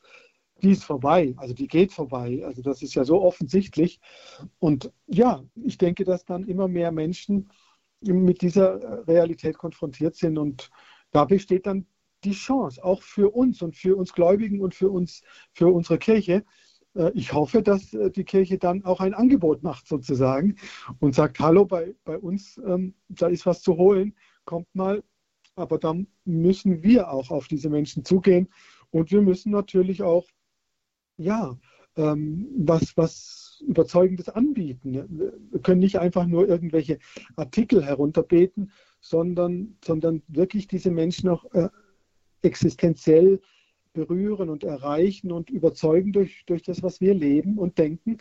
die 0.62 0.72
ist 0.72 0.84
vorbei. 0.84 1.34
Also 1.38 1.54
die 1.54 1.68
geht 1.68 1.92
vorbei. 1.92 2.44
Also 2.46 2.62
das 2.62 2.82
ist 2.84 2.94
ja 2.94 3.04
so 3.04 3.22
offensichtlich. 3.22 4.00
Und 4.60 4.92
ja, 5.08 5.44
ich 5.56 5.78
denke, 5.78 6.04
dass 6.04 6.26
dann 6.26 6.48
immer 6.48 6.68
mehr 6.68 6.92
Menschen 6.92 7.50
mit 8.02 8.42
dieser 8.42 9.08
Realität 9.08 9.58
konfrontiert 9.58 10.16
sind 10.16 10.38
und 10.38 10.70
da 11.12 11.26
besteht 11.26 11.66
dann 11.66 11.86
die 12.24 12.34
Chance, 12.34 12.84
auch 12.84 13.02
für 13.02 13.34
uns 13.34 13.62
und 13.62 13.76
für 13.76 13.96
uns 13.96 14.14
Gläubigen 14.14 14.62
und 14.62 14.76
für 14.76 14.90
uns, 14.90 15.24
für 15.54 15.68
unsere 15.68 15.98
Kirche. 15.98 16.44
Äh, 16.96 17.12
ich 17.14 17.34
hoffe, 17.34 17.62
dass 17.62 17.94
äh, 17.94 18.12
die 18.12 18.24
Kirche 18.24 18.58
dann 18.58 18.84
auch 18.86 19.00
ein 19.00 19.14
Angebot 19.14 19.64
macht 19.64 19.88
sozusagen 19.88 20.56
und 21.00 21.16
sagt, 21.16 21.40
hallo, 21.40 21.66
bei, 21.66 21.96
bei 22.04 22.18
uns, 22.18 22.60
ähm, 22.66 22.96
da 23.08 23.28
ist 23.28 23.46
was 23.46 23.62
zu 23.62 23.78
holen, 23.78 24.16
kommt 24.46 24.74
mal. 24.74 25.04
Aber 25.56 25.78
dann 25.78 26.08
müssen 26.26 26.84
wir 26.84 27.10
auch 27.12 27.32
auf 27.32 27.48
diese 27.48 27.70
Menschen 27.70 28.06
zugehen 28.06 28.50
und 28.92 29.12
wir 29.12 29.22
müssen 29.22 29.52
natürlich 29.52 30.04
auch, 30.04 30.28
ja, 31.18 31.58
ähm, 31.98 32.48
was, 32.56 32.96
was 33.60 33.68
Überzeugendes 33.68 34.30
anbieten. 34.30 34.94
Wir 35.52 35.60
können 35.62 35.80
nicht 35.80 36.00
einfach 36.00 36.26
nur 36.26 36.48
irgendwelche 36.48 37.00
Artikel 37.36 37.86
herunterbeten, 37.86 38.72
sondern, 39.02 39.78
sondern 39.84 40.22
wirklich 40.28 40.68
diese 40.68 40.92
Menschen 40.92 41.30
auch 41.30 41.46
äh, 41.54 41.70
existenziell 42.42 43.42
berühren 43.94 44.50
und 44.50 44.64
erreichen 44.64 45.32
und 45.32 45.50
überzeugen 45.50 46.14
durch, 46.14 46.44
durch 46.46 46.64
das, 46.64 46.84
was 46.84 47.02
wir 47.02 47.14
leben 47.14 47.58
und 47.58 47.78
denken. 47.78 48.18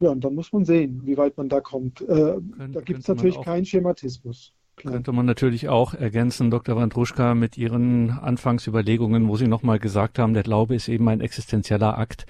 Ja, 0.00 0.10
und 0.10 0.24
dann 0.24 0.34
muss 0.34 0.52
man 0.52 0.64
sehen, 0.64 1.02
wie 1.04 1.16
weit 1.16 1.36
man 1.36 1.48
da 1.48 1.60
kommt. 1.60 2.00
Äh, 2.00 2.06
Kön 2.06 2.72
da 2.72 2.80
gibt 2.80 3.00
es 3.00 3.08
natürlich 3.08 3.40
keinen 3.42 3.66
Schematismus. 3.66 4.54
Könnte 4.82 5.12
man 5.12 5.26
natürlich 5.26 5.68
auch 5.68 5.94
ergänzen, 5.94 6.50
Dr. 6.50 6.76
Wandruschka, 6.76 7.34
mit 7.34 7.58
Ihren 7.58 8.10
Anfangsüberlegungen, 8.10 9.28
wo 9.28 9.36
Sie 9.36 9.46
nochmal 9.46 9.78
gesagt 9.78 10.18
haben, 10.18 10.34
der 10.34 10.42
Glaube 10.42 10.74
ist 10.74 10.88
eben 10.88 11.08
ein 11.08 11.20
existenzieller 11.20 11.98
Akt. 11.98 12.26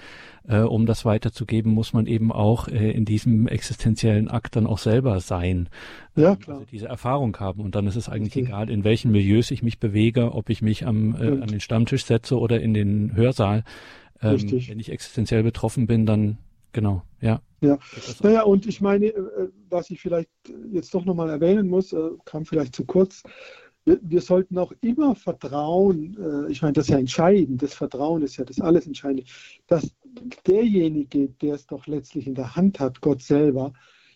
Äh, 0.47 0.61
um 0.61 0.87
das 0.87 1.05
weiterzugeben, 1.05 1.71
muss 1.71 1.93
man 1.93 2.07
eben 2.07 2.31
auch 2.31 2.67
äh, 2.67 2.91
in 2.91 3.05
diesem 3.05 3.47
existenziellen 3.47 4.27
Akt 4.27 4.55
dann 4.55 4.65
auch 4.65 4.79
selber 4.79 5.19
sein. 5.19 5.69
Ja, 6.15 6.31
ähm, 6.31 6.39
klar. 6.39 6.57
Also 6.57 6.67
diese 6.71 6.87
Erfahrung 6.87 7.37
haben. 7.39 7.61
Und 7.61 7.75
dann 7.75 7.85
ist 7.85 7.95
es 7.95 8.09
eigentlich 8.09 8.35
okay. 8.35 8.45
egal, 8.45 8.69
in 8.69 8.83
welchen 8.83 9.11
Milieus 9.11 9.51
ich 9.51 9.61
mich 9.61 9.79
bewege, 9.79 10.33
ob 10.33 10.49
ich 10.49 10.61
mich 10.61 10.87
am, 10.87 11.15
äh, 11.15 11.41
an 11.41 11.47
den 11.47 11.59
Stammtisch 11.59 12.05
setze 12.05 12.39
oder 12.39 12.59
in 12.59 12.73
den 12.73 13.15
Hörsaal. 13.15 13.63
Ähm, 14.21 14.39
wenn 14.67 14.79
ich 14.79 14.91
existenziell 14.91 15.43
betroffen 15.43 15.85
bin, 15.85 16.05
dann 16.05 16.37
genau, 16.73 17.03
ja. 17.21 17.41
Ja, 17.61 17.77
naja, 18.23 18.41
und 18.41 18.65
ich 18.65 18.81
meine, 18.81 19.07
äh, 19.07 19.49
was 19.69 19.91
ich 19.91 20.01
vielleicht 20.01 20.31
jetzt 20.71 20.93
doch 20.95 21.05
nochmal 21.05 21.29
erwähnen 21.29 21.69
muss, 21.69 21.93
äh, 21.93 22.09
kam 22.25 22.43
vielleicht 22.43 22.75
zu 22.75 22.85
kurz. 22.85 23.21
Wir, 23.85 23.99
wir, 24.01 24.21
sollten 24.21 24.57
auch 24.57 24.73
immer 24.81 25.13
vertrauen, 25.15 26.17
äh, 26.19 26.51
ich 26.51 26.63
meine, 26.63 26.73
das 26.73 26.85
ist 26.85 26.89
ja 26.89 26.97
entscheidend, 26.97 27.61
das 27.61 27.75
Vertrauen 27.75 28.23
ist 28.23 28.37
ja 28.37 28.45
das 28.45 28.59
alles 28.59 28.87
Entscheidende, 28.87 29.25
dass 29.67 29.95
derjenige, 30.47 31.29
der 31.29 31.55
es 31.55 31.67
doch 31.67 31.85
letztlich 31.85 32.25
in 32.25 32.33
der 32.35 32.55
Hand 32.55 32.79
hat, 32.79 32.99
Gott 32.99 33.21
selber, 33.21 33.73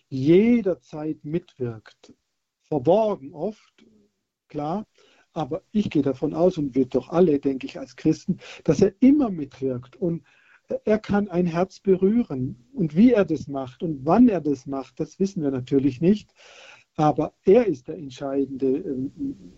jederzeit 0.09 1.23
mitwirkt. 1.23 2.13
Verborgen 2.63 3.31
oft, 3.33 3.85
klar, 4.47 4.87
aber 5.33 5.61
ich 5.71 5.91
gehe 5.91 6.01
davon 6.01 6.33
aus 6.33 6.57
und 6.57 6.73
wir 6.73 6.87
doch 6.87 7.09
alle, 7.09 7.39
denke 7.39 7.67
ich, 7.67 7.77
als 7.77 7.95
Christen, 7.95 8.39
dass 8.63 8.81
er 8.81 8.93
immer 9.01 9.29
mitwirkt 9.29 9.95
und 9.97 10.23
er 10.85 10.99
kann 10.99 11.29
ein 11.29 11.45
Herz 11.45 11.79
berühren. 11.79 12.65
Und 12.73 12.95
wie 12.95 13.13
er 13.13 13.25
das 13.25 13.47
macht 13.47 13.83
und 13.83 14.05
wann 14.05 14.27
er 14.27 14.41
das 14.41 14.65
macht, 14.65 14.99
das 14.99 15.19
wissen 15.19 15.43
wir 15.43 15.51
natürlich 15.51 16.01
nicht. 16.01 16.29
Aber 16.95 17.33
er 17.43 17.65
ist 17.65 17.87
der 17.87 17.97
entscheidende, 17.97 18.67
ähm, 18.67 19.51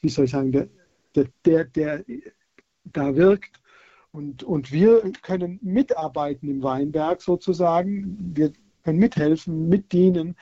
wie 0.00 0.08
soll 0.08 0.24
ich 0.24 0.30
sagen, 0.30 0.52
der, 0.52 0.68
der, 1.14 1.26
der, 1.44 1.64
der 1.64 2.04
da 2.84 3.14
wirkt. 3.14 3.60
Und, 4.10 4.42
und 4.42 4.72
wir 4.72 5.12
können 5.22 5.58
mitarbeiten 5.62 6.48
im 6.48 6.62
Weinberg 6.62 7.20
sozusagen. 7.20 8.34
Wir 8.34 8.52
können 8.82 8.98
mithelfen, 8.98 9.68
mitdienen. 9.68 10.34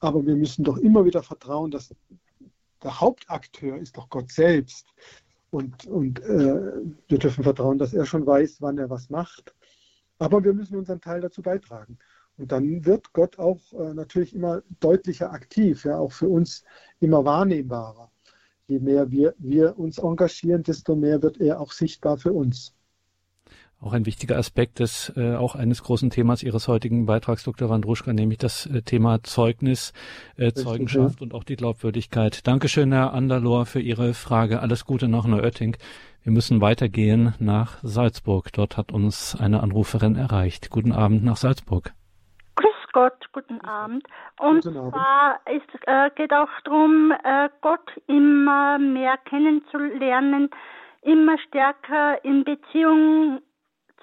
Aber 0.00 0.26
wir 0.26 0.34
müssen 0.34 0.64
doch 0.64 0.78
immer 0.78 1.04
wieder 1.04 1.22
vertrauen, 1.22 1.70
dass 1.70 1.94
der 2.82 3.00
Hauptakteur 3.00 3.78
ist 3.78 3.96
doch 3.96 4.08
Gott 4.08 4.30
selbst. 4.30 4.86
Und, 5.56 5.86
und 5.86 6.20
äh, 6.20 6.82
wir 7.08 7.18
dürfen 7.18 7.42
vertrauen, 7.42 7.78
dass 7.78 7.94
er 7.94 8.04
schon 8.04 8.26
weiß, 8.26 8.60
wann 8.60 8.76
er 8.76 8.90
was 8.90 9.08
macht. 9.08 9.54
Aber 10.18 10.44
wir 10.44 10.52
müssen 10.52 10.76
unseren 10.76 11.00
Teil 11.00 11.22
dazu 11.22 11.40
beitragen. 11.40 11.96
Und 12.36 12.52
dann 12.52 12.84
wird 12.84 13.14
Gott 13.14 13.38
auch 13.38 13.72
äh, 13.72 13.94
natürlich 13.94 14.34
immer 14.34 14.62
deutlicher 14.80 15.32
aktiv, 15.32 15.86
ja, 15.86 15.96
auch 15.96 16.12
für 16.12 16.28
uns 16.28 16.62
immer 17.00 17.24
wahrnehmbarer. 17.24 18.12
Je 18.66 18.80
mehr 18.80 19.10
wir, 19.10 19.34
wir 19.38 19.78
uns 19.78 19.96
engagieren, 19.96 20.62
desto 20.62 20.94
mehr 20.94 21.22
wird 21.22 21.40
er 21.40 21.58
auch 21.58 21.72
sichtbar 21.72 22.18
für 22.18 22.34
uns. 22.34 22.75
Auch 23.86 23.92
ein 23.92 24.04
wichtiger 24.04 24.36
Aspekt 24.36 24.80
des 24.80 25.12
äh, 25.16 25.36
auch 25.36 25.54
eines 25.54 25.84
großen 25.84 26.10
Themas 26.10 26.42
Ihres 26.42 26.66
heutigen 26.66 27.06
Beitrags, 27.06 27.44
Dr. 27.44 27.70
Wandruschka, 27.70 28.12
nämlich 28.12 28.38
das 28.38 28.66
äh, 28.66 28.82
Thema 28.82 29.22
Zeugnis, 29.22 29.92
äh, 30.36 30.50
Zeugenschaft 30.52 31.22
und 31.22 31.32
auch 31.32 31.44
die 31.44 31.54
Glaubwürdigkeit. 31.54 32.48
Dankeschön, 32.48 32.90
Herr 32.90 33.12
Andalor, 33.12 33.64
für 33.64 33.78
Ihre 33.78 34.12
Frage. 34.12 34.58
Alles 34.58 34.86
Gute 34.86 35.06
nach 35.06 35.24
Neuötting. 35.24 35.76
Wir 36.24 36.32
müssen 36.32 36.60
weitergehen 36.60 37.34
nach 37.38 37.78
Salzburg. 37.84 38.52
Dort 38.54 38.76
hat 38.76 38.90
uns 38.90 39.36
eine 39.38 39.62
Anruferin 39.62 40.16
erreicht. 40.16 40.70
Guten 40.70 40.90
Abend 40.90 41.22
nach 41.22 41.36
Salzburg. 41.36 41.92
Grüß 42.56 42.92
Gott, 42.92 43.28
guten 43.32 43.60
Abend. 43.60 44.02
Und 44.40 44.64
guten 44.64 44.78
Abend. 44.78 44.94
zwar 44.94 45.38
es 45.44 45.62
äh, 45.86 46.10
geht 46.16 46.32
auch 46.32 46.48
darum, 46.64 47.12
äh, 47.12 47.48
Gott 47.60 47.88
immer 48.08 48.80
mehr 48.80 49.16
kennenzulernen, 49.18 50.50
immer 51.02 51.38
stärker 51.38 52.24
in 52.24 52.42
Beziehung 52.42 53.42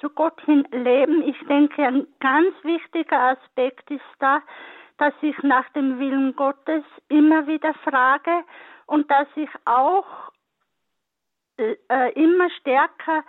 zu 0.04 0.10
Gott 0.10 0.40
hin 0.42 0.68
leben. 0.72 1.24
Ich 1.24 1.40
denke, 1.48 1.82
ein 1.82 2.06
ganz 2.20 2.54
wichtiger 2.64 3.38
Aspekt 3.38 3.90
ist 3.90 4.02
da, 4.20 4.42
dass 4.98 5.14
ich 5.22 5.42
nach 5.44 5.68
dem 5.70 5.98
Willen 5.98 6.36
Gottes 6.36 6.84
immer 7.08 7.48
wieder 7.48 7.74
frage 7.86 8.44
und 8.86 9.10
dass 9.10 9.28
ich 9.36 9.50
auch 9.64 10.06
äh, 11.58 12.12
immer 12.22 12.50
stärker 12.60 13.24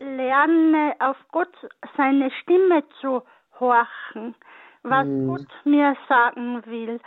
lerne, 0.00 0.94
auf 0.98 1.16
Gott 1.30 1.54
seine 1.96 2.32
Stimme 2.42 2.82
zu 3.00 3.22
horchen, 3.60 4.34
was 4.82 5.06
mhm. 5.06 5.28
Gott 5.28 5.48
mir 5.64 5.96
sagen 6.08 6.66
will. 6.66 7.00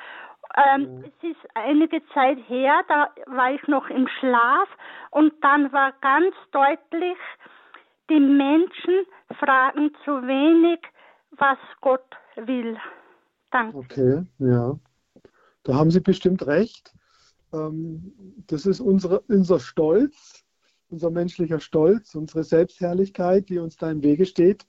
Ähm, 0.56 1.00
mhm. 1.00 1.04
Es 1.04 1.32
ist 1.32 1.50
einige 1.56 2.06
Zeit 2.14 2.38
her, 2.48 2.82
da 2.88 3.10
war 3.26 3.52
ich 3.52 3.68
noch 3.68 3.90
im 3.90 4.08
Schlaf 4.20 4.70
und 5.12 5.34
dann 5.44 5.74
war 5.74 5.92
ganz 6.00 6.34
deutlich, 6.52 7.18
die 8.10 8.20
Menschen 8.20 9.06
fragen 9.40 9.92
zu 10.04 10.12
wenig, 10.12 10.80
was 11.32 11.58
Gott 11.82 12.06
will. 12.36 12.78
Danke. 13.52 13.78
Okay, 13.78 14.24
ja. 14.40 14.78
Da 15.64 15.74
haben 15.74 15.92
Sie 15.92 16.00
bestimmt 16.00 16.46
recht. 16.46 16.94
Ähm, 17.54 18.14
das 18.48 18.66
ist 18.66 18.80
unsere, 18.80 19.22
unser 19.22 19.60
Stolz, 19.60 20.44
unser 20.90 21.10
menschlicher 21.10 21.60
Stolz, 21.60 22.16
unsere 22.16 22.44
Selbstherrlichkeit, 22.44 23.50
die 23.50 23.60
uns 23.60 23.78
da 23.78 23.90
im 23.90 24.04
Wege 24.04 24.26
steht. 24.26 24.66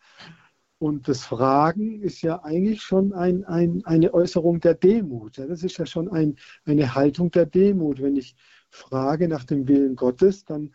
Und 0.78 1.08
das 1.08 1.24
Fragen 1.24 2.02
ist 2.02 2.22
ja 2.22 2.42
eigentlich 2.44 2.82
schon 2.82 3.14
ein, 3.14 3.44
ein, 3.44 3.82
eine 3.86 4.12
Äußerung 4.12 4.60
der 4.60 4.74
Demut. 4.74 5.38
Ja, 5.38 5.46
das 5.46 5.62
ist 5.62 5.78
ja 5.78 5.86
schon 5.86 6.10
ein, 6.10 6.36
eine 6.64 6.94
Haltung 6.94 7.30
der 7.30 7.46
Demut. 7.46 8.02
Wenn 8.02 8.16
ich 8.16 8.36
frage 8.68 9.26
nach 9.28 9.44
dem 9.44 9.66
Willen 9.68 9.96
Gottes, 9.96 10.44
dann, 10.44 10.74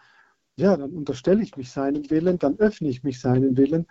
ja, 0.57 0.77
dann 0.77 0.91
unterstelle 0.91 1.41
ich 1.41 1.55
mich 1.57 1.71
seinem 1.71 2.09
Willen, 2.09 2.37
dann 2.39 2.57
öffne 2.59 2.89
ich 2.89 3.03
mich 3.03 3.19
seinem 3.19 3.57
Willen. 3.57 3.87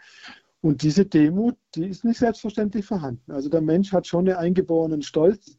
Und 0.61 0.83
diese 0.83 1.07
Demut, 1.07 1.57
die 1.75 1.87
ist 1.87 2.05
nicht 2.05 2.19
selbstverständlich 2.19 2.85
vorhanden. 2.85 3.33
Also 3.33 3.49
der 3.49 3.63
Mensch 3.63 3.93
hat 3.93 4.07
schon 4.07 4.29
einen 4.29 4.37
eingeborenen 4.37 5.03
Stolz, 5.03 5.59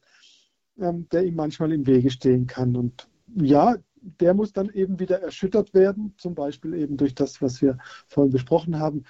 ähm, 0.80 1.08
der 1.12 1.26
ihm 1.26 1.36
manchmal 1.36 1.72
im 1.72 1.88
Wege 1.88 2.12
stehen 2.12 2.46
kann. 2.46 2.76
Und 2.76 3.08
ja, 3.36 3.78
der 4.02 4.34
muss 4.34 4.54
dann 4.54 4.70
eben 4.70 5.00
wieder 5.00 5.22
erschüttert 5.22 5.74
werden, 5.74 6.14
zum 6.18 6.36
Beispiel 6.36 6.74
eben 6.76 6.98
durch 6.98 7.16
das, 7.16 7.42
was 7.42 7.62
wir 7.62 7.78
vorhin 8.08 8.32
besprochen 8.32 8.80
haben, 8.80 9.04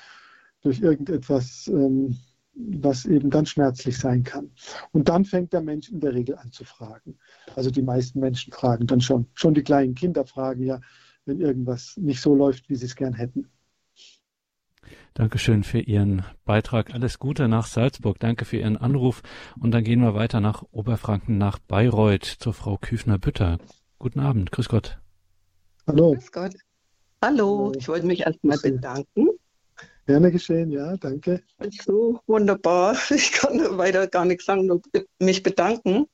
durch 0.62 0.82
irgendetwas, 0.82 1.68
ähm, 1.68 2.18
was 2.54 3.06
eben 3.06 3.30
dann 3.30 3.46
schmerzlich 3.46 3.98
sein 3.98 4.24
kann. 4.24 4.52
Und 4.92 5.10
dann 5.10 5.26
fängt 5.26 5.54
der 5.54 5.62
Mensch 5.62 5.90
in 5.90 6.00
der 6.00 6.14
Regel 6.14 6.36
an 6.36 6.52
zu 6.52 6.64
fragen. 6.64 7.18
Also 7.56 7.72
die 7.72 7.82
meisten 7.82 8.20
Menschen 8.20 8.52
fragen 8.54 8.88
dann 8.88 9.02
schon. 9.02 9.28
Schon 9.34 9.54
die 9.54 9.64
kleinen 9.64 9.96
Kinder 9.96 10.26
fragen 10.26 10.64
ja, 10.64 10.80
wenn 11.26 11.40
irgendwas 11.40 11.96
nicht 11.98 12.22
so 12.22 12.36
läuft, 12.36 12.70
wie 12.70 12.76
sie 12.76 12.86
es 12.86 12.96
gern 12.96 13.14
hätten. 13.14 13.50
Dankeschön 15.14 15.64
für 15.64 15.80
Ihren 15.80 16.24
Beitrag. 16.46 16.94
Alles 16.94 17.20
Gute 17.20 17.48
nach 17.48 17.66
Salzburg. 17.66 18.20
Danke 18.20 18.46
für 18.46 18.58
Ihren 18.58 18.78
Anruf. 18.78 19.22
Und 19.60 19.72
dann 19.72 19.84
gehen 19.84 20.02
wir 20.02 20.16
weiter 20.16 20.40
nach 20.40 20.64
Oberfranken, 20.72 21.38
nach 21.38 21.60
Bayreuth 21.60 22.26
zur 22.26 22.54
Frau 22.54 22.78
Küfner-Bütter. 22.78 23.58
Guten 24.00 24.20
Abend. 24.20 24.52
Grüß 24.52 24.70
Gott. 24.70 25.00
Hallo. 25.86 26.14
Grüß 26.14 26.32
Gott. 26.32 26.56
Hallo. 27.22 27.74
Ich 27.78 27.88
wollte 27.88 28.08
mich 28.08 28.22
erstmal 28.22 28.58
bedanken 28.58 29.30
Gerne 30.08 30.32
geschehen, 30.32 30.72
ja, 30.72 30.98
danke. 30.98 31.42
So 31.86 32.20
wunderbar. 32.28 32.98
Ich 33.12 33.32
kann 33.32 33.78
weiter 33.78 34.08
gar 34.08 34.26
nichts 34.26 34.46
sagen, 34.46 34.66
nur 34.66 34.82
mich 35.20 35.44
bedanken. 35.44 36.08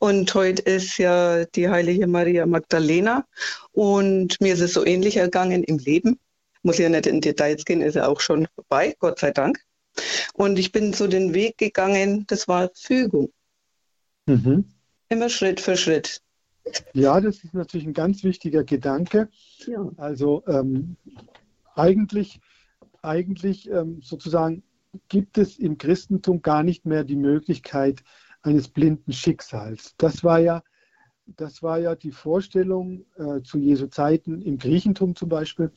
Und 0.00 0.34
heute 0.34 0.62
ist 0.62 0.96
ja 0.98 1.44
die 1.44 1.68
heilige 1.68 2.06
Maria 2.06 2.46
Magdalena 2.46 3.26
und 3.72 4.40
mir 4.40 4.54
ist 4.54 4.60
es 4.60 4.72
so 4.72 4.86
ähnlich 4.86 5.18
ergangen 5.18 5.64
im 5.64 5.78
Leben. 5.78 6.18
Muss 6.62 6.78
ja 6.78 6.88
nicht 6.88 7.06
in 7.06 7.20
Details 7.20 7.64
gehen, 7.64 7.82
ist 7.82 7.94
ja 7.94 8.08
auch 8.08 8.20
schon 8.20 8.48
vorbei, 8.54 8.96
Gott 8.98 9.18
sei 9.20 9.30
Dank. 9.30 9.60
Und 10.34 10.58
ich 10.58 10.72
bin 10.72 10.92
so 10.92 11.06
den 11.06 11.34
Weg 11.34 11.58
gegangen, 11.58 12.24
das 12.26 12.48
war 12.48 12.70
Fügung. 12.74 13.30
Mhm. 14.26 14.64
Immer 15.08 15.28
Schritt 15.28 15.60
für 15.60 15.76
Schritt. 15.76 16.20
Ja, 16.92 17.20
das 17.20 17.44
ist 17.44 17.54
natürlich 17.54 17.86
ein 17.86 17.94
ganz 17.94 18.24
wichtiger 18.24 18.64
Gedanke. 18.64 19.28
Ja. 19.66 19.88
Also 19.96 20.42
ähm, 20.48 20.96
eigentlich 21.74 22.40
eigentlich 23.06 23.70
ähm, 23.70 24.00
sozusagen 24.02 24.62
gibt 25.08 25.38
es 25.38 25.58
im 25.58 25.78
Christentum 25.78 26.42
gar 26.42 26.62
nicht 26.62 26.86
mehr 26.86 27.04
die 27.04 27.16
Möglichkeit 27.16 28.02
eines 28.42 28.68
blinden 28.68 29.12
Schicksals. 29.12 29.94
Das 29.98 30.24
war 30.24 30.38
ja, 30.38 30.62
das 31.26 31.62
war 31.62 31.78
ja 31.78 31.94
die 31.94 32.12
Vorstellung 32.12 33.04
äh, 33.16 33.42
zu 33.42 33.58
Jesu 33.58 33.86
Zeiten 33.86 34.42
im 34.42 34.58
Griechentum 34.58 35.16
zum 35.16 35.28
Beispiel 35.28 35.72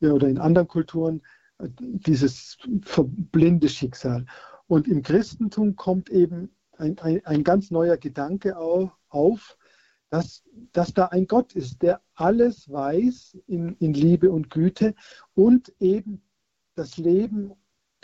ja, 0.00 0.12
oder 0.12 0.28
in 0.28 0.38
anderen 0.38 0.68
Kulturen, 0.68 1.22
äh, 1.58 1.68
dieses 1.78 2.58
blinde 2.86 3.68
Schicksal. 3.68 4.26
Und 4.66 4.86
im 4.86 5.02
Christentum 5.02 5.76
kommt 5.76 6.10
eben 6.10 6.50
ein, 6.76 6.98
ein, 6.98 7.24
ein 7.24 7.44
ganz 7.44 7.70
neuer 7.70 7.96
Gedanke 7.96 8.56
auf, 8.56 8.90
auf 9.08 9.56
dass, 10.10 10.42
dass 10.72 10.94
da 10.94 11.06
ein 11.06 11.26
Gott 11.26 11.54
ist, 11.54 11.82
der 11.82 12.00
alles 12.14 12.70
weiß 12.70 13.36
in, 13.46 13.76
in 13.76 13.92
Liebe 13.92 14.30
und 14.30 14.50
Güte 14.50 14.94
und 15.34 15.72
eben 15.80 16.22
das 16.78 16.96
Leben, 16.96 17.52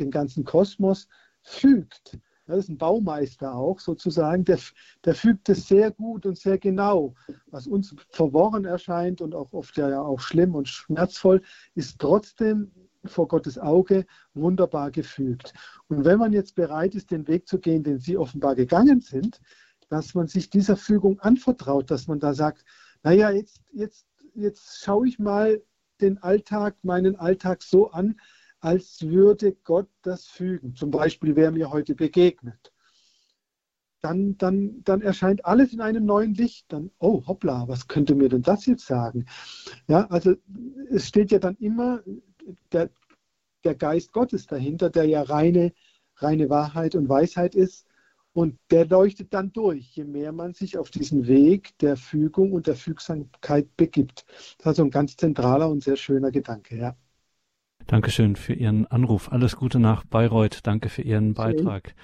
den 0.00 0.10
ganzen 0.10 0.44
Kosmos 0.44 1.08
fügt. 1.42 2.18
Das 2.46 2.58
ist 2.58 2.68
ein 2.68 2.76
Baumeister 2.78 3.54
auch 3.54 3.80
sozusagen, 3.80 4.44
der, 4.44 4.58
der 5.04 5.14
fügt 5.14 5.48
es 5.48 5.66
sehr 5.66 5.90
gut 5.90 6.26
und 6.26 6.36
sehr 6.36 6.58
genau. 6.58 7.14
Was 7.46 7.66
uns 7.66 7.94
verworren 8.10 8.66
erscheint 8.66 9.22
und 9.22 9.34
auch 9.34 9.52
oft 9.54 9.76
ja 9.78 10.02
auch 10.02 10.20
schlimm 10.20 10.54
und 10.54 10.68
schmerzvoll, 10.68 11.40
ist 11.74 11.98
trotzdem 11.98 12.70
vor 13.06 13.28
Gottes 13.28 13.58
Auge 13.58 14.04
wunderbar 14.34 14.90
gefügt. 14.90 15.54
Und 15.88 16.04
wenn 16.04 16.18
man 16.18 16.32
jetzt 16.32 16.54
bereit 16.54 16.94
ist, 16.94 17.10
den 17.10 17.26
Weg 17.28 17.48
zu 17.48 17.58
gehen, 17.58 17.82
den 17.82 17.98
Sie 17.98 18.16
offenbar 18.16 18.54
gegangen 18.54 19.00
sind, 19.00 19.40
dass 19.88 20.14
man 20.14 20.26
sich 20.26 20.50
dieser 20.50 20.76
Fügung 20.76 21.20
anvertraut, 21.20 21.90
dass 21.90 22.08
man 22.08 22.20
da 22.20 22.34
sagt, 22.34 22.64
naja, 23.02 23.30
jetzt, 23.30 23.62
jetzt, 23.72 24.06
jetzt 24.34 24.82
schaue 24.82 25.08
ich 25.08 25.18
mal 25.18 25.62
den 26.00 26.18
Alltag, 26.18 26.76
meinen 26.82 27.16
Alltag 27.16 27.62
so 27.62 27.90
an, 27.90 28.18
als 28.64 29.02
würde 29.02 29.52
Gott 29.52 29.90
das 30.00 30.24
fügen. 30.24 30.74
Zum 30.74 30.90
Beispiel, 30.90 31.36
wer 31.36 31.50
mir 31.50 31.70
heute 31.70 31.94
begegnet. 31.94 32.72
Dann, 34.00 34.38
dann, 34.38 34.82
dann 34.84 35.02
erscheint 35.02 35.44
alles 35.44 35.74
in 35.74 35.82
einem 35.82 36.06
neuen 36.06 36.32
Licht. 36.32 36.72
Dann, 36.72 36.90
oh, 36.98 37.22
hoppla, 37.26 37.68
was 37.68 37.88
könnte 37.88 38.14
mir 38.14 38.30
denn 38.30 38.40
das 38.40 38.64
jetzt 38.64 38.86
sagen? 38.86 39.26
Ja, 39.86 40.06
also 40.06 40.34
es 40.90 41.06
steht 41.06 41.30
ja 41.30 41.38
dann 41.38 41.56
immer 41.56 42.00
der, 42.72 42.88
der 43.64 43.74
Geist 43.74 44.12
Gottes 44.12 44.46
dahinter, 44.46 44.88
der 44.88 45.04
ja 45.04 45.20
reine, 45.20 45.74
reine 46.16 46.48
Wahrheit 46.48 46.94
und 46.94 47.06
Weisheit 47.06 47.54
ist. 47.54 47.86
Und 48.32 48.58
der 48.70 48.86
leuchtet 48.86 49.34
dann 49.34 49.52
durch, 49.52 49.94
je 49.94 50.04
mehr 50.04 50.32
man 50.32 50.54
sich 50.54 50.78
auf 50.78 50.90
diesen 50.90 51.26
Weg 51.26 51.76
der 51.80 51.98
Fügung 51.98 52.52
und 52.52 52.66
der 52.66 52.76
Fügsamkeit 52.76 53.76
begibt. 53.76 54.24
Das 54.26 54.56
ist 54.58 54.66
also 54.66 54.84
ein 54.84 54.90
ganz 54.90 55.18
zentraler 55.18 55.68
und 55.68 55.84
sehr 55.84 55.96
schöner 55.96 56.30
Gedanke, 56.30 56.78
ja. 56.78 56.96
Dankeschön 57.86 58.36
für 58.36 58.54
Ihren 58.54 58.86
Anruf. 58.86 59.30
Alles 59.30 59.56
Gute 59.56 59.78
nach 59.78 60.04
Bayreuth. 60.04 60.60
Danke 60.62 60.88
für 60.88 61.02
Ihren 61.02 61.34
Beitrag. 61.34 61.94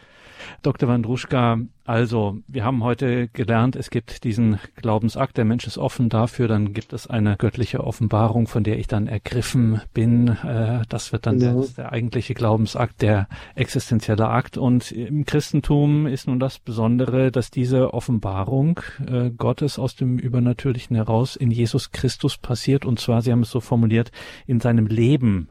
Dr. 0.62 0.88
Wandruschka, 0.88 1.59
also 1.91 2.38
wir 2.47 2.64
haben 2.64 2.84
heute 2.84 3.26
gelernt, 3.26 3.74
es 3.74 3.91
gibt 3.91 4.22
diesen 4.22 4.61
Glaubensakt, 4.76 5.36
der 5.36 5.45
Mensch 5.45 5.66
ist 5.66 5.76
offen 5.76 6.09
dafür, 6.09 6.47
dann 6.47 6.72
gibt 6.72 6.93
es 6.93 7.09
eine 7.09 7.36
göttliche 7.36 7.82
Offenbarung, 7.82 8.47
von 8.47 8.62
der 8.62 8.78
ich 8.78 8.86
dann 8.86 9.09
ergriffen 9.09 9.80
bin. 9.93 10.28
Äh, 10.28 10.82
das 10.88 11.11
wird 11.11 11.26
dann 11.26 11.41
ja. 11.41 11.53
der, 11.53 11.64
der, 11.76 11.93
eigentliche 11.93 12.34
Glaubensakt, 12.34 13.03
der 13.03 13.26
existenzielle 13.57 14.28
Akt. 14.28 14.57
Und 14.57 14.93
im 14.93 15.24
Christentum 15.26 16.07
ist 16.07 16.28
nun 16.28 16.38
das 16.38 16.61
Besondere, 16.61 17.32
dass 17.32 17.51
diese 17.51 17.93
Offenbarung 17.93 18.78
äh, 19.05 19.30
Gottes 19.30 19.78
aus 19.78 19.97
dem 19.97 20.18
Übernatürlichen 20.18 20.95
heraus 20.95 21.34
in 21.34 21.51
Jesus 21.51 21.91
Christus 21.91 22.38
passiert. 22.38 22.84
Und 22.84 23.01
zwar, 23.01 23.20
Sie 23.22 23.32
haben 23.32 23.43
es 23.43 23.51
so 23.51 23.59
formuliert, 23.59 24.12
in 24.47 24.61
seinem 24.61 24.86
Leben 24.86 25.49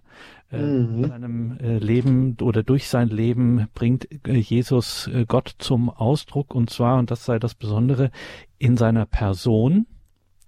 äh, 0.51 0.61
mhm. 0.61 1.07
seinem 1.07 1.57
äh, 1.59 1.77
Leben 1.77 2.35
oder 2.41 2.63
durch 2.63 2.87
sein 2.87 3.09
Leben 3.09 3.67
bringt 3.73 4.07
äh, 4.27 4.33
Jesus 4.33 5.09
Gott 5.27 5.55
zum 5.59 5.89
Ausdruck 5.89 6.55
und 6.55 6.69
zwar, 6.69 6.97
und 6.97 7.11
das 7.11 7.25
sei 7.25 7.39
das 7.39 7.55
Besondere, 7.55 8.11
in 8.57 8.75
seiner 8.75 9.05
Person. 9.05 9.85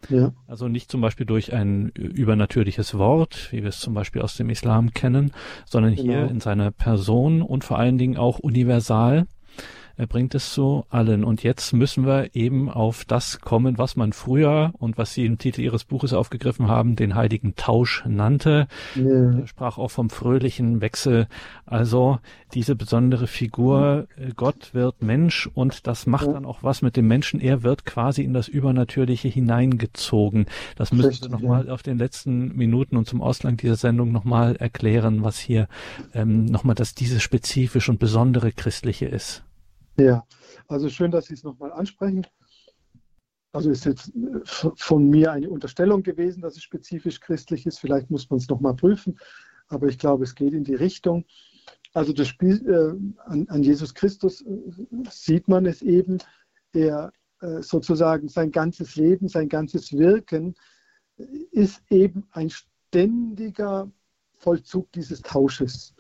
Ja. 0.10 0.34
Also 0.48 0.68
nicht 0.68 0.90
zum 0.90 1.02
Beispiel 1.02 1.28
durch 1.28 1.54
ein 1.54 1.90
übernatürliches 1.90 2.98
Wort, 2.98 3.50
wie 3.52 3.62
wir 3.62 3.70
es 3.70 3.80
zum 3.80 3.94
Beispiel 3.94 4.24
aus 4.24 4.36
dem 4.36 4.50
Islam 4.50 4.92
kennen, 4.92 5.32
sondern 5.66 5.96
genau. 5.96 6.12
hier 6.12 6.28
in 6.30 6.40
seiner 6.40 6.72
Person 6.72 7.44
und 7.44 7.64
vor 7.64 7.78
allen 7.78 8.00
Dingen 8.00 8.18
auch 8.18 8.40
universal 8.40 9.28
er 10.02 10.08
bringt 10.08 10.34
es 10.34 10.52
zu 10.52 10.84
allen. 10.90 11.24
Und 11.24 11.44
jetzt 11.44 11.74
müssen 11.74 12.08
wir 12.08 12.34
eben 12.34 12.72
auf 12.72 13.06
das 13.06 13.40
kommen, 13.40 13.78
was 13.78 13.96
man 13.96 14.14
früher 14.14 14.74
und 14.80 14.98
was 14.98 15.14
Sie 15.14 15.28
im 15.28 15.38
Titel 15.38 15.62
Ihres 15.62 15.84
Buches 15.84 16.12
aufgegriffen 16.14 16.70
haben, 16.70 16.96
den 16.96 17.14
heiligen 17.14 17.56
Tausch 17.56 18.04
nannte. 18.08 18.68
Ja. 18.96 19.32
Er 19.42 19.46
sprach 19.46 19.78
auch 19.78 19.92
vom 19.92 20.10
fröhlichen 20.10 20.82
Wechsel. 20.82 21.28
Also 21.68 22.18
diese 22.56 22.76
besondere 22.76 23.28
Figur, 23.28 24.08
äh, 24.18 24.32
Gott 24.36 24.74
wird 24.74 25.04
Mensch 25.04 25.48
und 25.54 25.86
das 25.86 26.08
macht 26.08 26.26
ja. 26.26 26.34
dann 26.34 26.46
auch 26.46 26.64
was 26.64 26.82
mit 26.82 26.98
dem 26.98 27.08
Menschen. 27.08 27.40
Er 27.40 27.62
wird 27.62 27.86
quasi 27.86 28.24
in 28.24 28.34
das 28.34 28.48
Übernatürliche 28.48 29.28
hineingezogen. 29.28 30.48
Das 30.78 30.92
müssen 30.92 31.10
Richtig, 31.10 31.26
Sie 31.26 31.32
nochmal 31.32 31.68
ja. 31.68 31.74
auf 31.74 31.84
den 31.84 32.00
letzten 32.00 32.56
Minuten 32.56 32.98
und 32.98 33.08
zum 33.08 33.22
Ausgang 33.22 33.56
dieser 33.56 33.76
Sendung 33.76 34.12
nochmal 34.12 34.56
erklären, 34.56 35.24
was 35.24 35.38
hier 35.38 35.68
ähm, 36.16 36.46
nochmal 36.46 36.74
das 36.74 36.96
dieses 36.96 37.22
spezifisch 37.22 37.88
und 37.88 38.00
besondere 38.00 38.52
Christliche 38.52 39.06
ist. 39.06 39.44
Ja, 39.98 40.26
also 40.68 40.90
schön, 40.90 41.12
dass 41.12 41.26
Sie 41.26 41.34
es 41.34 41.44
nochmal 41.44 41.72
ansprechen. 41.72 42.26
Also 43.54 43.70
ist 43.70 43.86
jetzt 43.86 44.10
äh, 44.16 44.72
von 44.76 45.10
mir 45.10 45.32
eine 45.32 45.50
Unterstellung 45.50 46.04
gewesen, 46.04 46.42
dass 46.42 46.56
es 46.56 46.64
spezifisch 46.64 47.20
christlich 47.20 47.66
ist. 47.66 47.80
Vielleicht 47.80 48.10
muss 48.10 48.30
man 48.30 48.40
es 48.40 48.48
nochmal 48.48 48.76
prüfen, 48.76 49.20
aber 49.68 49.88
ich 49.88 50.00
glaube, 50.00 50.24
es 50.24 50.36
geht 50.36 50.54
in 50.54 50.64
die 50.64 50.76
Richtung. 50.76 51.26
Also 51.94 52.14
das 52.14 52.30
Spiel 52.30 52.66
äh, 52.68 53.30
an, 53.30 53.48
an, 53.50 53.64
Jesus 53.64 53.94
Christus 53.94 54.42
äh, 54.42 54.72
sieht 55.10 55.48
man 55.50 55.66
es 55.66 55.82
eben, 55.82 56.20
er 56.72 57.12
äh, 57.42 57.62
sozusagen 57.62 58.30
sein 58.30 58.52
ganzes 58.52 58.96
Leben, 58.96 59.28
sein 59.28 59.50
ganzes 59.50 59.92
Wirken 59.92 60.56
äh, 61.18 61.26
ist 61.52 61.82
eben 61.90 62.28
ein 62.32 62.50
ständiger 62.50 63.92
Vollzug 64.38 64.92
dieses 64.94 65.22
Tausches. 65.22 65.94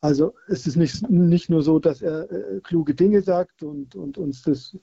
Also 0.00 0.34
es 0.48 0.66
ist 0.66 0.76
nicht, 0.76 1.08
nicht 1.08 1.48
nur 1.50 1.62
so, 1.62 1.78
dass 1.78 2.02
er 2.02 2.30
äh, 2.30 2.60
kluge 2.60 2.94
Dinge 2.94 3.22
sagt 3.22 3.62
und, 3.62 3.94
und, 3.94 4.18
uns 4.18 4.42
das, 4.42 4.76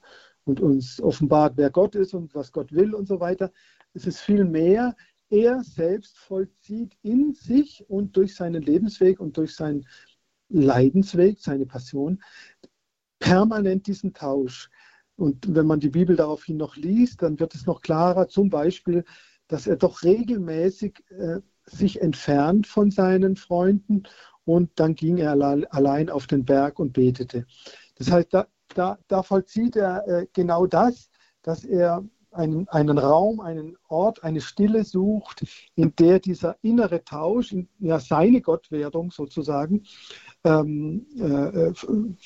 und 0.44 0.60
uns 0.60 1.00
offenbart, 1.02 1.54
wer 1.56 1.70
Gott 1.70 1.96
ist 1.96 2.14
und 2.14 2.34
was 2.36 2.52
Gott 2.52 2.72
will 2.72 2.94
und 2.94 3.08
so 3.08 3.20
weiter. 3.20 3.52
Es 3.94 4.08
ist 4.08 4.20
viel 4.20 4.44
mehr, 4.44 4.96
er 5.30 5.64
selbst 5.64 6.18
vollzieht 6.18 6.98
in 7.02 7.34
sich 7.34 7.86
und 7.88 8.18
durch 8.18 8.36
seinen 8.36 8.62
Lebensweg 8.62 9.20
und 9.20 9.38
durch 9.38 9.56
seinen 9.56 9.88
Leidensweg, 10.50 11.40
seine 11.40 11.66
Passion, 11.66 12.22
permanent 13.20 13.88
diesen 13.88 14.14
Tausch. 14.14 14.70
Und 15.16 15.56
wenn 15.56 15.66
man 15.68 15.80
die 15.80 15.90
Bibel 15.90 16.16
daraufhin 16.16 16.58
noch 16.58 16.76
liest, 16.76 17.22
dann 17.22 17.40
wird 17.40 17.56
es 17.56 17.66
noch 17.66 17.82
klarer, 17.82 18.28
zum 18.28 18.50
Beispiel, 18.50 19.04
dass 19.48 19.68
er 19.68 19.78
doch 19.78 20.04
regelmäßig 20.04 21.04
äh, 21.10 21.40
sich 21.66 22.02
entfernt 22.02 22.68
von 22.68 22.92
seinen 22.92 23.36
Freunden 23.36 24.04
und 24.46 24.72
dann 24.76 24.96
ging 24.96 25.18
er 25.18 25.32
allein 25.32 26.10
auf 26.10 26.28
den 26.28 26.46
Berg 26.46 26.80
und 26.80 26.94
betete. 26.94 27.46
Das 27.96 28.12
heißt, 28.12 28.34
da, 28.34 28.48
da, 28.76 28.98
da 29.08 29.24
vollzieht 29.24 29.76
er 29.76 30.08
äh, 30.08 30.28
genau 30.34 30.66
das, 30.66 31.10
dass 31.42 31.64
er 31.64 32.04
einen, 32.34 32.68
einen 32.70 32.98
Raum, 32.98 33.40
einen 33.40 33.78
Ort, 33.88 34.24
eine 34.24 34.42
Stille 34.42 34.84
sucht, 34.84 35.46
in 35.76 35.96
der 35.96 36.20
dieser 36.20 36.58
innere 36.62 37.04
Tausch, 37.04 37.56
ja 37.80 38.00
seine 38.00 38.42
Gottwerdung 38.42 39.12
sozusagen, 39.12 39.84
ähm, 40.44 41.06
äh, 41.18 41.70
äh 41.70 41.74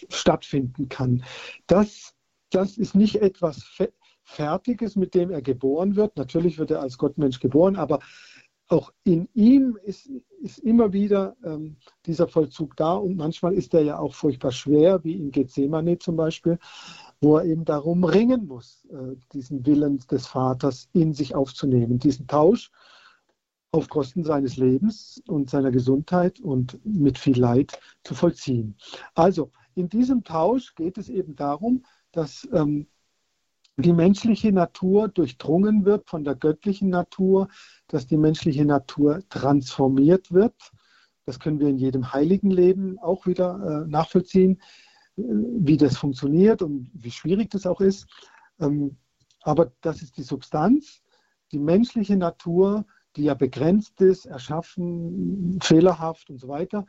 stattfinden 0.10 0.90
kann. 0.90 1.24
Das, 1.68 2.14
das 2.52 2.78
ist 2.78 2.96
nicht 2.96 3.22
etwas 3.22 3.64
Fertiges, 4.24 4.96
mit 4.96 5.14
dem 5.14 5.32
er 5.32 5.42
geboren 5.42 5.96
wird. 5.96 6.18
Natürlich 6.18 6.58
wird 6.58 6.72
er 6.72 6.82
als 6.82 6.98
Gottmensch 6.98 7.40
geboren, 7.40 7.76
aber 7.76 8.00
auch 8.68 8.92
in 9.04 9.30
ihm 9.34 9.78
ist, 9.84 10.10
ist 10.42 10.60
immer 10.60 10.92
wieder 10.92 11.36
ähm, 11.44 11.78
dieser 12.06 12.28
Vollzug 12.28 12.76
da 12.76 12.96
und 12.96 13.16
manchmal 13.16 13.54
ist 13.54 13.74
er 13.74 13.82
ja 13.82 13.98
auch 14.00 14.14
furchtbar 14.14 14.52
schwer, 14.52 15.04
wie 15.04 15.14
in 15.14 15.32
Gethsemane 15.32 15.98
zum 16.00 16.18
Beispiel, 16.18 16.60
wo 17.22 17.38
er 17.38 17.46
eben 17.46 17.66
darum 17.66 18.04
ringen 18.04 18.46
muss, 18.48 18.86
äh, 18.90 19.16
diesen 19.34 19.66
Willen 19.66 20.00
des 20.12 20.28
Vaters 20.28 20.90
in 20.94 21.14
sich 21.14 21.34
aufzunehmen, 21.34 22.00
diesen 22.00 22.28
Tausch 22.28 22.72
auf 23.72 23.90
Kosten 23.90 24.24
seines 24.24 24.58
Lebens 24.58 25.22
und 25.28 25.50
seiner 25.50 25.72
Gesundheit 25.72 26.40
und 26.40 26.80
mit 26.86 27.18
viel 27.18 27.40
Leid 27.40 27.80
zu 28.04 28.16
vollziehen. 28.16 28.76
Also 29.14 29.52
in 29.76 29.90
diesem 29.90 30.24
Tausch 30.24 30.76
geht 30.76 30.98
es 30.98 31.10
eben 31.10 31.36
darum, 31.36 31.84
dass 32.12 32.48
ähm, 32.52 32.88
die 33.78 33.94
menschliche 33.94 34.52
Natur 34.52 35.08
durchdrungen 35.08 35.86
wird 35.86 36.10
von 36.10 36.24
der 36.24 36.36
göttlichen 36.36 36.90
Natur, 36.90 37.48
dass 37.88 38.08
die 38.08 38.18
menschliche 38.18 38.66
Natur 38.66 39.22
transformiert 39.30 40.32
wird. 40.32 40.56
Das 41.26 41.40
können 41.40 41.60
wir 41.60 41.68
in 41.68 41.78
jedem 41.78 42.12
heiligen 42.12 42.50
Leben 42.50 42.98
auch 43.00 43.28
wieder 43.28 43.84
äh, 43.86 43.88
nachvollziehen, 43.88 44.60
äh, 45.18 45.22
wie 45.22 45.78
das 45.78 45.98
funktioniert 45.98 46.62
und 46.64 46.90
wie 46.94 47.12
schwierig 47.12 47.52
das 47.52 47.68
auch 47.68 47.80
ist. 47.80 48.08
Ähm, 48.60 48.98
aber 49.42 49.72
das 49.82 50.02
ist 50.02 50.18
die 50.18 50.24
Substanz. 50.24 51.02
Die 51.52 51.60
menschliche 51.60 52.18
Natur, 52.18 52.86
die 53.16 53.24
ja 53.26 53.36
begrenzt 53.36 54.02
ist, 54.02 54.26
erschaffen, 54.26 55.60
fehlerhaft 55.62 56.30
und 56.32 56.40
so 56.40 56.48
weiter, 56.48 56.86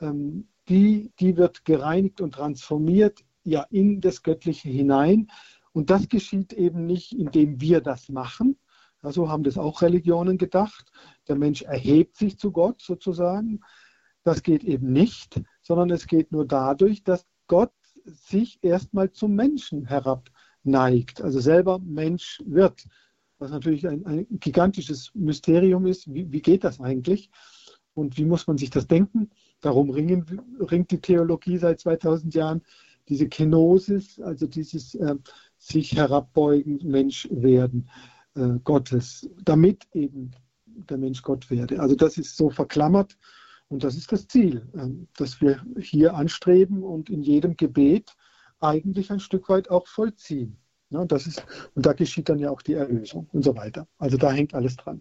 ähm, 0.00 0.48
die, 0.68 1.12
die 1.20 1.36
wird 1.36 1.64
gereinigt 1.64 2.20
und 2.20 2.34
transformiert 2.34 3.22
ja 3.44 3.66
in 3.70 4.00
das 4.00 4.22
Göttliche 4.22 4.68
hinein. 4.68 5.28
Und 5.72 5.90
das 5.90 6.08
geschieht 6.08 6.52
eben 6.52 6.86
nicht, 6.86 7.12
indem 7.12 7.60
wir 7.60 7.80
das 7.80 8.08
machen. 8.08 8.58
Ja, 9.02 9.10
so 9.10 9.28
haben 9.28 9.42
das 9.42 9.58
auch 9.58 9.82
Religionen 9.82 10.38
gedacht. 10.38 10.92
Der 11.28 11.36
Mensch 11.36 11.62
erhebt 11.62 12.16
sich 12.16 12.38
zu 12.38 12.52
Gott 12.52 12.80
sozusagen. 12.80 13.60
Das 14.22 14.42
geht 14.42 14.62
eben 14.64 14.92
nicht, 14.92 15.40
sondern 15.62 15.90
es 15.90 16.06
geht 16.06 16.30
nur 16.30 16.46
dadurch, 16.46 17.02
dass 17.02 17.26
Gott 17.48 17.72
sich 18.04 18.58
erstmal 18.62 19.12
zum 19.12 19.34
Menschen 19.34 19.86
herabneigt, 19.86 21.20
also 21.20 21.40
selber 21.40 21.78
Mensch 21.78 22.40
wird. 22.44 22.84
Was 23.38 23.50
natürlich 23.50 23.88
ein, 23.88 24.06
ein 24.06 24.26
gigantisches 24.30 25.10
Mysterium 25.14 25.86
ist. 25.86 26.12
Wie, 26.12 26.30
wie 26.30 26.42
geht 26.42 26.62
das 26.62 26.80
eigentlich? 26.80 27.30
Und 27.94 28.16
wie 28.16 28.24
muss 28.24 28.46
man 28.46 28.56
sich 28.56 28.70
das 28.70 28.86
denken? 28.86 29.30
Darum 29.60 29.90
ringen, 29.90 30.40
ringt 30.60 30.90
die 30.92 31.00
Theologie 31.00 31.58
seit 31.58 31.80
2000 31.80 32.34
Jahren. 32.34 32.62
Diese 33.08 33.28
Kenosis, 33.28 34.20
also 34.20 34.46
dieses 34.46 34.94
äh, 34.94 35.16
sich 35.62 35.94
herabbeugen, 35.94 36.80
Mensch 36.82 37.28
werden 37.30 37.88
äh, 38.34 38.58
Gottes, 38.64 39.28
damit 39.44 39.86
eben 39.92 40.32
der 40.66 40.98
Mensch 40.98 41.22
Gott 41.22 41.50
werde. 41.50 41.80
Also 41.80 41.94
das 41.94 42.18
ist 42.18 42.36
so 42.36 42.50
verklammert 42.50 43.16
und 43.68 43.84
das 43.84 43.94
ist 43.96 44.10
das 44.10 44.26
Ziel, 44.26 44.68
äh, 44.74 44.88
das 45.16 45.40
wir 45.40 45.64
hier 45.78 46.14
anstreben 46.14 46.82
und 46.82 47.10
in 47.10 47.22
jedem 47.22 47.56
Gebet 47.56 48.16
eigentlich 48.58 49.12
ein 49.12 49.20
Stück 49.20 49.48
weit 49.48 49.70
auch 49.70 49.86
vollziehen. 49.86 50.58
Ja, 50.90 51.04
das 51.04 51.26
ist, 51.26 51.46
und 51.74 51.86
da 51.86 51.92
geschieht 51.92 52.28
dann 52.28 52.38
ja 52.38 52.50
auch 52.50 52.62
die 52.62 52.74
Erlösung 52.74 53.28
und 53.32 53.44
so 53.44 53.56
weiter. 53.56 53.86
Also 53.98 54.16
da 54.16 54.32
hängt 54.32 54.54
alles 54.54 54.76
dran. 54.76 55.00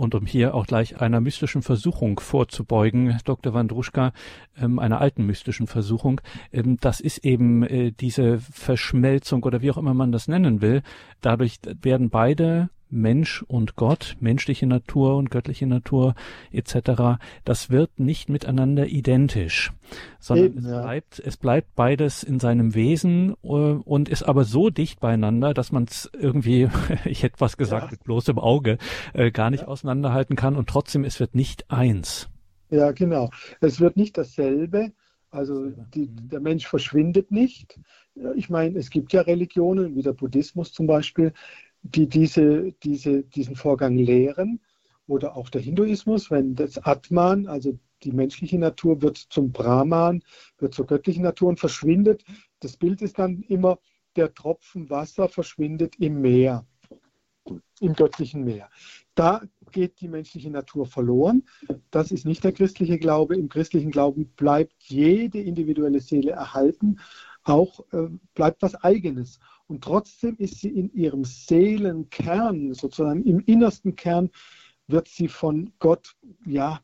Und 0.00 0.14
um 0.14 0.24
hier 0.24 0.54
auch 0.54 0.66
gleich 0.66 0.98
einer 1.02 1.20
mystischen 1.20 1.60
Versuchung 1.60 2.20
vorzubeugen, 2.20 3.18
Dr. 3.26 3.52
Wandruschka, 3.52 4.14
ähm, 4.58 4.78
einer 4.78 4.98
alten 4.98 5.26
mystischen 5.26 5.66
Versuchung, 5.66 6.22
ähm, 6.54 6.78
das 6.80 7.00
ist 7.00 7.18
eben 7.18 7.64
äh, 7.64 7.92
diese 7.92 8.38
Verschmelzung 8.38 9.42
oder 9.42 9.60
wie 9.60 9.70
auch 9.70 9.76
immer 9.76 9.92
man 9.92 10.10
das 10.10 10.26
nennen 10.26 10.62
will. 10.62 10.80
Dadurch 11.20 11.58
werden 11.82 12.08
beide 12.08 12.70
Mensch 12.90 13.42
und 13.42 13.76
Gott, 13.76 14.16
menschliche 14.20 14.66
Natur 14.66 15.16
und 15.16 15.30
göttliche 15.30 15.66
Natur 15.66 16.14
etc., 16.52 17.20
das 17.44 17.70
wird 17.70 17.98
nicht 17.98 18.28
miteinander 18.28 18.86
identisch, 18.86 19.72
sondern 20.18 20.46
Eben, 20.46 20.58
es, 20.58 20.64
ja. 20.66 20.82
bleibt, 20.82 21.22
es 21.24 21.36
bleibt 21.36 21.74
beides 21.74 22.22
in 22.22 22.40
seinem 22.40 22.74
Wesen 22.74 23.34
äh, 23.42 23.46
und 23.46 24.08
ist 24.08 24.22
aber 24.22 24.44
so 24.44 24.70
dicht 24.70 25.00
beieinander, 25.00 25.54
dass 25.54 25.72
man 25.72 25.84
es 25.84 26.10
irgendwie, 26.18 26.68
ich 27.04 27.22
hätte 27.22 27.40
was 27.40 27.56
gesagt, 27.56 27.86
ja. 27.86 27.90
mit 27.92 28.04
bloßem 28.04 28.38
Auge 28.38 28.78
äh, 29.12 29.30
gar 29.30 29.50
nicht 29.50 29.62
ja. 29.62 29.68
auseinanderhalten 29.68 30.36
kann 30.36 30.56
und 30.56 30.68
trotzdem, 30.68 31.04
es 31.04 31.20
wird 31.20 31.34
nicht 31.34 31.70
eins. 31.70 32.28
Ja, 32.70 32.92
genau. 32.92 33.30
Es 33.60 33.80
wird 33.80 33.96
nicht 33.96 34.16
dasselbe. 34.16 34.92
Also 35.30 35.70
die, 35.94 36.08
mhm. 36.08 36.28
der 36.28 36.40
Mensch 36.40 36.66
verschwindet 36.66 37.30
nicht. 37.30 37.78
Ich 38.34 38.50
meine, 38.50 38.78
es 38.78 38.90
gibt 38.90 39.12
ja 39.12 39.22
Religionen, 39.22 39.94
wie 39.94 40.02
der 40.02 40.12
Buddhismus 40.12 40.72
zum 40.72 40.86
Beispiel, 40.86 41.32
die 41.82 42.08
diese, 42.08 42.72
diese, 42.82 43.22
diesen 43.22 43.56
Vorgang 43.56 43.96
lehren 43.96 44.60
oder 45.06 45.36
auch 45.36 45.48
der 45.50 45.60
Hinduismus, 45.60 46.30
wenn 46.30 46.54
das 46.54 46.78
Atman, 46.78 47.46
also 47.46 47.78
die 48.02 48.12
menschliche 48.12 48.58
Natur, 48.58 49.02
wird 49.02 49.16
zum 49.16 49.52
Brahman, 49.52 50.22
wird 50.58 50.74
zur 50.74 50.86
göttlichen 50.86 51.22
Natur 51.22 51.48
und 51.48 51.60
verschwindet. 51.60 52.24
Das 52.60 52.76
Bild 52.76 53.02
ist 53.02 53.18
dann 53.18 53.42
immer, 53.42 53.78
der 54.16 54.34
Tropfen 54.34 54.90
Wasser 54.90 55.28
verschwindet 55.28 55.96
im 55.98 56.20
Meer, 56.20 56.66
im 57.80 57.94
göttlichen 57.94 58.44
Meer. 58.44 58.70
Da 59.14 59.42
geht 59.72 60.00
die 60.00 60.08
menschliche 60.08 60.50
Natur 60.50 60.86
verloren. 60.86 61.44
Das 61.90 62.10
ist 62.10 62.26
nicht 62.26 62.42
der 62.44 62.52
christliche 62.52 62.98
Glaube. 62.98 63.36
Im 63.36 63.48
christlichen 63.48 63.90
Glauben 63.90 64.26
bleibt 64.36 64.74
jede 64.84 65.40
individuelle 65.40 66.00
Seele 66.00 66.32
erhalten, 66.32 66.98
auch 67.44 67.80
äh, 67.92 68.08
bleibt 68.34 68.62
was 68.62 68.74
Eigenes. 68.76 69.38
Und 69.66 69.84
trotzdem 69.84 70.36
ist 70.36 70.60
sie 70.60 70.68
in 70.68 70.92
ihrem 70.92 71.24
Seelenkern, 71.24 72.74
sozusagen 72.74 73.24
im 73.24 73.40
innersten 73.40 73.96
Kern, 73.96 74.30
wird 74.88 75.08
sie 75.08 75.28
von 75.28 75.72
Gott 75.78 76.16
ja 76.44 76.80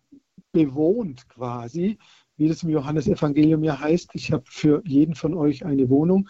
bewohnt 0.53 1.29
quasi, 1.29 1.99
wie 2.37 2.49
das 2.49 2.63
im 2.63 2.71
Johannesevangelium 2.71 3.65
ja 3.65 3.79
heißt. 3.79 4.11
Ich 4.15 4.33
habe 4.33 4.45
für 4.47 4.83
jeden 4.87 5.15
von 5.15 5.35
euch 5.35 5.65
eine 5.65 5.89
Wohnung 5.91 6.29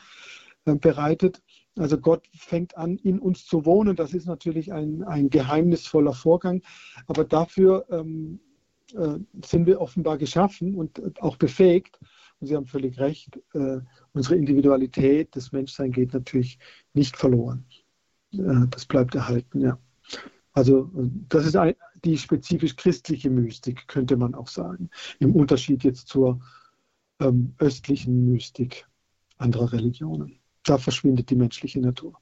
äh, 0.65 0.75
bereitet. 0.75 1.43
Also 1.79 1.99
Gott 1.99 2.27
fängt 2.35 2.77
an, 2.77 2.97
in 2.97 3.19
uns 3.19 3.45
zu 3.45 3.67
wohnen. 3.67 3.97
Das 3.97 4.15
ist 4.15 4.27
natürlich 4.27 4.73
ein, 4.73 5.03
ein 5.05 5.29
geheimnisvoller 5.29 6.15
Vorgang. 6.15 6.63
Aber 7.07 7.25
dafür 7.25 7.85
ähm, 7.91 8.41
äh, 8.95 9.19
sind 9.45 9.67
wir 9.67 9.81
offenbar 9.81 10.17
geschaffen 10.17 10.75
und 10.75 11.21
auch 11.23 11.37
befähigt. 11.37 11.99
Und 12.41 12.49
Sie 12.49 12.57
haben 12.57 12.67
völlig 12.67 12.99
recht, 12.99 13.41
äh, 13.55 13.79
unsere 14.13 14.37
Individualität, 14.37 15.35
das 15.35 15.53
Menschsein 15.53 15.93
geht 15.93 16.13
natürlich 16.13 16.59
nicht 16.93 17.17
verloren. 17.17 17.65
Äh, 18.33 18.67
das 18.71 18.85
bleibt 18.87 19.15
erhalten, 19.15 19.61
ja. 19.61 19.79
Also 20.53 20.91
das 21.29 21.47
ist 21.47 21.57
ein, 21.57 21.75
die 22.05 22.17
spezifisch 22.17 22.77
christliche 22.77 23.29
Mystik, 23.29 23.89
könnte 23.89 24.17
man 24.17 24.35
auch 24.35 24.49
sagen, 24.49 24.89
im 25.19 25.35
Unterschied 25.35 25.85
jetzt 25.85 26.09
zur 26.09 26.41
ähm, 27.21 27.55
östlichen 27.59 28.33
Mystik 28.33 28.87
anderer 29.37 29.73
Religionen. 29.73 30.39
Da 30.65 30.79
verschwindet 30.79 31.29
die 31.31 31.37
menschliche 31.37 31.81
Natur 31.81 32.19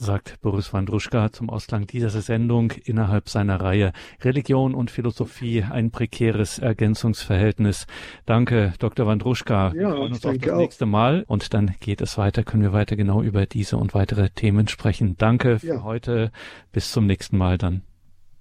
sagt 0.00 0.40
Boris 0.40 0.72
Wandruschka 0.72 1.30
zum 1.30 1.50
Ausklang 1.50 1.86
dieser 1.86 2.08
Sendung 2.08 2.72
innerhalb 2.84 3.28
seiner 3.28 3.60
Reihe 3.60 3.92
Religion 4.22 4.74
und 4.74 4.90
Philosophie, 4.90 5.62
ein 5.62 5.90
prekäres 5.90 6.58
Ergänzungsverhältnis. 6.58 7.86
Danke, 8.24 8.72
Dr. 8.78 9.06
Wandruschka. 9.06 9.68
Ja, 9.68 9.74
Wir 9.74 9.90
freuen 9.90 10.12
uns 10.12 10.24
auf 10.24 10.38
das 10.38 10.52
auch. 10.52 10.58
nächste 10.58 10.86
Mal 10.86 11.24
und 11.26 11.52
dann 11.52 11.74
geht 11.80 12.00
es 12.00 12.16
weiter, 12.16 12.44
können 12.44 12.62
wir 12.62 12.72
weiter 12.72 12.96
genau 12.96 13.22
über 13.22 13.44
diese 13.44 13.76
und 13.76 13.92
weitere 13.92 14.30
Themen 14.30 14.68
sprechen. 14.68 15.16
Danke 15.18 15.58
für 15.58 15.66
ja. 15.66 15.82
heute. 15.82 16.32
Bis 16.72 16.90
zum 16.90 17.06
nächsten 17.06 17.36
Mal 17.36 17.58
dann. 17.58 17.82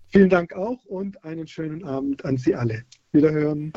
Vielen 0.07 0.29
Dank 0.29 0.53
auch 0.53 0.85
und 0.85 1.23
einen 1.23 1.45
schönen 1.45 1.83
Abend 1.83 2.23
an 2.23 2.37
Sie 2.37 2.55
alle. 2.55 2.83
Wiederhören. 3.11 3.73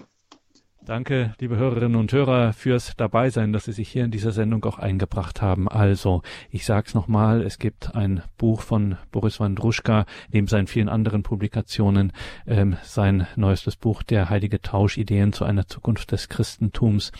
Danke, 0.84 1.32
liebe 1.38 1.56
Hörerinnen 1.56 1.94
und 1.94 2.12
Hörer, 2.12 2.52
fürs 2.52 2.96
Dabeisein, 2.96 3.52
dass 3.52 3.66
Sie 3.66 3.72
sich 3.72 3.88
hier 3.88 4.04
in 4.04 4.10
dieser 4.10 4.32
Sendung 4.32 4.64
auch 4.64 4.80
eingebracht 4.80 5.40
haben. 5.40 5.68
Also, 5.68 6.22
ich 6.50 6.64
sag's 6.66 6.92
nochmal, 6.92 7.42
es 7.42 7.60
gibt 7.60 7.94
ein 7.94 8.24
Buch 8.36 8.62
von 8.62 8.96
Boris 9.12 9.38
Wandruschka, 9.38 10.06
neben 10.32 10.48
seinen 10.48 10.66
vielen 10.66 10.88
anderen 10.88 11.22
Publikationen, 11.22 12.12
ähm, 12.48 12.76
sein 12.82 13.28
neuestes 13.36 13.76
Buch, 13.76 14.02
Der 14.02 14.28
heilige 14.28 14.60
Tausch, 14.60 14.98
Ideen 14.98 15.32
zu 15.32 15.44
einer 15.44 15.68
Zukunft 15.68 16.10
des 16.10 16.28
Christentums 16.28 17.12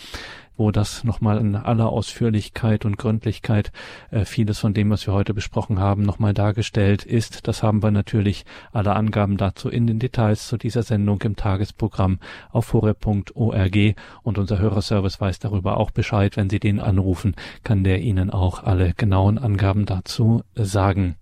wo 0.57 0.71
das 0.71 1.05
nochmal 1.05 1.39
in 1.39 1.57
aller 1.57 1.89
Ausführlichkeit 1.89 2.85
und 2.85 2.99
Gründlichkeit 2.99 3.73
äh, 4.11 4.25
vieles 4.25 4.59
von 4.59 4.75
dem, 4.75 4.91
was 4.91 5.07
wir 5.07 5.15
heute 5.15 5.35
besprochen 5.35 5.79
haben, 5.79 6.03
nochmal 6.03 6.35
dargestellt 6.35 7.05
ist. 7.05 7.49
Das 7.49 7.63
haben 7.63 7.83
wir 7.83 7.91
natürlich 7.91 8.45
alle 8.73 8.95
Angaben 8.95 9.37
dazu 9.37 9.69
in 9.69 9.87
den 9.87 9.99
Details 9.99 10.49
zu 10.49 10.57
dieser 10.57 10.83
Sendung 10.83 11.21
im 11.23 11.37
Tagesprogramm 11.37 12.19
auf 12.51 12.73
horeb.org 12.73 13.77
und 14.23 14.39
unser 14.39 14.59
Hörerservice 14.59 15.21
weiß 15.21 15.39
darüber 15.39 15.77
auch 15.77 15.91
Bescheid. 15.91 16.37
Wenn 16.37 16.51
Sie 16.51 16.61
den 16.61 16.81
anrufen, 16.81 17.35
kann 17.65 17.85
der 17.85 18.01
Ihnen 18.01 18.31
auch 18.31 18.63
alle 18.63 18.95
genauen 18.95 19.39
Angaben 19.39 19.87
dazu 19.87 20.43
sagen. 20.55 21.17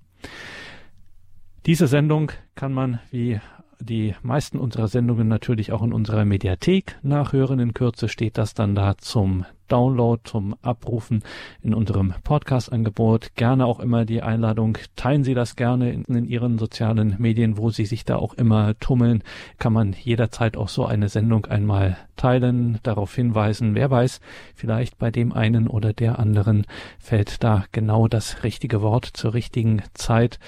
Diese 1.66 1.86
Sendung 1.86 2.32
kann 2.54 2.72
man 2.72 3.00
wie 3.10 3.40
die 3.80 4.14
meisten 4.22 4.58
unserer 4.58 4.88
Sendungen 4.88 5.28
natürlich 5.28 5.72
auch 5.72 5.82
in 5.82 5.92
unserer 5.92 6.24
Mediathek 6.24 6.96
nachhören. 7.02 7.58
In 7.58 7.74
Kürze 7.74 8.08
steht 8.08 8.38
das 8.38 8.54
dann 8.54 8.74
da 8.74 8.96
zum 8.98 9.44
Download, 9.70 10.20
zum 10.24 10.56
Abrufen 10.62 11.22
in 11.62 11.74
unserem 11.74 12.12
Podcast-Angebot. 12.24 13.36
Gerne 13.36 13.66
auch 13.66 13.80
immer 13.80 14.04
die 14.04 14.20
Einladung, 14.20 14.76
teilen 14.96 15.24
Sie 15.24 15.34
das 15.34 15.56
gerne 15.56 15.92
in, 15.92 16.04
in, 16.04 16.24
Ihren 16.24 16.58
sozialen 16.58 17.14
Medien, 17.18 17.56
wo 17.56 17.70
Sie 17.70 17.86
sich 17.86 18.04
da 18.04 18.16
auch 18.16 18.34
immer 18.34 18.78
tummeln. 18.80 19.22
Kann 19.58 19.72
man 19.72 19.92
jederzeit 19.92 20.56
auch 20.56 20.68
so 20.68 20.86
eine 20.86 21.08
Sendung 21.08 21.46
einmal 21.46 21.96
teilen, 22.16 22.80
darauf 22.82 23.14
hinweisen. 23.14 23.74
Wer 23.74 23.90
weiß, 23.90 24.20
vielleicht 24.54 24.98
bei 24.98 25.10
dem 25.10 25.32
einen 25.32 25.68
oder 25.68 25.92
der 25.92 26.18
anderen 26.18 26.66
fällt 26.98 27.42
da 27.44 27.64
genau 27.72 28.08
das 28.08 28.42
richtige 28.42 28.82
Wort 28.82 29.04
zur 29.04 29.34
richtigen 29.34 29.82
Zeit 29.94 30.38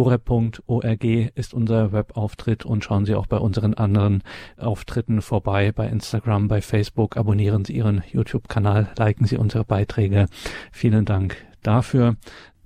horeb.org 0.00 1.04
ist 1.34 1.52
unser 1.52 1.92
Webauftritt 1.92 2.64
und 2.64 2.82
schauen 2.82 3.04
Sie 3.04 3.14
auch 3.14 3.26
bei 3.26 3.36
unseren 3.36 3.74
anderen 3.74 4.22
Auftritten 4.56 5.20
vorbei, 5.20 5.72
bei 5.72 5.88
Instagram, 5.88 6.48
bei 6.48 6.62
Facebook. 6.62 7.18
Abonnieren 7.18 7.66
Sie 7.66 7.74
Ihren 7.74 8.02
YouTube-Kanal, 8.10 8.88
liken 8.96 9.26
Sie 9.26 9.36
unsere 9.36 9.66
Beiträge. 9.66 10.26
Vielen 10.72 11.04
Dank 11.04 11.36
dafür. 11.62 12.16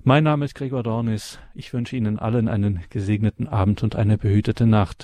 Mein 0.07 0.23
Name 0.23 0.45
ist 0.45 0.55
Gregor 0.55 0.81
Dornis. 0.81 1.39
Ich 1.55 1.73
wünsche 1.73 1.97
Ihnen 1.97 2.19
allen 2.19 2.47
einen 2.47 2.81
gesegneten 2.89 3.49
Abend 3.49 3.83
und 3.83 3.97
eine 3.97 4.17
behütete 4.17 4.65
Nacht. 4.65 5.03